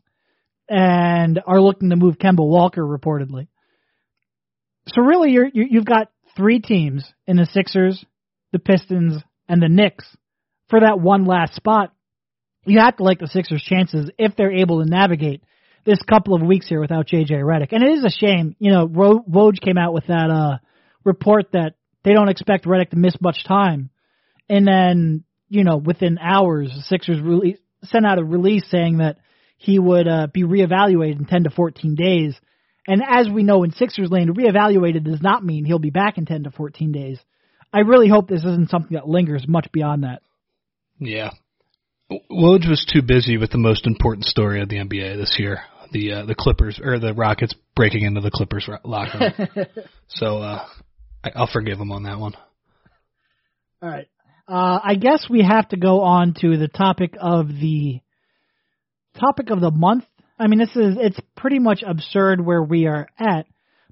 and 0.68 1.40
are 1.46 1.60
looking 1.60 1.90
to 1.90 1.96
move 1.96 2.18
Kemba 2.18 2.44
Walker 2.44 2.82
reportedly. 2.82 3.46
So 4.88 5.02
really, 5.02 5.30
you're, 5.32 5.48
you've 5.52 5.84
got 5.84 6.10
three 6.36 6.60
teams 6.60 7.04
in 7.26 7.36
the 7.36 7.46
Sixers, 7.46 8.04
the 8.52 8.58
Pistons, 8.58 9.22
and 9.48 9.62
the 9.62 9.68
Knicks 9.68 10.04
for 10.68 10.80
that 10.80 11.00
one 11.00 11.24
last 11.24 11.54
spot. 11.54 11.92
You 12.64 12.80
have 12.80 12.96
to 12.96 13.02
like 13.02 13.18
the 13.18 13.26
Sixers' 13.26 13.62
chances 13.62 14.10
if 14.18 14.36
they're 14.36 14.52
able 14.52 14.82
to 14.82 14.88
navigate 14.88 15.42
this 15.84 16.00
couple 16.02 16.34
of 16.34 16.42
weeks 16.42 16.68
here 16.68 16.80
without 16.80 17.06
JJ 17.06 17.30
Redick. 17.30 17.72
And 17.72 17.82
it 17.82 17.98
is 17.98 18.04
a 18.04 18.10
shame, 18.10 18.56
you 18.58 18.70
know, 18.70 18.86
Woj 18.86 19.60
came 19.60 19.78
out 19.78 19.94
with 19.94 20.06
that 20.08 20.30
uh 20.30 20.58
report 21.04 21.52
that 21.52 21.74
they 22.04 22.12
don't 22.12 22.28
expect 22.28 22.66
Redick 22.66 22.90
to 22.90 22.96
miss 22.96 23.14
much 23.20 23.44
time. 23.44 23.90
And 24.48 24.66
then, 24.66 25.24
you 25.48 25.64
know, 25.64 25.76
within 25.76 26.18
hours, 26.18 26.70
the 26.74 26.82
Sixers 26.82 27.20
release, 27.20 27.58
sent 27.84 28.06
out 28.06 28.18
a 28.18 28.24
release 28.24 28.64
saying 28.70 28.98
that 28.98 29.18
he 29.56 29.78
would 29.78 30.06
uh, 30.06 30.26
be 30.32 30.42
reevaluated 30.42 31.18
in 31.18 31.24
10 31.24 31.44
to 31.44 31.50
14 31.50 31.94
days. 31.94 32.38
And 32.88 33.02
as 33.06 33.28
we 33.28 33.44
know 33.44 33.62
in 33.62 33.70
Sixers 33.70 34.10
land, 34.10 34.36
reevaluated 34.36 35.04
does 35.04 35.22
not 35.22 35.44
mean 35.44 35.64
he'll 35.64 35.78
be 35.78 35.90
back 35.90 36.18
in 36.18 36.26
10 36.26 36.44
to 36.44 36.50
14 36.50 36.90
days. 36.90 37.20
I 37.72 37.80
really 37.80 38.08
hope 38.08 38.28
this 38.28 38.44
isn't 38.44 38.70
something 38.70 38.94
that 38.94 39.06
lingers 39.06 39.44
much 39.46 39.70
beyond 39.70 40.02
that. 40.02 40.22
Yeah. 40.98 41.30
Woj 42.10 42.68
was 42.68 42.84
too 42.90 43.02
busy 43.02 43.36
with 43.36 43.50
the 43.50 43.58
most 43.58 43.86
important 43.86 44.24
story 44.24 44.62
of 44.62 44.68
the 44.68 44.76
NBA 44.76 45.16
this 45.18 45.36
year 45.38 45.60
the 45.92 46.12
uh, 46.12 46.24
the 46.26 46.34
Clippers 46.34 46.80
or 46.82 46.98
the 46.98 47.14
Rockets 47.14 47.54
breaking 47.74 48.02
into 48.02 48.20
the 48.20 48.30
Clippers 48.30 48.68
locker 48.84 49.34
room. 49.36 49.66
so 50.08 50.38
uh, 50.38 50.66
I, 51.24 51.30
I'll 51.34 51.50
forgive 51.52 51.78
him 51.78 51.92
on 51.92 52.04
that 52.04 52.18
one. 52.18 52.34
All 53.82 53.88
right. 53.88 54.08
Uh, 54.46 54.80
I 54.82 54.94
guess 54.94 55.26
we 55.28 55.42
have 55.42 55.68
to 55.70 55.76
go 55.76 56.00
on 56.00 56.34
to 56.40 56.56
the 56.56 56.68
topic 56.68 57.14
of 57.20 57.48
the 57.48 58.00
topic 59.18 59.50
of 59.50 59.60
the 59.60 59.70
month. 59.70 60.04
I 60.38 60.46
mean, 60.46 60.58
this 60.58 60.74
is 60.76 60.96
it's 61.00 61.18
pretty 61.36 61.58
much 61.58 61.82
absurd 61.86 62.44
where 62.44 62.62
we 62.62 62.86
are 62.86 63.08
at, 63.18 63.46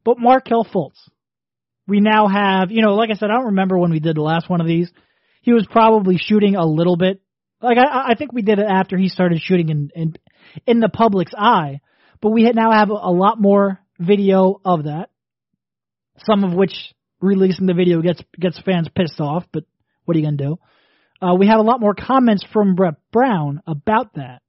but 0.04 0.18
Markelle 0.18 0.64
Fultz. 0.64 0.98
We 1.88 2.00
now 2.00 2.26
have, 2.26 2.70
you 2.70 2.82
know, 2.82 2.94
like 2.94 3.11
I 3.11 3.14
said, 3.14 3.30
I 3.30 3.35
don't 3.35 3.46
remember 3.46 3.78
when 3.78 3.90
we 3.90 4.00
did 4.00 4.16
the 4.16 4.22
last 4.22 4.48
one 4.50 4.61
of 4.61 4.66
these. 4.66 4.90
He 5.42 5.52
was 5.52 5.66
probably 5.70 6.18
shooting 6.18 6.56
a 6.56 6.66
little 6.66 6.96
bit. 6.96 7.20
Like 7.61 7.78
I, 7.78 8.12
I 8.12 8.14
think 8.16 8.32
we 8.32 8.42
did 8.42 8.59
it 8.59 8.66
after 8.68 8.96
he 8.96 9.09
started 9.09 9.40
shooting 9.40 9.68
in 9.68 9.90
in, 9.94 10.14
in 10.66 10.80
the 10.80 10.88
public's 10.88 11.32
eye, 11.37 11.80
but 12.20 12.30
we 12.30 12.42
now 12.52 12.72
have 12.72 12.90
a 12.90 13.11
lot 13.11 13.40
more 13.40 13.80
video 13.98 14.61
of 14.64 14.85
that. 14.85 15.11
Some 16.26 16.44
of 16.44 16.52
which 16.54 16.74
releasing 17.20 17.66
the 17.66 17.74
video 17.74 18.02
gets 18.02 18.22
gets 18.38 18.61
fans 18.61 18.88
pissed 18.94 19.20
off, 19.20 19.44
but 19.52 19.64
what 20.04 20.16
are 20.16 20.20
you 20.20 20.26
gonna 20.26 20.37
do? 20.37 20.59
Uh, 21.20 21.35
we 21.35 21.46
have 21.46 21.59
a 21.59 21.62
lot 21.62 21.80
more 21.80 21.94
comments 21.94 22.44
from 22.52 22.74
Brett 22.74 22.94
Brown 23.11 23.62
about 23.66 24.14
that. 24.14 24.42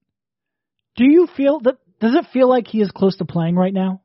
Do 0.96 1.06
you 1.06 1.28
feel 1.36 1.60
that? 1.62 1.78
Does 2.00 2.14
it 2.14 2.26
feel 2.32 2.48
like 2.50 2.68
he 2.68 2.82
is 2.82 2.92
close 2.92 3.18
to 3.18 3.26
playing 3.26 3.56
right 3.56 3.74
now? 3.74 4.02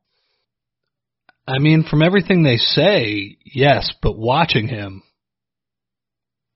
I 1.47 1.59
mean, 1.59 1.85
from 1.89 2.03
everything 2.03 2.43
they 2.43 2.57
say, 2.57 3.37
yes, 3.45 3.93
but 4.01 4.17
watching 4.17 4.69
him, 4.69 5.03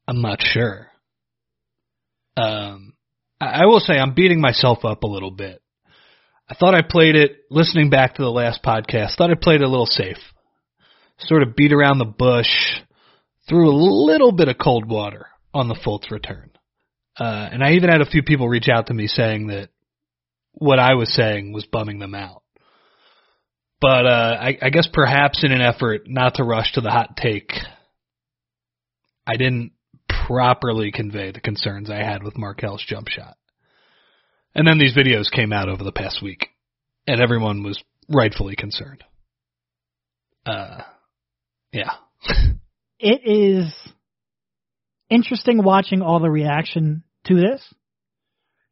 I'm 0.07 0.23
not 0.23 0.41
sure. 0.41 0.89
Um, 2.37 2.95
I 3.41 3.67
will 3.67 3.81
say 3.81 3.95
I'm 3.95 4.15
beating 4.15 4.41
myself 4.41 4.85
up 4.85 5.03
a 5.03 5.09
little 5.09 5.31
bit. 5.31 5.61
I 6.49 6.55
thought 6.55 6.75
I 6.75 6.83
played 6.83 7.17
it, 7.17 7.39
listening 7.51 7.91
back 7.91 8.15
to 8.15 8.23
the 8.23 8.31
last 8.31 8.63
podcast, 8.63 9.17
thought 9.17 9.31
I 9.31 9.35
played 9.41 9.63
it 9.63 9.65
a 9.65 9.69
little 9.69 9.87
safe. 9.87 10.19
Sort 11.19 11.43
of 11.43 11.57
beat 11.57 11.73
around 11.73 11.99
the 11.99 12.05
bush, 12.05 12.47
threw 13.49 13.69
a 13.69 13.75
little 13.75 14.33
bit 14.33 14.49
of 14.49 14.57
cold 14.57 14.89
water 14.89 15.27
on 15.53 15.69
the 15.69 15.75
Fultz 15.75 16.11
return. 16.11 16.51
Uh, 17.19 17.49
and 17.51 17.65
I 17.65 17.73
even 17.73 17.91
had 17.91 18.01
a 18.01 18.07
few 18.07 18.23
people 18.23 18.49
reach 18.49 18.69
out 18.69 18.87
to 18.87 18.95
me 18.95 19.07
saying 19.07 19.49
that 19.49 19.71
what 20.57 20.79
I 20.79 20.95
was 20.95 21.13
saying 21.15 21.53
was 21.53 21.67
bumming 21.67 21.99
them 21.99 22.15
out. 22.15 22.43
But 23.81 24.07
uh, 24.07 24.37
I, 24.41 24.59
I 24.63 24.71
guess 24.71 24.89
perhaps 24.91 25.45
in 25.45 25.53
an 25.53 25.61
effort 25.61 26.09
not 26.09 26.37
to 26.37 26.45
rush 26.45 26.73
to 26.73 26.81
the 26.81 26.91
hot 26.91 27.17
take, 27.17 27.53
I 29.27 29.37
didn't 29.37 29.73
properly 30.09 30.93
convey 30.93 31.31
the 31.31 31.41
concerns 31.41 31.91
I 31.91 31.97
had 32.03 32.23
with 32.23 32.39
Markelle's 32.39 32.85
jump 32.87 33.09
shot. 33.09 33.37
And 34.55 34.67
then 34.67 34.79
these 34.79 34.97
videos 34.97 35.31
came 35.31 35.53
out 35.53 35.69
over 35.69 35.85
the 35.85 35.93
past 35.93 36.23
week, 36.23 36.49
and 37.07 37.21
everyone 37.21 37.63
was 37.63 37.83
rightfully 38.09 38.57
concerned. 38.57 39.05
Uh, 40.47 40.79
yeah. 41.73 41.91
it 42.99 43.21
is 43.25 43.75
interesting 45.11 45.63
watching 45.63 46.01
all 46.01 46.21
the 46.21 46.31
reaction 46.31 47.03
to 47.27 47.35
this. 47.35 47.63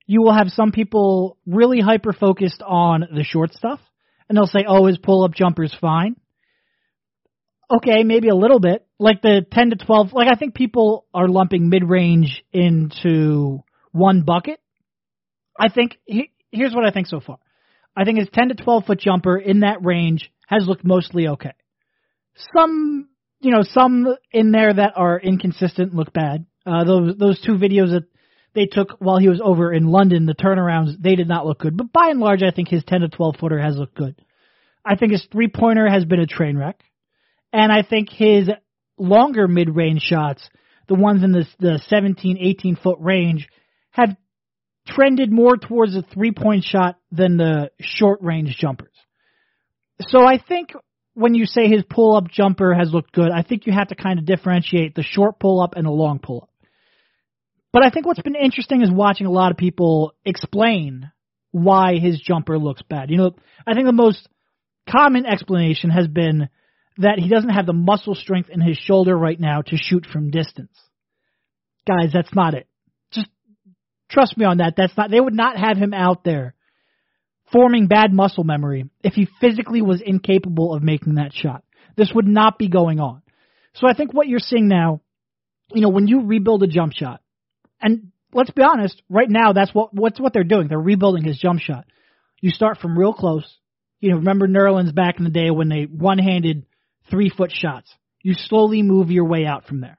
You 0.07 0.23
will 0.23 0.35
have 0.35 0.49
some 0.49 0.73
people 0.73 1.39
really 1.47 1.81
hyper 1.81 2.13
focused 2.13 2.63
on 2.63 3.05
the 3.15 3.25
short 3.25 3.55
stuff, 3.55 3.81
and 4.29 4.37
they'll 4.37 4.47
say, 4.47 4.65
"Oh, 4.67 4.87
his 4.87 4.99
pull 4.99 5.25
up 5.25 5.35
jumper's 5.35 5.75
fine." 5.81 6.17
Okay, 7.71 8.05
maybe 8.05 8.29
a 8.29 8.35
little 8.35 8.61
bit, 8.61 8.87
like 8.99 9.23
the 9.23 9.47
ten 9.51 9.71
to 9.71 9.77
twelve. 9.77 10.13
Like 10.13 10.29
I 10.31 10.37
think 10.37 10.55
people 10.55 11.07
are 11.15 11.29
lumping 11.29 11.69
mid 11.69 11.89
range 11.89 12.45
into 12.53 13.65
one 13.93 14.23
bucket, 14.23 14.61
I 15.59 15.69
think 15.69 15.99
he, 16.05 16.33
here's 16.51 16.75
what 16.75 16.85
I 16.85 16.91
think 16.91 17.07
so 17.07 17.21
far. 17.21 17.39
I 17.97 18.05
think 18.05 18.19
his 18.19 18.29
10 18.33 18.49
to 18.49 18.55
12 18.55 18.87
foot 18.87 18.99
jumper 18.99 19.39
in 19.39 19.61
that 19.61 19.85
range 19.85 20.31
has 20.49 20.67
looked 20.67 20.85
mostly 20.85 21.29
okay. 21.29 21.53
Some, 22.57 23.09
you 23.41 23.53
know, 23.53 23.63
some 23.63 24.17
in 24.33 24.51
there 24.51 24.75
that 24.75 24.95
are 24.97 25.19
inconsistent 25.21 25.95
look 25.95 26.13
bad. 26.13 26.47
Uh, 26.67 26.83
those 26.85 27.17
those 27.19 27.41
two 27.41 27.53
videos 27.53 27.91
that 27.91 28.05
they 28.55 28.67
took 28.67 28.97
while 28.99 29.19
he 29.19 29.29
was 29.29 29.41
over 29.43 29.73
in 29.73 29.87
London, 29.87 30.27
the 30.27 30.35
turnarounds, 30.35 31.01
they 31.01 31.17
did 31.17 31.29
not 31.29 31.47
look 31.47 31.59
good. 31.59 31.77
But 31.77 31.93
by 31.93 32.09
and 32.11 32.21
large, 32.21 32.43
I 32.43 32.51
think 32.51 32.69
his 32.69 32.85
10 32.85 33.01
to 33.01 33.09
12 33.09 33.37
footer 33.39 33.59
has 33.59 33.77
looked 33.77 33.97
good. 33.97 34.15
I 34.85 34.97
think 34.97 35.13
his 35.13 35.27
three 35.33 35.49
pointer 35.49 35.89
has 35.89 36.05
been 36.05 36.21
a 36.21 36.27
train 36.27 36.57
wreck, 36.57 36.79
and 37.53 37.73
I 37.73 37.83
think 37.83 38.11
his 38.11 38.49
longer 38.99 39.49
mid 39.49 39.75
range 39.75 40.03
shots, 40.03 40.49
the 40.89 40.95
ones 40.95 41.23
in 41.23 41.33
the 41.33 41.47
the 41.59 41.81
17, 41.89 42.39
18 42.39 42.77
foot 42.77 42.99
range, 43.01 43.49
have 43.91 44.17
trended 44.87 45.33
more 45.33 45.57
towards 45.57 45.97
a 45.97 46.03
three 46.03 46.33
point 46.33 46.65
shot 46.65 46.97
than 47.11 47.37
the 47.39 47.71
short 47.81 48.21
range 48.23 48.57
jumpers. 48.59 48.93
So 50.01 50.27
I 50.27 50.39
think 50.39 50.73
when 51.15 51.35
you 51.35 51.47
say 51.47 51.69
his 51.69 51.85
pull 51.89 52.17
up 52.17 52.29
jumper 52.29 52.75
has 52.75 52.93
looked 52.93 53.13
good, 53.13 53.31
I 53.31 53.43
think 53.43 53.67
you 53.67 53.73
have 53.73 53.89
to 53.89 53.95
kind 53.95 54.19
of 54.19 54.27
differentiate 54.27 54.95
the 54.95 55.03
short 55.03 55.39
pull 55.39 55.63
up 55.63 55.75
and 55.77 55.87
the 55.87 55.91
long 55.91 56.19
pull 56.19 56.43
up. 56.43 56.51
But 57.75 57.85
I 57.85 57.91
think 57.91 58.07
what's 58.07 58.23
been 58.23 58.37
interesting 58.37 58.83
is 58.83 58.91
watching 58.91 59.27
a 59.27 59.33
lot 59.33 59.51
of 59.51 59.57
people 59.57 60.13
explain 60.25 61.11
why 61.51 61.99
his 61.99 62.21
jumper 62.21 62.57
looks 62.57 62.83
bad. 62.83 63.11
You 63.11 63.17
know, 63.17 63.33
I 63.67 63.75
think 63.75 63.87
the 63.87 63.93
most 63.93 64.29
common 64.89 65.27
explanation 65.27 65.91
has 65.91 66.07
been 66.07 66.49
that 66.99 67.19
he 67.19 67.29
doesn't 67.29 67.51
have 67.51 67.67
the 67.67 67.73
muscle 67.73 68.15
strength 68.15 68.49
in 68.49 68.61
his 68.61 68.77
shoulder 68.77 69.19
right 69.19 69.41
now 69.41 69.63
to 69.63 69.77
shoot 69.77 70.07
from 70.07 70.31
distance. 70.31 70.71
Guys, 71.85 72.13
that's 72.13 72.33
not 72.33 72.55
it. 72.55 72.69
Just 73.11 73.27
trust 74.09 74.39
me 74.39 74.45
on 74.45 74.59
that. 74.59 74.75
That's 74.77 74.97
not. 74.97 75.11
They 75.11 75.21
would 75.21 75.35
not 75.35 75.57
have 75.57 75.77
him 75.77 75.93
out 75.93 76.23
there 76.23 76.55
forming 77.51 77.89
bad 77.89 78.13
muscle 78.13 78.45
memory 78.45 78.89
if 79.03 79.15
he 79.15 79.27
physically 79.41 79.83
was 79.83 80.01
incapable 80.01 80.75
of 80.75 80.85
making 80.85 81.17
that 81.17 81.33
shot. 81.33 81.65
This 81.97 82.13
would 82.15 82.29
not 82.29 82.57
be 82.57 82.69
going 82.69 83.01
on. 83.01 83.23
So 83.75 83.89
I 83.89 83.95
think 83.95 84.15
what 84.15 84.29
you're 84.29 84.39
seeing 84.39 84.69
now, 84.69 85.01
you 85.73 85.81
know, 85.81 85.89
when 85.89 86.07
you 86.07 86.25
rebuild 86.25 86.63
a 86.63 86.69
jump 86.69 86.93
shot, 86.93 87.21
and 87.81 88.13
let's 88.33 88.51
be 88.51 88.63
honest, 88.63 89.01
right 89.09 89.29
now 89.29 89.53
that's 89.53 89.75
what 89.75 89.95
what's 89.95 90.21
what 90.21 90.33
they're 90.33 90.45
doing. 90.45 90.69
They're 90.69 90.79
rebuilding 90.79 91.25
his 91.25 91.39
jump 91.39 91.61
shot. 91.61 91.85
You 92.41 92.51
start 92.51 92.79
from 92.79 92.99
real 92.99 93.13
close. 93.13 93.47
You 94.01 94.11
know, 94.11 94.17
remember 94.19 94.47
Nerlens 94.47 94.95
back 94.95 95.19
in 95.19 95.25
the 95.25 95.31
day 95.31 95.51
when 95.51 95.69
they 95.69 95.85
one-handed 95.85 96.67
three-foot 97.11 97.53
shots. 97.53 97.91
You 98.23 98.35
slowly 98.35 98.83
move 98.83 99.11
your 99.11 99.25
way 99.25 99.47
out 99.47 99.67
from 99.67 99.81
there. 99.81 99.99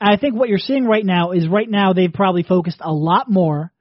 And 0.00 0.10
I 0.10 0.18
think 0.18 0.34
what 0.34 0.48
you're 0.48 0.58
seeing 0.58 0.84
right 0.84 1.04
now 1.04 1.30
is 1.30 1.48
right 1.48 1.68
now 1.68 1.92
they've 1.92 2.12
probably 2.12 2.42
focused 2.42 2.78
a 2.80 2.92
lot 2.92 3.30
more 3.30 3.72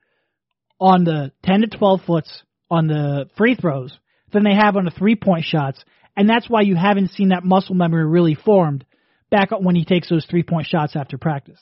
on 0.79 1.03
the 1.03 1.31
10 1.43 1.62
to 1.62 1.67
12 1.77 2.01
foots 2.05 2.43
on 2.69 2.88
the 2.88 3.29
free 3.38 3.55
throws 3.55 3.97
than 4.31 4.43
they 4.43 4.55
have 4.55 4.77
on 4.77 4.86
the 4.86 4.91
three 4.91 5.15
point 5.15 5.45
shots. 5.45 5.84
And 6.15 6.29
that's 6.29 6.49
why 6.49 6.62
you 6.62 6.75
haven't 6.75 7.12
seen 7.12 7.29
that 7.29 7.43
muscle 7.43 7.75
memory 7.75 8.06
really 8.06 8.35
formed 8.35 8.85
back 9.29 9.50
when 9.52 9.75
he 9.75 9.83
takes 9.83 10.10
those 10.10 10.25
three 10.25 10.43
point 10.43 10.67
shots 10.67 10.96
after 10.96 11.17
practice. 11.17 11.60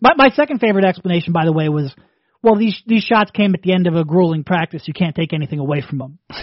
My, 0.00 0.12
my 0.16 0.30
second 0.30 0.60
favorite 0.60 0.84
explanation, 0.84 1.32
by 1.32 1.44
the 1.44 1.52
way, 1.52 1.68
was 1.68 1.94
well, 2.42 2.56
these 2.56 2.80
these 2.86 3.02
shots 3.02 3.30
came 3.30 3.54
at 3.54 3.62
the 3.62 3.72
end 3.72 3.86
of 3.86 3.94
a 3.94 4.04
grueling 4.04 4.44
practice. 4.44 4.84
You 4.86 4.94
can't 4.94 5.16
take 5.16 5.32
anything 5.32 5.58
away 5.58 5.82
from 5.86 5.98
them. 5.98 6.18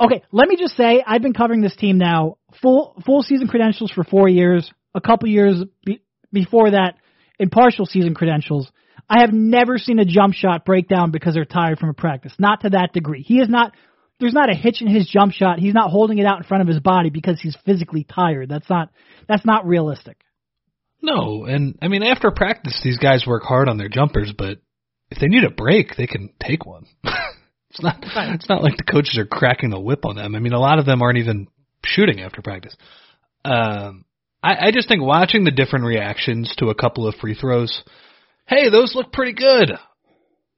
Okay, 0.00 0.22
let 0.30 0.48
me 0.48 0.56
just 0.56 0.76
say 0.76 1.02
I've 1.04 1.22
been 1.22 1.32
covering 1.32 1.60
this 1.60 1.74
team 1.74 1.98
now 1.98 2.38
full 2.62 3.02
full 3.04 3.20
season 3.22 3.48
credentials 3.48 3.90
for 3.90 4.04
four 4.04 4.28
years. 4.28 4.72
A 4.94 5.00
couple 5.00 5.28
years 5.28 5.60
be, 5.84 6.00
before 6.32 6.70
that 6.70 6.94
in 7.38 7.50
partial 7.50 7.84
season 7.84 8.14
credentials. 8.14 8.70
I 9.10 9.22
have 9.22 9.32
never 9.32 9.76
seen 9.76 9.98
a 9.98 10.04
jump 10.04 10.34
shot 10.34 10.64
break 10.64 10.86
down 10.86 11.10
because 11.10 11.34
they're 11.34 11.44
tired 11.44 11.80
from 11.80 11.88
a 11.88 11.94
practice. 11.94 12.32
Not 12.38 12.60
to 12.60 12.70
that 12.70 12.92
degree. 12.92 13.22
He 13.22 13.40
is 13.40 13.48
not. 13.48 13.72
There's 14.20 14.34
not 14.34 14.50
a 14.50 14.54
hitch 14.54 14.82
in 14.82 14.86
his 14.88 15.08
jump 15.08 15.32
shot. 15.32 15.58
He's 15.58 15.74
not 15.74 15.90
holding 15.90 16.18
it 16.18 16.26
out 16.26 16.38
in 16.38 16.44
front 16.44 16.62
of 16.62 16.68
his 16.68 16.78
body 16.78 17.10
because 17.10 17.40
he's 17.40 17.56
physically 17.64 18.04
tired. 18.04 18.48
That's 18.48 18.70
not. 18.70 18.90
That's 19.28 19.44
not 19.44 19.66
realistic. 19.66 20.18
No, 21.00 21.44
and 21.44 21.78
I 21.80 21.88
mean 21.88 22.02
after 22.02 22.30
practice, 22.30 22.80
these 22.82 22.98
guys 22.98 23.24
work 23.26 23.42
hard 23.44 23.68
on 23.68 23.78
their 23.78 23.88
jumpers, 23.88 24.32
but 24.36 24.58
if 25.10 25.18
they 25.18 25.28
need 25.28 25.44
a 25.44 25.50
break, 25.50 25.96
they 25.96 26.06
can 26.06 26.30
take 26.42 26.66
one. 26.66 26.86
it's 27.70 27.82
not. 27.82 27.96
It's 28.00 28.48
not 28.48 28.62
like 28.62 28.76
the 28.76 28.82
coaches 28.82 29.18
are 29.18 29.26
cracking 29.26 29.70
the 29.70 29.80
whip 29.80 30.04
on 30.04 30.16
them. 30.16 30.34
I 30.34 30.40
mean, 30.40 30.52
a 30.52 30.60
lot 30.60 30.78
of 30.78 30.86
them 30.86 31.02
aren't 31.02 31.18
even 31.18 31.48
shooting 31.84 32.20
after 32.20 32.42
practice. 32.42 32.76
Um, 33.44 34.04
I, 34.42 34.66
I 34.66 34.70
just 34.72 34.88
think 34.88 35.02
watching 35.02 35.44
the 35.44 35.50
different 35.50 35.84
reactions 35.84 36.52
to 36.58 36.68
a 36.68 36.74
couple 36.74 37.06
of 37.06 37.14
free 37.16 37.34
throws. 37.34 37.82
Hey, 38.46 38.70
those 38.70 38.94
look 38.94 39.12
pretty 39.12 39.34
good. 39.34 39.72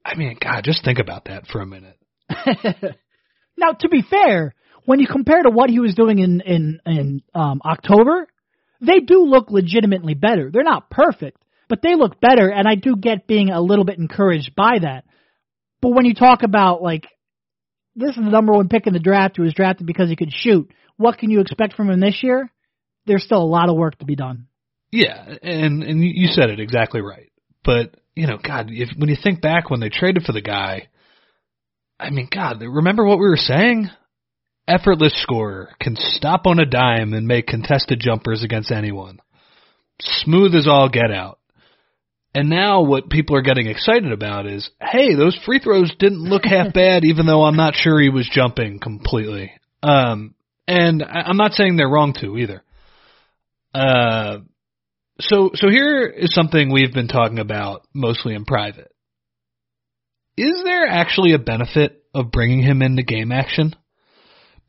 I 0.04 0.16
mean, 0.16 0.36
God, 0.40 0.64
just 0.64 0.84
think 0.84 0.98
about 0.98 1.26
that 1.26 1.46
for 1.46 1.60
a 1.60 1.66
minute. 1.66 1.96
now, 3.56 3.72
to 3.72 3.88
be 3.88 4.02
fair, 4.02 4.54
when 4.84 5.00
you 5.00 5.06
compare 5.06 5.42
to 5.42 5.50
what 5.50 5.70
he 5.70 5.80
was 5.80 5.94
doing 5.94 6.18
in 6.18 6.40
in 6.40 6.80
in 6.86 7.22
um, 7.34 7.60
October, 7.64 8.26
they 8.80 9.00
do 9.00 9.24
look 9.24 9.50
legitimately 9.50 10.14
better. 10.14 10.50
They're 10.50 10.62
not 10.62 10.90
perfect, 10.90 11.42
but 11.68 11.82
they 11.82 11.94
look 11.94 12.20
better, 12.20 12.48
and 12.48 12.66
I 12.66 12.74
do 12.74 12.96
get 12.96 13.26
being 13.26 13.50
a 13.50 13.60
little 13.60 13.84
bit 13.84 13.98
encouraged 13.98 14.54
by 14.54 14.78
that. 14.80 15.04
But 15.80 15.90
when 15.90 16.04
you 16.04 16.14
talk 16.14 16.42
about 16.42 16.82
like 16.82 17.06
this 17.96 18.10
is 18.10 18.16
the 18.16 18.30
number 18.30 18.52
one 18.52 18.68
pick 18.68 18.86
in 18.86 18.92
the 18.92 18.98
draft 18.98 19.36
who 19.36 19.42
was 19.42 19.54
drafted 19.54 19.86
because 19.86 20.08
he 20.08 20.16
could 20.16 20.32
shoot, 20.32 20.70
what 20.96 21.18
can 21.18 21.30
you 21.30 21.40
expect 21.40 21.74
from 21.74 21.90
him 21.90 22.00
this 22.00 22.22
year? 22.22 22.50
There's 23.06 23.24
still 23.24 23.42
a 23.42 23.44
lot 23.44 23.68
of 23.68 23.76
work 23.76 23.98
to 23.98 24.04
be 24.04 24.16
done. 24.16 24.46
Yeah, 24.92 25.36
and 25.42 25.82
and 25.82 26.02
you 26.02 26.28
said 26.28 26.50
it 26.50 26.60
exactly 26.60 27.00
right. 27.00 27.30
But 27.64 27.94
you 28.14 28.26
know, 28.26 28.38
God, 28.42 28.70
if 28.70 28.90
when 28.96 29.08
you 29.08 29.16
think 29.22 29.40
back 29.40 29.70
when 29.70 29.80
they 29.80 29.88
traded 29.88 30.24
for 30.24 30.32
the 30.32 30.40
guy, 30.40 30.88
I 31.98 32.10
mean, 32.10 32.28
God, 32.32 32.60
remember 32.60 33.04
what 33.04 33.18
we 33.18 33.28
were 33.28 33.36
saying? 33.36 33.90
Effortless 34.70 35.20
scorer, 35.20 35.70
can 35.80 35.96
stop 35.96 36.46
on 36.46 36.60
a 36.60 36.64
dime 36.64 37.12
and 37.12 37.26
make 37.26 37.48
contested 37.48 37.98
jumpers 37.98 38.44
against 38.44 38.70
anyone. 38.70 39.18
Smooth 40.00 40.54
as 40.54 40.68
all 40.68 40.88
get 40.88 41.10
out. 41.10 41.40
And 42.36 42.48
now 42.48 42.82
what 42.82 43.10
people 43.10 43.34
are 43.34 43.42
getting 43.42 43.66
excited 43.66 44.12
about 44.12 44.46
is, 44.46 44.70
hey, 44.80 45.16
those 45.16 45.36
free 45.44 45.58
throws 45.58 45.92
didn't 45.98 46.22
look 46.22 46.44
half 46.44 46.72
bad, 46.74 47.04
even 47.04 47.26
though 47.26 47.42
I'm 47.42 47.56
not 47.56 47.74
sure 47.74 48.00
he 48.00 48.10
was 48.10 48.30
jumping 48.32 48.78
completely. 48.78 49.50
Um, 49.82 50.36
and 50.68 51.02
I'm 51.02 51.36
not 51.36 51.54
saying 51.54 51.76
they're 51.76 51.88
wrong 51.88 52.14
to 52.20 52.38
either. 52.38 52.62
Uh, 53.74 54.38
so 55.18 55.50
so 55.54 55.68
here 55.68 56.06
is 56.06 56.32
something 56.32 56.72
we've 56.72 56.94
been 56.94 57.08
talking 57.08 57.40
about 57.40 57.86
mostly 57.92 58.34
in 58.34 58.44
private. 58.44 58.92
Is 60.36 60.62
there 60.64 60.86
actually 60.86 61.32
a 61.32 61.38
benefit 61.38 62.04
of 62.14 62.30
bringing 62.30 62.62
him 62.62 62.82
into 62.82 63.02
game 63.02 63.32
action? 63.32 63.74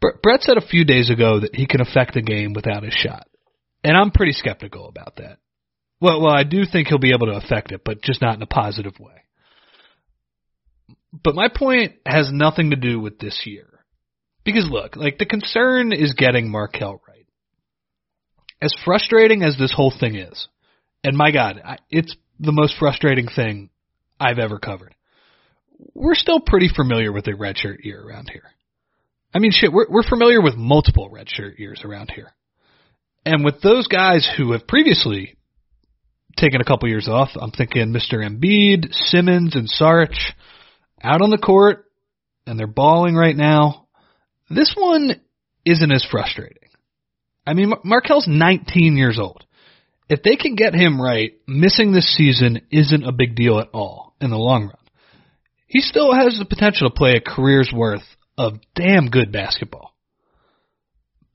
Brett 0.02 0.42
said 0.42 0.58
a 0.58 0.66
few 0.66 0.84
days 0.84 1.10
ago 1.10 1.40
that 1.40 1.56
he 1.56 1.68
can 1.68 1.82
affect 1.82 2.16
the 2.16 2.22
game 2.22 2.54
without 2.54 2.84
his 2.84 2.94
shot, 2.94 3.28
and 3.84 3.96
I'm 3.96 4.12
pretty 4.12 4.34
skeptical 4.34 4.88
about 4.88 5.18
that. 5.18 5.38
Well, 6.00 6.22
well, 6.22 6.34
I 6.34 6.44
do 6.44 6.64
think 6.66 6.88
he'll 6.88 6.98
be 6.98 7.14
able 7.14 7.28
to 7.28 7.38
affect 7.38 7.72
it, 7.72 7.82
but 7.86 8.02
just 8.02 8.22
not 8.22 8.36
in 8.36 8.42
a 8.42 8.48
positive 8.48 9.00
way. 9.00 9.14
But 11.24 11.36
my 11.36 11.50
point 11.54 11.94
has 12.06 12.32
nothing 12.32 12.72
to 12.72 12.76
do 12.76 13.00
with 13.00 13.20
this 13.20 13.44
year. 13.46 13.68
Because 14.44 14.68
look, 14.70 14.96
like 14.96 15.20
the 15.20 15.26
concern 15.26 15.94
is 15.94 16.14
getting 16.14 16.50
Markelle 16.50 17.00
right. 17.08 17.28
As 18.60 18.74
frustrating 18.84 19.44
as 19.44 19.58
this 19.58 19.74
whole 19.76 19.94
thing 19.98 20.16
is, 20.16 20.48
and 21.04 21.16
my 21.16 21.32
God, 21.32 21.62
it's 21.90 22.16
the 22.40 22.52
most 22.52 22.76
frustrating 22.80 23.28
thing 23.28 23.70
I've 24.20 24.40
ever 24.40 24.58
covered. 24.58 24.96
We're 25.94 26.16
still 26.16 26.40
pretty 26.40 26.70
familiar 26.76 27.12
with 27.12 27.28
a 27.28 27.34
redshirt 27.34 27.84
year 27.84 28.02
around 28.02 28.30
here. 28.32 28.44
I 29.34 29.40
mean, 29.40 29.52
shit, 29.52 29.72
we're, 29.72 29.88
we're 29.90 30.08
familiar 30.08 30.42
with 30.42 30.56
multiple 30.56 31.10
redshirt 31.10 31.58
years 31.58 31.82
around 31.86 32.12
here. 32.12 32.32
And 33.26 33.46
with 33.46 33.62
those 33.62 33.88
guys 33.88 34.30
who 34.38 34.52
have 34.52 34.68
previously 34.68 35.38
taken 36.38 36.62
a 36.62 36.66
couple 36.66 36.90
years 36.90 37.08
off. 37.08 37.30
I'm 37.40 37.52
thinking 37.52 37.94
Mr. 37.94 38.16
Embiid, 38.16 38.94
Simmons, 38.94 39.56
and 39.56 39.70
Saric 39.70 40.16
out 41.02 41.22
on 41.22 41.30
the 41.30 41.38
court, 41.38 41.86
and 42.46 42.60
they're 42.60 42.68
balling 42.68 43.16
right 43.16 43.36
now. 43.36 43.88
This 44.50 44.74
one 44.78 45.22
isn't 45.66 45.92
as 45.92 46.06
frustrating. 46.10 46.58
I 47.46 47.54
mean, 47.54 47.74
Markelle's 47.84 48.28
19 48.28 48.98
years 48.98 49.20
old. 49.20 49.46
If 50.10 50.24
they 50.24 50.36
can 50.36 50.56
get 50.56 50.74
him 50.74 51.02
right, 51.02 51.34
missing 51.48 51.92
this 51.92 52.16
season 52.16 52.62
isn't 52.70 53.08
a 53.08 53.14
big 53.14 53.36
deal 53.36 53.60
at 53.60 53.70
all 53.74 54.16
in 54.20 54.30
the 54.30 54.38
long 54.38 54.64
run. 54.64 54.76
He 55.68 55.80
still 55.80 56.14
has 56.14 56.38
the 56.38 56.46
potential 56.46 56.90
to 56.90 56.96
play 56.96 57.14
a 57.16 57.22
career's 57.22 57.72
worth 57.74 58.04
of 58.42 58.60
damn 58.76 59.10
good 59.10 59.32
basketball. 59.32 59.94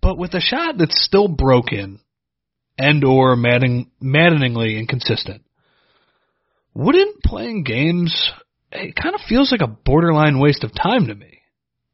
But 0.02 0.18
with 0.18 0.34
a 0.34 0.40
shot 0.40 0.76
that's 0.78 1.04
still 1.04 1.28
broken 1.28 2.00
and 2.76 3.04
or 3.04 3.36
maddening, 3.36 3.90
maddeningly 4.00 4.78
inconsistent. 4.78 5.42
Wouldn't 6.74 7.22
playing 7.22 7.64
games, 7.64 8.30
it 8.70 8.94
kind 8.94 9.14
of 9.14 9.20
feels 9.22 9.50
like 9.50 9.62
a 9.62 9.66
borderline 9.66 10.38
waste 10.40 10.64
of 10.64 10.72
time 10.74 11.06
to 11.06 11.14
me. 11.14 11.40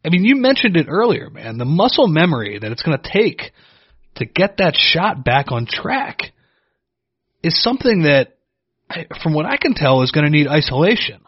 I 0.05 0.09
mean, 0.09 0.25
you 0.25 0.37
mentioned 0.37 0.77
it 0.77 0.87
earlier, 0.89 1.31
man, 1.31 1.59
the 1.59 1.65
muscle 1.65 2.09
memory 2.09 2.59
that 2.59 2.73
it's 2.73 2.83
going 2.83 2.99
to 2.99 3.11
take 3.11 3.53
to 4.17 4.25
get 4.25 4.57
that 4.57 4.75
shot 4.77 5.25
back 5.25 5.53
on 5.53 5.67
track 5.67 6.33
is 7.43 7.63
something 7.63 8.03
that, 8.03 8.37
from 9.23 9.35
what 9.35 9.47
I 9.47 9.57
can 9.57 9.75
tell, 9.75 10.03
is 10.03 10.11
going 10.11 10.25
to 10.25 10.31
need 10.31 10.49
isolation. 10.49 11.21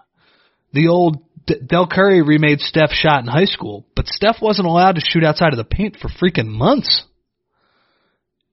The 0.73 0.89
old 0.89 1.24
D- 1.47 1.61
Del 1.67 1.87
Curry 1.87 2.23
remade 2.23 2.61
Steph's 2.61 2.95
shot 2.95 3.21
in 3.21 3.27
high 3.27 3.45
school, 3.45 3.87
but 3.95 4.07
Steph 4.07 4.41
wasn't 4.41 4.69
allowed 4.69 4.97
to 4.97 5.01
shoot 5.01 5.25
outside 5.25 5.53
of 5.53 5.59
the 5.59 5.65
paint 5.65 5.97
for 5.97 6.09
freaking 6.09 6.49
months. 6.49 7.05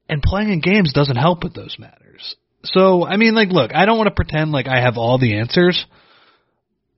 And 0.10 0.22
playing 0.22 0.50
in 0.50 0.60
games 0.60 0.92
doesn't 0.94 1.16
help 1.16 1.44
with 1.44 1.54
those 1.54 1.78
matters. 1.80 2.36
So, 2.64 3.06
I 3.06 3.18
mean, 3.18 3.34
like, 3.34 3.50
look, 3.50 3.72
I 3.74 3.86
don't 3.86 3.98
want 3.98 4.08
to 4.08 4.16
pretend 4.16 4.52
like 4.52 4.68
I 4.68 4.82
have 4.82 4.98
all 4.98 5.18
the 5.18 5.38
answers, 5.38 5.86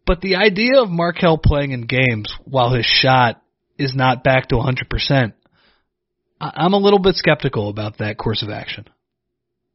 but 0.05 0.19
the 0.19 0.35
idea 0.35 0.81
of 0.81 0.89
Markelle 0.89 1.37
playing 1.37 1.71
in 1.71 1.81
games 1.85 2.33
while 2.43 2.73
his 2.73 2.85
shot 2.85 3.41
is 3.77 3.95
not 3.95 4.23
back 4.23 4.49
to 4.49 4.55
100%, 4.55 5.33
I'm 6.41 6.73
a 6.73 6.77
little 6.77 6.99
bit 6.99 7.15
skeptical 7.15 7.69
about 7.69 7.99
that 7.99 8.17
course 8.17 8.43
of 8.43 8.49
action. 8.49 8.85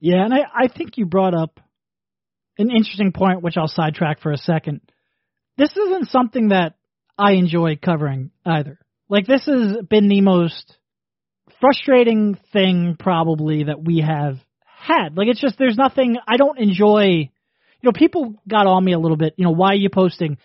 Yeah, 0.01 0.25
and 0.25 0.35
I, 0.35 0.41
I 0.55 0.69
think 0.69 0.99
you 0.99 1.07
brought 1.07 1.35
up 1.35 1.61
an 2.59 2.71
interesting 2.71 3.12
point, 3.12 3.43
which 3.43 3.57
I'll 3.57 3.69
sidetrack 3.69 4.21
for 4.21 4.33
a 4.33 4.37
second. 4.37 4.81
This 5.59 5.77
isn't 5.77 6.09
something 6.09 6.49
that 6.49 6.77
I 7.19 7.33
enjoy 7.33 7.77
covering 7.77 8.31
either. 8.47 8.79
Like, 9.11 9.27
this 9.27 9.45
has 9.47 9.79
been 9.89 10.09
the 10.09 10.21
most 10.21 10.79
frustrating 11.61 12.39
thing 12.53 12.97
probably 12.99 13.65
that 13.65 13.83
we 13.83 14.01
have 14.01 14.39
had. 14.79 15.17
Like 15.17 15.29
it's 15.29 15.41
just 15.41 15.59
there's 15.59 15.77
nothing 15.77 16.17
I 16.27 16.37
don't 16.37 16.59
enjoy. 16.59 17.31
You 17.81 17.85
know, 17.85 17.93
people 17.93 18.35
got 18.49 18.67
on 18.67 18.85
me 18.85 18.93
a 18.93 18.99
little 18.99 19.17
bit. 19.17 19.35
You 19.37 19.45
know, 19.45 19.53
why 19.53 19.71
are 19.71 19.75
you 19.75 19.91
posting? 19.91 20.39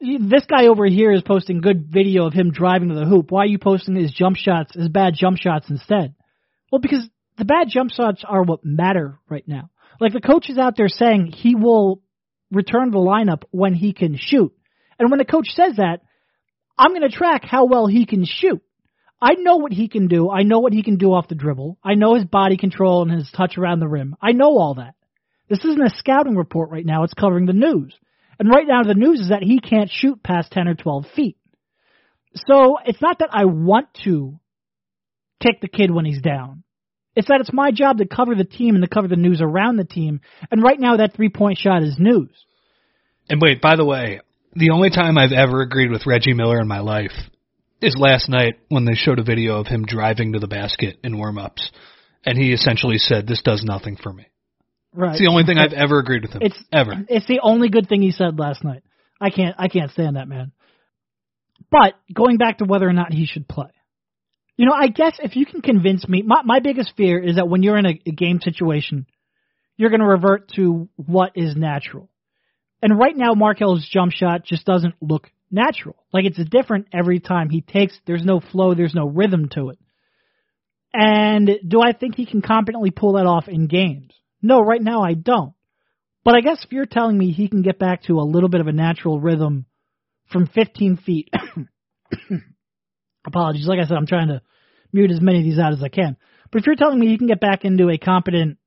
This 0.00 0.44
guy 0.46 0.66
over 0.66 0.86
here 0.86 1.12
is 1.12 1.22
posting 1.22 1.60
good 1.60 1.86
video 1.90 2.26
of 2.26 2.34
him 2.34 2.50
driving 2.50 2.90
to 2.90 2.94
the 2.94 3.06
hoop. 3.06 3.30
Why 3.30 3.42
are 3.42 3.46
you 3.46 3.58
posting 3.58 3.96
his 3.96 4.12
jump 4.12 4.36
shots, 4.36 4.74
his 4.74 4.88
bad 4.88 5.14
jump 5.14 5.38
shots 5.38 5.70
instead? 5.70 6.14
Well, 6.70 6.80
because 6.80 7.08
the 7.38 7.44
bad 7.44 7.68
jump 7.68 7.90
shots 7.90 8.22
are 8.26 8.42
what 8.42 8.64
matter 8.64 9.18
right 9.28 9.46
now. 9.46 9.70
Like 10.00 10.12
the 10.12 10.20
coach 10.20 10.50
is 10.50 10.58
out 10.58 10.76
there 10.76 10.88
saying 10.88 11.32
he 11.32 11.54
will 11.54 12.02
return 12.50 12.86
to 12.86 12.90
the 12.90 12.98
lineup 12.98 13.42
when 13.50 13.74
he 13.74 13.92
can 13.92 14.16
shoot. 14.18 14.52
And 14.98 15.10
when 15.10 15.18
the 15.18 15.24
coach 15.24 15.48
says 15.48 15.76
that, 15.76 16.00
I'm 16.78 16.90
going 16.90 17.02
to 17.02 17.16
track 17.16 17.44
how 17.44 17.66
well 17.66 17.86
he 17.86 18.06
can 18.06 18.24
shoot. 18.24 18.62
I 19.20 19.34
know 19.34 19.56
what 19.56 19.72
he 19.72 19.88
can 19.88 20.08
do. 20.08 20.30
I 20.30 20.42
know 20.42 20.58
what 20.58 20.74
he 20.74 20.82
can 20.82 20.98
do 20.98 21.12
off 21.12 21.28
the 21.28 21.34
dribble. 21.34 21.78
I 21.82 21.94
know 21.94 22.14
his 22.14 22.24
body 22.24 22.56
control 22.56 23.02
and 23.02 23.10
his 23.10 23.30
touch 23.34 23.56
around 23.56 23.80
the 23.80 23.88
rim. 23.88 24.14
I 24.20 24.32
know 24.32 24.58
all 24.58 24.74
that. 24.74 24.94
This 25.48 25.64
isn't 25.64 25.82
a 25.82 25.96
scouting 25.96 26.36
report 26.36 26.70
right 26.70 26.84
now. 26.84 27.04
It's 27.04 27.14
covering 27.14 27.46
the 27.46 27.52
news. 27.52 27.96
And 28.38 28.50
right 28.50 28.66
now 28.66 28.82
the 28.82 28.94
news 28.94 29.20
is 29.20 29.28
that 29.30 29.42
he 29.42 29.60
can't 29.60 29.90
shoot 29.90 30.22
past 30.22 30.52
10 30.52 30.68
or 30.68 30.74
12 30.74 31.06
feet. 31.14 31.38
So 32.34 32.76
it's 32.84 33.00
not 33.00 33.20
that 33.20 33.30
I 33.32 33.46
want 33.46 33.88
to 34.04 34.38
kick 35.40 35.60
the 35.62 35.68
kid 35.68 35.90
when 35.90 36.04
he's 36.04 36.20
down. 36.20 36.62
It's 37.16 37.28
that 37.28 37.40
it's 37.40 37.52
my 37.52 37.70
job 37.72 37.98
to 37.98 38.06
cover 38.06 38.34
the 38.34 38.44
team 38.44 38.74
and 38.74 38.84
to 38.84 38.88
cover 38.88 39.08
the 39.08 39.16
news 39.16 39.40
around 39.40 39.76
the 39.76 39.84
team. 39.84 40.20
And 40.50 40.62
right 40.62 40.78
now 40.78 40.98
that 40.98 41.14
three 41.14 41.30
point 41.30 41.58
shot 41.58 41.82
is 41.82 41.96
news. 41.98 42.30
And 43.28 43.40
wait, 43.40 43.60
by 43.60 43.76
the 43.76 43.84
way, 43.84 44.20
the 44.54 44.70
only 44.70 44.90
time 44.90 45.18
I've 45.18 45.32
ever 45.32 45.62
agreed 45.62 45.90
with 45.90 46.06
Reggie 46.06 46.34
Miller 46.34 46.60
in 46.60 46.68
my 46.68 46.80
life 46.80 47.12
is 47.80 47.96
last 47.98 48.28
night 48.28 48.58
when 48.68 48.84
they 48.84 48.94
showed 48.94 49.18
a 49.18 49.24
video 49.24 49.58
of 49.58 49.66
him 49.66 49.84
driving 49.84 50.32
to 50.32 50.38
the 50.38 50.46
basket 50.46 50.98
in 51.02 51.18
warm-ups, 51.18 51.70
and 52.24 52.38
he 52.38 52.52
essentially 52.52 52.98
said, 52.98 53.26
"This 53.26 53.42
does 53.42 53.62
nothing 53.64 53.96
for 53.96 54.12
me." 54.12 54.26
Right. 54.94 55.10
It's 55.10 55.20
the 55.20 55.26
only 55.26 55.44
thing 55.44 55.58
I've 55.58 55.74
ever 55.74 55.98
agreed 55.98 56.22
with 56.22 56.32
him. 56.32 56.42
It's 56.42 56.58
ever. 56.72 57.04
It's 57.08 57.26
the 57.26 57.40
only 57.42 57.68
good 57.68 57.88
thing 57.88 58.00
he 58.00 58.12
said 58.12 58.38
last 58.38 58.64
night. 58.64 58.82
I 59.20 59.30
can't. 59.30 59.54
I 59.58 59.68
can't 59.68 59.90
stand 59.90 60.16
that 60.16 60.28
man. 60.28 60.52
But 61.70 61.94
going 62.12 62.38
back 62.38 62.58
to 62.58 62.64
whether 62.64 62.88
or 62.88 62.92
not 62.92 63.12
he 63.12 63.26
should 63.26 63.46
play, 63.48 63.68
you 64.56 64.66
know, 64.66 64.72
I 64.72 64.88
guess 64.88 65.18
if 65.22 65.36
you 65.36 65.44
can 65.44 65.60
convince 65.60 66.08
me, 66.08 66.22
my 66.22 66.42
my 66.44 66.60
biggest 66.60 66.92
fear 66.96 67.22
is 67.22 67.36
that 67.36 67.48
when 67.48 67.62
you're 67.62 67.78
in 67.78 67.86
a, 67.86 68.00
a 68.06 68.12
game 68.12 68.40
situation, 68.40 69.06
you're 69.76 69.90
going 69.90 70.00
to 70.00 70.06
revert 70.06 70.50
to 70.56 70.88
what 70.96 71.32
is 71.34 71.54
natural. 71.54 72.08
And 72.82 72.98
right 72.98 73.16
now, 73.16 73.34
Markelle's 73.34 73.88
jump 73.90 74.12
shot 74.12 74.44
just 74.44 74.64
doesn't 74.64 74.94
look 75.00 75.30
natural. 75.50 75.96
Like 76.12 76.24
it's 76.24 76.42
different 76.50 76.88
every 76.92 77.20
time 77.20 77.50
he 77.50 77.60
takes. 77.60 77.98
There's 78.06 78.24
no 78.24 78.40
flow. 78.40 78.74
There's 78.74 78.94
no 78.94 79.06
rhythm 79.06 79.48
to 79.50 79.70
it. 79.70 79.78
And 80.92 81.50
do 81.66 81.82
I 81.82 81.92
think 81.92 82.14
he 82.14 82.24
can 82.24 82.40
competently 82.40 82.90
pull 82.90 83.14
that 83.14 83.26
off 83.26 83.48
in 83.48 83.66
games? 83.66 84.14
No, 84.40 84.60
right 84.60 84.80
now 84.80 85.02
I 85.02 85.14
don't. 85.14 85.52
But 86.24 86.34
I 86.34 86.40
guess 86.40 86.64
if 86.64 86.72
you're 86.72 86.86
telling 86.86 87.16
me 87.16 87.32
he 87.32 87.48
can 87.48 87.62
get 87.62 87.78
back 87.78 88.04
to 88.04 88.18
a 88.18 88.22
little 88.22 88.48
bit 88.48 88.60
of 88.60 88.66
a 88.66 88.72
natural 88.72 89.20
rhythm 89.20 89.66
from 90.32 90.46
15 90.46 90.96
feet, 90.96 91.28
apologies, 93.26 93.66
like 93.66 93.78
I 93.78 93.86
said, 93.86 93.96
I'm 93.96 94.06
trying 94.06 94.28
to 94.28 94.42
mute 94.92 95.10
as 95.10 95.20
many 95.20 95.38
of 95.38 95.44
these 95.44 95.58
out 95.58 95.72
as 95.72 95.82
I 95.82 95.88
can. 95.88 96.16
But 96.50 96.60
if 96.60 96.66
you're 96.66 96.76
telling 96.76 96.98
me 96.98 97.08
you 97.08 97.18
can 97.18 97.26
get 97.26 97.40
back 97.40 97.64
into 97.64 97.90
a 97.90 97.98
competent 97.98 98.58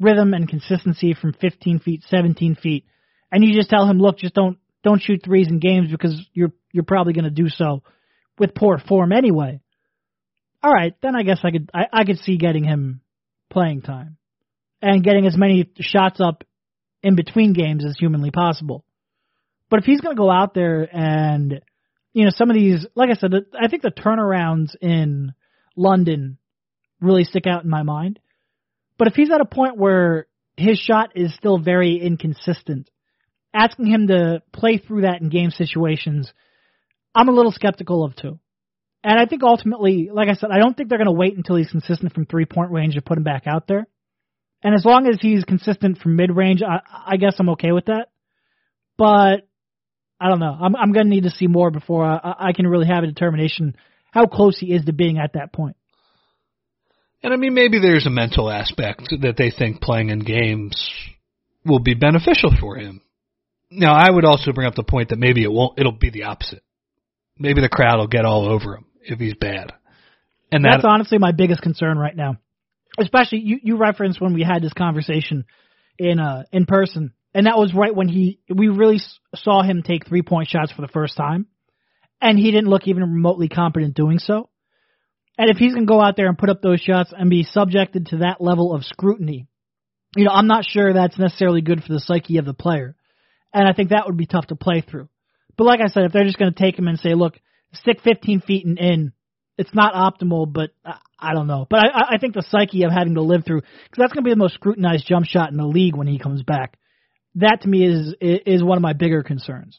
rhythm 0.00 0.34
and 0.34 0.48
consistency 0.48 1.14
from 1.14 1.32
15 1.32 1.80
feet, 1.80 2.04
17 2.08 2.56
feet, 2.56 2.84
and 3.30 3.44
you 3.44 3.54
just 3.54 3.70
tell 3.70 3.86
him, 3.86 3.98
look, 3.98 4.18
just 4.18 4.34
don't 4.34 4.58
don't 4.84 5.02
shoot 5.02 5.22
threes 5.24 5.48
in 5.48 5.58
games 5.58 5.90
because 5.90 6.20
you're 6.32 6.52
you're 6.72 6.84
probably 6.84 7.12
going 7.12 7.24
to 7.24 7.30
do 7.30 7.48
so 7.48 7.82
with 8.38 8.54
poor 8.54 8.78
form 8.78 9.12
anyway. 9.12 9.60
All 10.62 10.72
right, 10.72 10.94
then 11.02 11.14
I 11.16 11.22
guess 11.22 11.40
I 11.42 11.50
could 11.50 11.70
I, 11.74 11.86
I 11.92 12.04
could 12.04 12.18
see 12.18 12.36
getting 12.36 12.64
him 12.64 13.00
playing 13.50 13.82
time 13.82 14.16
and 14.80 15.04
getting 15.04 15.26
as 15.26 15.36
many 15.36 15.70
shots 15.80 16.20
up 16.20 16.44
in 17.02 17.16
between 17.16 17.52
games 17.52 17.84
as 17.84 17.96
humanly 17.98 18.30
possible. 18.30 18.84
But 19.70 19.80
if 19.80 19.84
he's 19.84 20.00
going 20.00 20.16
to 20.16 20.20
go 20.20 20.30
out 20.30 20.54
there 20.54 20.88
and 20.90 21.60
you 22.18 22.24
know 22.24 22.30
some 22.34 22.50
of 22.50 22.56
these, 22.56 22.84
like 22.96 23.10
I 23.10 23.14
said, 23.14 23.32
I 23.56 23.68
think 23.68 23.82
the 23.82 23.92
turnarounds 23.92 24.74
in 24.80 25.34
London 25.76 26.38
really 27.00 27.22
stick 27.22 27.46
out 27.46 27.62
in 27.62 27.70
my 27.70 27.84
mind. 27.84 28.18
But 28.98 29.06
if 29.06 29.14
he's 29.14 29.30
at 29.30 29.40
a 29.40 29.44
point 29.44 29.76
where 29.76 30.26
his 30.56 30.80
shot 30.80 31.10
is 31.14 31.32
still 31.36 31.58
very 31.58 32.00
inconsistent, 32.00 32.90
asking 33.54 33.86
him 33.86 34.08
to 34.08 34.42
play 34.52 34.78
through 34.78 35.02
that 35.02 35.20
in 35.20 35.28
game 35.28 35.52
situations, 35.52 36.32
I'm 37.14 37.28
a 37.28 37.32
little 37.32 37.52
skeptical 37.52 38.04
of 38.04 38.16
too. 38.16 38.40
And 39.04 39.16
I 39.16 39.26
think 39.26 39.44
ultimately, 39.44 40.10
like 40.12 40.28
I 40.28 40.34
said, 40.34 40.50
I 40.50 40.58
don't 40.58 40.76
think 40.76 40.88
they're 40.88 40.98
going 40.98 41.06
to 41.06 41.12
wait 41.12 41.36
until 41.36 41.54
he's 41.54 41.70
consistent 41.70 42.14
from 42.14 42.26
three 42.26 42.46
point 42.46 42.72
range 42.72 42.94
to 42.94 43.00
put 43.00 43.16
him 43.16 43.22
back 43.22 43.44
out 43.46 43.68
there. 43.68 43.86
And 44.64 44.74
as 44.74 44.84
long 44.84 45.06
as 45.06 45.18
he's 45.20 45.44
consistent 45.44 45.98
from 45.98 46.16
mid 46.16 46.34
range, 46.34 46.62
I, 46.62 46.80
I 47.12 47.16
guess 47.16 47.36
I'm 47.38 47.50
okay 47.50 47.70
with 47.70 47.84
that. 47.84 48.08
But 48.96 49.47
I 50.20 50.28
don't 50.28 50.40
know. 50.40 50.56
I'm, 50.60 50.74
I'm 50.74 50.92
going 50.92 51.06
to 51.06 51.10
need 51.10 51.24
to 51.24 51.30
see 51.30 51.46
more 51.46 51.70
before 51.70 52.04
I, 52.04 52.34
I 52.38 52.52
can 52.52 52.66
really 52.66 52.86
have 52.86 53.04
a 53.04 53.06
determination 53.06 53.76
how 54.10 54.26
close 54.26 54.58
he 54.58 54.72
is 54.72 54.84
to 54.86 54.92
being 54.92 55.18
at 55.18 55.34
that 55.34 55.52
point. 55.52 55.76
And 57.22 57.32
I 57.32 57.36
mean, 57.36 57.54
maybe 57.54 57.80
there's 57.80 58.06
a 58.06 58.10
mental 58.10 58.50
aspect 58.50 59.02
that 59.22 59.36
they 59.36 59.50
think 59.50 59.80
playing 59.80 60.10
in 60.10 60.20
games 60.20 60.90
will 61.64 61.80
be 61.80 61.94
beneficial 61.94 62.52
for 62.60 62.76
him. 62.76 63.02
Now, 63.70 63.94
I 63.94 64.10
would 64.10 64.24
also 64.24 64.52
bring 64.52 64.66
up 64.66 64.74
the 64.74 64.84
point 64.84 65.10
that 65.10 65.18
maybe 65.18 65.42
it 65.42 65.52
won't. 65.52 65.78
It'll 65.78 65.92
be 65.92 66.10
the 66.10 66.24
opposite. 66.24 66.62
Maybe 67.38 67.60
the 67.60 67.68
crowd 67.68 67.98
will 67.98 68.06
get 68.06 68.24
all 68.24 68.48
over 68.48 68.76
him 68.76 68.86
if 69.02 69.18
he's 69.18 69.34
bad. 69.34 69.72
And 70.50 70.64
that's 70.64 70.82
that, 70.82 70.88
honestly 70.88 71.18
my 71.18 71.32
biggest 71.32 71.60
concern 71.60 71.98
right 71.98 72.16
now. 72.16 72.36
Especially 72.98 73.40
you, 73.40 73.58
you 73.62 73.76
referenced 73.76 74.20
when 74.20 74.34
we 74.34 74.42
had 74.42 74.62
this 74.62 74.72
conversation 74.72 75.44
in 75.98 76.18
uh 76.18 76.44
in 76.52 76.66
person, 76.66 77.12
and 77.38 77.46
that 77.46 77.56
was 77.56 77.72
right 77.72 77.94
when 77.94 78.08
he 78.08 78.40
we 78.52 78.66
really 78.66 79.00
saw 79.36 79.62
him 79.62 79.84
take 79.84 80.08
three 80.08 80.22
point 80.22 80.48
shots 80.48 80.72
for 80.72 80.82
the 80.82 80.88
first 80.88 81.16
time, 81.16 81.46
and 82.20 82.36
he 82.36 82.50
didn't 82.50 82.68
look 82.68 82.88
even 82.88 83.04
remotely 83.04 83.48
competent 83.48 83.94
doing 83.94 84.18
so. 84.18 84.50
And 85.38 85.48
if 85.48 85.56
he's 85.56 85.72
going 85.72 85.86
to 85.86 85.90
go 85.90 86.00
out 86.00 86.16
there 86.16 86.26
and 86.26 86.36
put 86.36 86.50
up 86.50 86.62
those 86.62 86.80
shots 86.80 87.14
and 87.16 87.30
be 87.30 87.44
subjected 87.44 88.06
to 88.06 88.16
that 88.18 88.40
level 88.40 88.74
of 88.74 88.82
scrutiny, 88.84 89.46
you 90.16 90.24
know, 90.24 90.32
I'm 90.32 90.48
not 90.48 90.64
sure 90.64 90.92
that's 90.92 91.16
necessarily 91.16 91.60
good 91.60 91.84
for 91.84 91.92
the 91.92 92.00
psyche 92.00 92.38
of 92.38 92.44
the 92.44 92.54
player. 92.54 92.96
And 93.54 93.68
I 93.68 93.72
think 93.72 93.90
that 93.90 94.06
would 94.06 94.16
be 94.16 94.26
tough 94.26 94.48
to 94.48 94.56
play 94.56 94.80
through. 94.80 95.08
But 95.56 95.62
like 95.62 95.80
I 95.80 95.86
said, 95.86 96.06
if 96.06 96.12
they're 96.12 96.24
just 96.24 96.40
going 96.40 96.52
to 96.52 96.60
take 96.60 96.76
him 96.76 96.88
and 96.88 96.98
say, 96.98 97.14
look, 97.14 97.38
stick 97.72 98.00
15 98.02 98.40
feet 98.40 98.66
and 98.66 98.80
in, 98.80 99.12
it's 99.56 99.72
not 99.72 99.94
optimal, 99.94 100.52
but 100.52 100.70
I, 101.20 101.34
don't 101.34 101.46
know. 101.46 101.68
But 101.70 101.78
I, 101.78 102.14
I 102.14 102.18
think 102.18 102.34
the 102.34 102.42
psyche 102.42 102.82
of 102.82 102.90
having 102.90 103.14
to 103.14 103.22
live 103.22 103.44
through, 103.46 103.60
because 103.60 103.96
that's 103.96 104.12
going 104.12 104.24
to 104.24 104.28
be 104.28 104.32
the 104.32 104.36
most 104.36 104.54
scrutinized 104.54 105.06
jump 105.06 105.24
shot 105.24 105.52
in 105.52 105.56
the 105.56 105.66
league 105.66 105.94
when 105.94 106.08
he 106.08 106.18
comes 106.18 106.42
back. 106.42 106.76
That 107.34 107.62
to 107.62 107.68
me 107.68 107.86
is 107.86 108.14
is 108.20 108.62
one 108.62 108.78
of 108.78 108.82
my 108.82 108.92
bigger 108.92 109.22
concerns. 109.22 109.78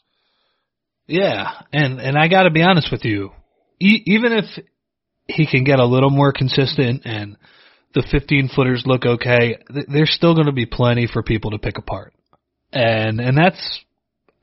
Yeah, 1.06 1.50
and 1.72 2.00
and 2.00 2.16
I 2.16 2.28
got 2.28 2.44
to 2.44 2.50
be 2.50 2.62
honest 2.62 2.90
with 2.90 3.04
you, 3.04 3.30
e- 3.80 4.02
even 4.06 4.32
if 4.32 4.44
he 5.26 5.46
can 5.46 5.64
get 5.64 5.78
a 5.78 5.84
little 5.84 6.10
more 6.10 6.32
consistent 6.32 7.02
and 7.04 7.36
the 7.94 8.06
15 8.10 8.50
footers 8.54 8.84
look 8.86 9.04
okay, 9.04 9.58
there's 9.88 10.12
still 10.12 10.34
going 10.34 10.46
to 10.46 10.52
be 10.52 10.66
plenty 10.66 11.08
for 11.12 11.22
people 11.22 11.50
to 11.50 11.58
pick 11.58 11.78
apart, 11.78 12.14
and 12.72 13.20
and 13.20 13.36
that's 13.36 13.80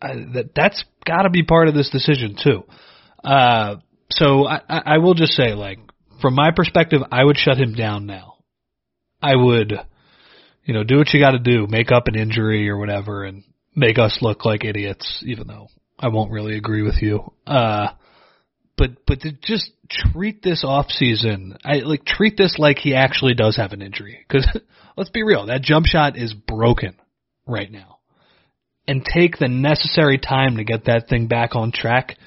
that 0.01 0.49
that's 0.55 0.83
got 1.05 1.23
to 1.23 1.29
be 1.29 1.43
part 1.43 1.69
of 1.69 1.73
this 1.73 1.89
decision 1.89 2.35
too. 2.41 2.63
Uh, 3.23 3.77
so 4.09 4.45
I, 4.47 4.61
I 4.69 4.97
will 4.99 5.13
just 5.13 5.33
say, 5.33 5.53
like 5.53 5.79
from 6.21 6.35
my 6.35 6.51
perspective, 6.55 7.01
I 7.11 7.23
would 7.23 7.37
shut 7.37 7.57
him 7.57 7.73
down 7.73 8.05
now. 8.05 8.35
I 9.21 9.35
would, 9.35 9.73
you 10.67 10.73
know, 10.73 10.83
do 10.83 10.97
what 10.97 11.13
you 11.13 11.19
got 11.19 11.31
to 11.31 11.39
do, 11.39 11.65
make 11.65 11.91
up 11.91 12.07
an 12.07 12.15
injury 12.15 12.69
or 12.69 12.77
whatever, 12.77 13.23
and 13.23 13.43
make 13.73 13.97
us 13.97 14.19
look 14.21 14.43
like 14.43 14.65
idiots, 14.65 15.23
even 15.25 15.47
though 15.47 15.69
I 15.97 16.09
won't 16.09 16.31
really 16.31 16.57
agree 16.57 16.81
with 16.81 17.01
you. 17.01 17.31
Uh, 17.47 17.87
but 18.77 19.05
but 19.07 19.21
to 19.21 19.31
just 19.31 19.71
treat 19.89 20.43
this 20.43 20.65
off 20.65 20.87
season, 20.89 21.57
I 21.63 21.77
like 21.77 22.03
treat 22.05 22.35
this 22.37 22.57
like 22.59 22.79
he 22.79 22.95
actually 22.95 23.33
does 23.33 23.55
have 23.55 23.71
an 23.71 23.81
injury. 23.81 24.25
Because 24.27 24.45
let's 24.97 25.09
be 25.09 25.23
real, 25.23 25.45
that 25.45 25.61
jump 25.61 25.85
shot 25.85 26.17
is 26.17 26.33
broken 26.33 26.95
right 27.47 27.71
now, 27.71 27.99
and 28.89 29.05
take 29.05 29.37
the 29.37 29.47
necessary 29.47 30.17
time 30.17 30.57
to 30.57 30.65
get 30.65 30.85
that 30.85 31.07
thing 31.07 31.27
back 31.27 31.55
on 31.55 31.71
track. 31.71 32.17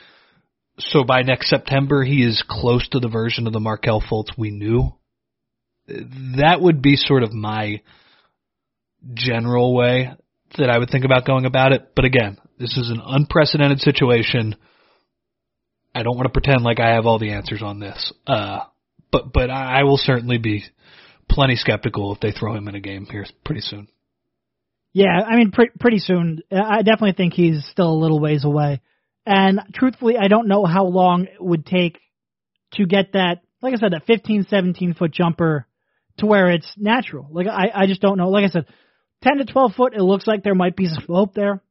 So 0.79 1.05
by 1.05 1.23
next 1.23 1.51
September, 1.51 2.03
he 2.05 2.23
is 2.23 2.43
close 2.49 2.89
to 2.89 3.01
the 3.01 3.09
version 3.11 3.47
of 3.47 3.53
the 3.53 3.61
Markelle 3.61 4.01
Fultz 4.01 4.31
we 4.39 4.51
knew. 4.51 4.95
That 5.87 6.59
would 6.63 6.81
be 6.81 6.97
sort 6.97 7.23
of 7.23 7.35
my 7.35 7.83
general 9.15 9.75
way 9.75 10.13
that 10.59 10.71
I 10.71 10.79
would 10.79 10.91
think 10.91 11.05
about 11.05 11.27
going 11.27 11.47
about 11.47 11.73
it. 11.73 11.93
But 11.95 12.05
again, 12.05 12.39
this 12.59 12.77
is 12.77 12.91
an 12.91 13.01
unprecedented 13.05 13.81
situation 13.81 14.57
I 15.95 16.03
don't 16.03 16.17
want 16.17 16.27
to 16.27 16.33
pretend 16.33 16.63
like 16.63 16.81
I 16.81 16.95
have 16.95 17.07
all 17.07 17.19
the 17.19 17.33
answers 17.33 17.63
on 17.63 17.81
this. 17.81 18.13
Uh, 18.27 18.61
but 19.11 19.33
but 19.33 19.51
I 19.51 19.83
will 19.85 19.97
certainly 19.97 20.39
be 20.39 20.65
plenty 21.29 21.57
skeptical 21.57 22.15
if 22.15 22.21
they 22.21 22.33
throw 22.33 22.55
him 22.55 22.69
in 22.69 22.75
a 22.75 22.81
game 22.81 23.07
here 23.11 23.27
pretty 23.45 23.61
soon. 23.61 23.89
Yeah, 24.93 25.21
I 25.21 25.37
mean, 25.37 25.53
pre- 25.53 25.71
pretty 25.79 25.99
soon. 25.99 26.41
I 26.51 26.83
definitely 26.83 27.13
think 27.13 27.35
he's 27.35 27.65
still 27.71 27.91
a 27.93 28.01
little 28.01 28.21
ways 28.21 28.45
away. 28.45 28.81
And 29.25 29.61
truthfully, 29.75 30.17
I 30.17 30.29
don't 30.29 30.49
know 30.49 30.65
how 30.65 30.85
long 30.85 31.25
it 31.25 31.41
would 31.41 31.65
take 31.65 31.99
to 32.73 32.87
get 32.87 33.13
that, 33.13 33.43
like 33.63 33.75
I 33.75 33.77
said, 33.77 33.93
that 33.93 34.07
15, 34.07 34.47
17 34.49 34.95
foot 34.95 35.13
jumper 35.13 35.67
to 36.19 36.27
where 36.27 36.51
it's 36.51 36.73
natural. 36.77 37.29
Like 37.31 37.47
I, 37.47 37.71
I 37.75 37.87
just 37.87 38.01
don't 38.01 38.19
know. 38.19 38.31
Like 38.31 38.45
I 38.45 38.49
said, 38.49 38.67
10 39.23 39.39
to 39.39 39.45
12 39.45 39.75
foot, 39.75 39.95
it 39.95 40.03
looks 40.03 40.27
like 40.27 40.43
there 40.43 40.55
might 40.55 40.77
be 40.77 40.87
some 40.87 41.05
hope 41.07 41.35
there. 41.35 41.63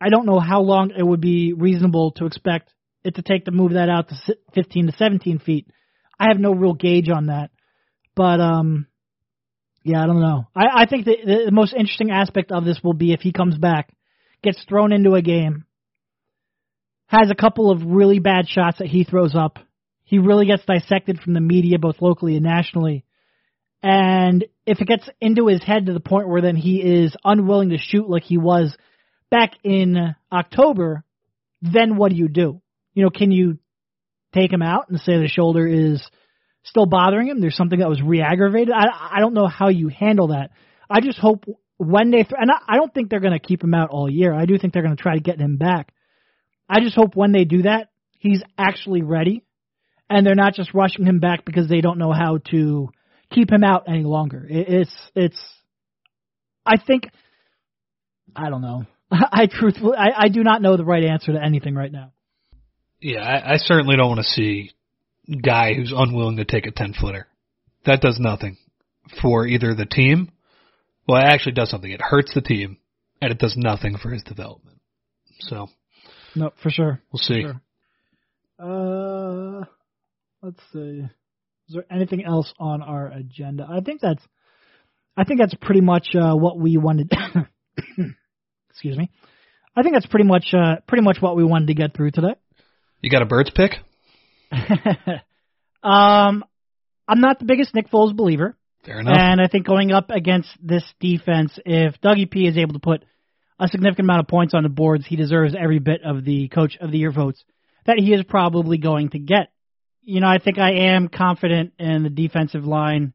I 0.00 0.10
don't 0.10 0.26
know 0.26 0.38
how 0.38 0.60
long 0.60 0.92
it 0.96 1.02
would 1.02 1.20
be 1.20 1.52
reasonable 1.52 2.12
to 2.12 2.26
expect 2.26 2.72
it 3.04 3.16
to 3.16 3.22
take 3.22 3.46
to 3.46 3.50
move 3.50 3.72
that 3.72 3.88
out 3.88 4.08
to 4.08 4.36
15 4.54 4.86
to 4.88 4.92
17 4.92 5.38
feet. 5.38 5.68
I 6.20 6.28
have 6.28 6.38
no 6.38 6.52
real 6.52 6.74
gauge 6.74 7.08
on 7.08 7.26
that, 7.26 7.50
but 8.14 8.40
um, 8.40 8.86
yeah, 9.84 10.02
I 10.02 10.06
don't 10.06 10.20
know. 10.20 10.48
I, 10.54 10.82
I 10.82 10.86
think 10.86 11.04
the, 11.04 11.46
the 11.46 11.50
most 11.52 11.72
interesting 11.72 12.10
aspect 12.10 12.52
of 12.52 12.64
this 12.64 12.80
will 12.82 12.92
be 12.92 13.12
if 13.12 13.20
he 13.20 13.32
comes 13.32 13.56
back, 13.56 13.90
gets 14.42 14.62
thrown 14.68 14.92
into 14.92 15.14
a 15.14 15.22
game, 15.22 15.64
has 17.06 17.30
a 17.30 17.34
couple 17.34 17.70
of 17.70 17.84
really 17.84 18.18
bad 18.18 18.48
shots 18.48 18.78
that 18.78 18.88
he 18.88 19.04
throws 19.04 19.34
up. 19.34 19.58
He 20.04 20.18
really 20.18 20.46
gets 20.46 20.64
dissected 20.64 21.20
from 21.20 21.34
the 21.34 21.40
media, 21.40 21.78
both 21.78 21.96
locally 22.00 22.34
and 22.34 22.44
nationally. 22.44 23.04
And 23.82 24.44
if 24.68 24.80
it 24.80 24.88
gets 24.88 25.08
into 25.20 25.46
his 25.46 25.62
head 25.62 25.86
to 25.86 25.92
the 25.92 26.00
point 26.00 26.28
where 26.28 26.42
then 26.42 26.56
he 26.56 26.80
is 26.80 27.14
unwilling 27.24 27.70
to 27.70 27.78
shoot 27.78 28.08
like 28.08 28.22
he 28.22 28.38
was 28.38 28.76
back 29.30 29.52
in 29.64 30.14
October, 30.32 31.04
then 31.62 31.96
what 31.96 32.10
do 32.10 32.16
you 32.16 32.28
do? 32.28 32.60
you 32.98 33.04
know, 33.04 33.10
can 33.10 33.30
you 33.30 33.58
take 34.34 34.52
him 34.52 34.60
out 34.60 34.88
and 34.88 34.98
say 34.98 35.18
the 35.18 35.28
shoulder 35.28 35.68
is 35.68 36.04
still 36.64 36.84
bothering 36.84 37.28
him? 37.28 37.40
There's 37.40 37.54
something 37.54 37.78
that 37.78 37.88
was 37.88 38.02
re-aggravated. 38.02 38.74
I 38.74 38.86
I 39.18 39.20
don't 39.20 39.34
know 39.34 39.46
how 39.46 39.68
you 39.68 39.86
handle 39.86 40.28
that. 40.28 40.50
I 40.90 41.00
just 41.00 41.16
hope 41.16 41.44
when 41.76 42.10
they 42.10 42.24
th- 42.24 42.34
and 42.36 42.50
I, 42.50 42.74
I 42.74 42.76
don't 42.76 42.92
think 42.92 43.08
they're 43.08 43.20
going 43.20 43.38
to 43.38 43.46
keep 43.46 43.62
him 43.62 43.72
out 43.72 43.90
all 43.90 44.10
year. 44.10 44.34
I 44.34 44.46
do 44.46 44.58
think 44.58 44.72
they're 44.72 44.82
going 44.82 44.96
to 44.96 45.00
try 45.00 45.14
to 45.14 45.20
get 45.20 45.40
him 45.40 45.58
back. 45.58 45.92
I 46.68 46.80
just 46.80 46.96
hope 46.96 47.14
when 47.14 47.30
they 47.30 47.44
do 47.44 47.62
that, 47.62 47.90
he's 48.18 48.42
actually 48.58 49.02
ready, 49.02 49.44
and 50.10 50.26
they're 50.26 50.34
not 50.34 50.54
just 50.54 50.74
rushing 50.74 51.06
him 51.06 51.20
back 51.20 51.44
because 51.44 51.68
they 51.68 51.80
don't 51.80 51.98
know 51.98 52.12
how 52.12 52.38
to 52.50 52.88
keep 53.30 53.50
him 53.50 53.64
out 53.64 53.84
any 53.88 54.04
longer. 54.04 54.46
It, 54.48 54.68
it's 54.68 55.10
it's. 55.14 55.38
I 56.64 56.76
think. 56.78 57.08
I 58.36 58.50
don't 58.50 58.62
know. 58.62 58.84
I 59.10 59.48
truthfully, 59.50 59.96
I, 59.96 60.24
I 60.24 60.28
do 60.28 60.42
not 60.42 60.62
know 60.62 60.76
the 60.76 60.84
right 60.84 61.02
answer 61.04 61.32
to 61.32 61.42
anything 61.42 61.74
right 61.74 61.90
now. 61.90 62.12
Yeah, 63.00 63.20
I, 63.20 63.54
I 63.54 63.56
certainly 63.56 63.96
don't 63.96 64.08
want 64.08 64.20
to 64.20 64.24
see 64.24 64.72
guy 65.42 65.74
who's 65.74 65.92
unwilling 65.94 66.38
to 66.38 66.44
take 66.44 66.66
a 66.66 66.70
ten 66.70 66.92
footer. 66.92 67.26
That 67.86 68.00
does 68.00 68.18
nothing 68.20 68.56
for 69.22 69.46
either 69.46 69.74
the 69.74 69.86
team. 69.86 70.30
Well, 71.06 71.20
it 71.20 71.24
actually 71.24 71.52
does 71.52 71.70
something. 71.70 71.90
It 71.90 72.02
hurts 72.02 72.34
the 72.34 72.42
team, 72.42 72.78
and 73.22 73.32
it 73.32 73.38
does 73.38 73.54
nothing 73.56 73.96
for 73.96 74.10
his 74.10 74.22
development. 74.22 74.78
So, 75.40 75.68
no, 76.34 76.52
for 76.62 76.70
sure. 76.70 77.00
We'll 77.10 77.20
see. 77.20 77.42
Sure. 77.42 77.60
Uh, 78.58 79.64
let's 80.42 80.60
see. 80.72 81.08
Is 81.68 81.74
there 81.74 81.84
anything 81.90 82.24
else 82.24 82.52
on 82.58 82.82
our 82.82 83.08
agenda? 83.08 83.66
I 83.70 83.80
think 83.80 84.00
that's. 84.00 84.22
I 85.16 85.24
think 85.24 85.40
that's 85.40 85.54
pretty 85.54 85.80
much 85.80 86.08
uh, 86.14 86.34
what 86.34 86.58
we 86.58 86.76
wanted. 86.76 87.10
Excuse 88.70 88.96
me. 88.96 89.10
I 89.76 89.82
think 89.82 89.94
that's 89.94 90.06
pretty 90.06 90.26
much 90.26 90.46
uh, 90.54 90.76
pretty 90.86 91.02
much 91.02 91.18
what 91.20 91.36
we 91.36 91.44
wanted 91.44 91.66
to 91.68 91.74
get 91.74 91.94
through 91.94 92.12
today. 92.12 92.34
You 93.02 93.10
got 93.10 93.22
a 93.22 93.26
Birds 93.26 93.50
pick? 93.50 93.72
um, 95.82 96.44
I'm 97.06 97.20
not 97.20 97.38
the 97.38 97.44
biggest 97.44 97.74
Nick 97.74 97.90
Foles 97.90 98.16
believer. 98.16 98.56
Fair 98.84 99.00
enough. 99.00 99.14
And 99.18 99.40
I 99.40 99.48
think 99.48 99.66
going 99.66 99.92
up 99.92 100.10
against 100.10 100.48
this 100.62 100.84
defense, 101.00 101.58
if 101.66 102.00
Dougie 102.00 102.30
P 102.30 102.46
is 102.46 102.56
able 102.56 102.74
to 102.74 102.78
put 102.78 103.04
a 103.58 103.68
significant 103.68 104.06
amount 104.06 104.20
of 104.20 104.28
points 104.28 104.54
on 104.54 104.62
the 104.62 104.68
boards, 104.68 105.06
he 105.06 105.16
deserves 105.16 105.54
every 105.60 105.80
bit 105.80 106.00
of 106.04 106.24
the 106.24 106.48
Coach 106.48 106.78
of 106.80 106.90
the 106.90 106.98
Year 106.98 107.12
votes 107.12 107.42
that 107.86 107.98
he 107.98 108.12
is 108.12 108.22
probably 108.22 108.78
going 108.78 109.10
to 109.10 109.18
get. 109.18 109.50
You 110.02 110.20
know, 110.20 110.28
I 110.28 110.38
think 110.38 110.58
I 110.58 110.94
am 110.94 111.08
confident 111.08 111.72
in 111.78 112.02
the 112.02 112.10
defensive 112.10 112.64
line 112.64 113.12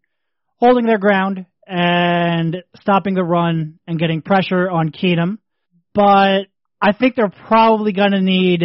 holding 0.57 0.85
their 0.85 0.97
ground 0.97 1.45
and 1.67 2.63
stopping 2.81 3.15
the 3.15 3.23
run 3.23 3.79
and 3.87 3.99
getting 3.99 4.21
pressure 4.21 4.69
on 4.69 4.91
Keenum. 4.91 5.39
But 5.93 6.45
I 6.81 6.91
think 6.97 7.15
they're 7.15 7.33
probably 7.47 7.93
going 7.93 8.11
to 8.11 8.21
need 8.21 8.63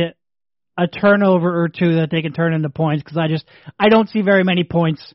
a 0.79 0.87
turnover 0.87 1.62
or 1.62 1.69
two 1.69 1.97
that 1.97 2.09
they 2.11 2.23
can 2.23 2.33
turn 2.33 2.55
into 2.55 2.69
points 2.69 3.03
because 3.03 3.19
I 3.19 3.29
just 3.29 3.45
I 3.79 3.89
don't 3.89 4.09
see 4.09 4.23
very 4.23 4.45
many 4.45 4.64
points 4.64 5.14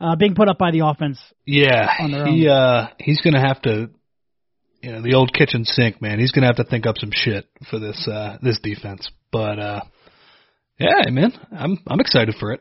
uh, 0.00 0.16
being 0.16 0.34
put 0.34 0.48
up 0.48 0.58
by 0.58 0.70
the 0.70 0.80
offense. 0.86 1.18
Yeah, 1.46 1.88
he 2.26 2.48
uh, 2.48 2.88
he's 2.98 3.20
going 3.20 3.34
to 3.34 3.40
have 3.40 3.60
to, 3.62 3.90
you 4.82 4.92
know, 4.92 5.02
the 5.02 5.14
old 5.14 5.32
kitchen 5.32 5.64
sink, 5.64 6.00
man. 6.00 6.18
He's 6.18 6.32
going 6.32 6.42
to 6.42 6.48
have 6.48 6.56
to 6.56 6.64
think 6.64 6.86
up 6.86 6.96
some 6.98 7.10
shit 7.12 7.46
for 7.70 7.78
this 7.78 8.08
uh, 8.08 8.38
this 8.42 8.58
defense. 8.62 9.10
But 9.30 9.58
uh, 9.58 9.80
yeah, 10.78 11.10
man, 11.10 11.32
I'm 11.52 11.78
I'm 11.86 12.00
excited 12.00 12.34
for 12.38 12.52
it, 12.52 12.60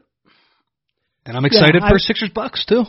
and 1.26 1.36
I'm 1.38 1.46
excited 1.46 1.82
Yeah, 1.82 1.90
for 1.90 1.96
I- 1.96 2.00
Sixers 2.00 2.32
Bucks 2.34 2.66
too. 2.66 2.84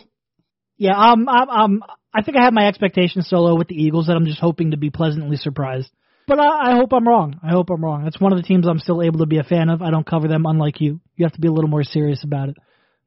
Yeah, 0.76 0.96
um, 0.96 1.28
I'm 1.28 1.50
I'm. 1.50 1.82
I 2.12 2.22
think 2.22 2.36
I 2.36 2.42
have 2.44 2.52
my 2.52 2.66
expectations 2.68 3.28
so 3.28 3.36
low 3.38 3.54
with 3.56 3.68
the 3.68 3.74
Eagles 3.76 4.06
that 4.06 4.16
I'm 4.16 4.26
just 4.26 4.40
hoping 4.40 4.70
to 4.72 4.76
be 4.76 4.90
pleasantly 4.90 5.36
surprised. 5.36 5.90
But 6.26 6.38
I, 6.40 6.72
I 6.72 6.76
hope 6.76 6.92
I'm 6.92 7.06
wrong. 7.06 7.38
I 7.42 7.50
hope 7.50 7.70
I'm 7.70 7.84
wrong. 7.84 8.04
That's 8.04 8.20
one 8.20 8.32
of 8.32 8.38
the 8.38 8.44
teams 8.44 8.66
I'm 8.66 8.78
still 8.78 9.02
able 9.02 9.18
to 9.20 9.26
be 9.26 9.38
a 9.38 9.42
fan 9.44 9.68
of. 9.68 9.82
I 9.82 9.90
don't 9.90 10.06
cover 10.06 10.26
them, 10.28 10.46
unlike 10.46 10.80
you. 10.80 11.00
You 11.16 11.26
have 11.26 11.34
to 11.34 11.40
be 11.40 11.48
a 11.48 11.52
little 11.52 11.68
more 11.68 11.82
serious 11.84 12.22
about 12.24 12.48
it. 12.48 12.56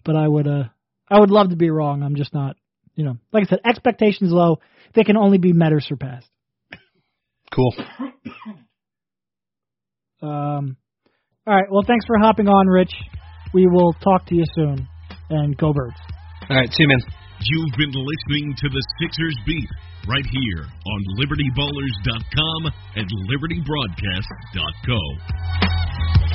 But 0.05 0.15
I 0.15 0.28
would, 0.28 0.47
uh, 0.47 0.65
I 1.09 1.20
would 1.20 1.32
love 1.32 1.49
to 1.49 1.55
be 1.55 1.70
wrong. 1.70 2.03
I'm 2.03 2.15
just 2.15 2.34
not. 2.34 2.57
You 2.95 3.05
know, 3.05 3.18
like 3.34 3.43
I 3.45 3.49
said, 3.49 3.59
expectations 3.65 4.32
low. 4.32 4.59
They 4.93 5.03
can 5.03 5.18
only 5.18 5.38
be 5.39 5.51
met 5.53 5.74
or 5.74 5.80
surpassed. 5.82 6.28
Cool. 7.53 7.76
Um, 10.20 10.78
all 11.48 11.56
right. 11.56 11.66
Well, 11.72 11.84
thanks 11.88 12.06
for 12.06 12.20
hopping 12.20 12.48
on, 12.48 12.68
Rich. 12.68 12.93
We 13.54 13.66
will 13.68 13.93
talk 14.04 14.26
to 14.28 14.36
you 14.36 14.43
soon. 14.54 14.88
And 15.30 15.58
go 15.58 15.74
birds. 15.74 15.98
All 16.50 16.56
right, 16.56 16.72
see 16.72 16.84
you, 16.84 16.88
man. 16.88 17.02
You've 17.41 17.76
been 17.78 17.91
listening 17.91 18.56
to 18.58 18.70
the 18.70 18.82
Sixers 19.02 19.36
Beat 19.45 19.70
right 20.08 20.26
here 20.26 20.64
on 20.64 21.04
LibertyBallers.com 21.20 22.72
and 22.95 23.12
LibertyBroadcast.co. 23.30 26.27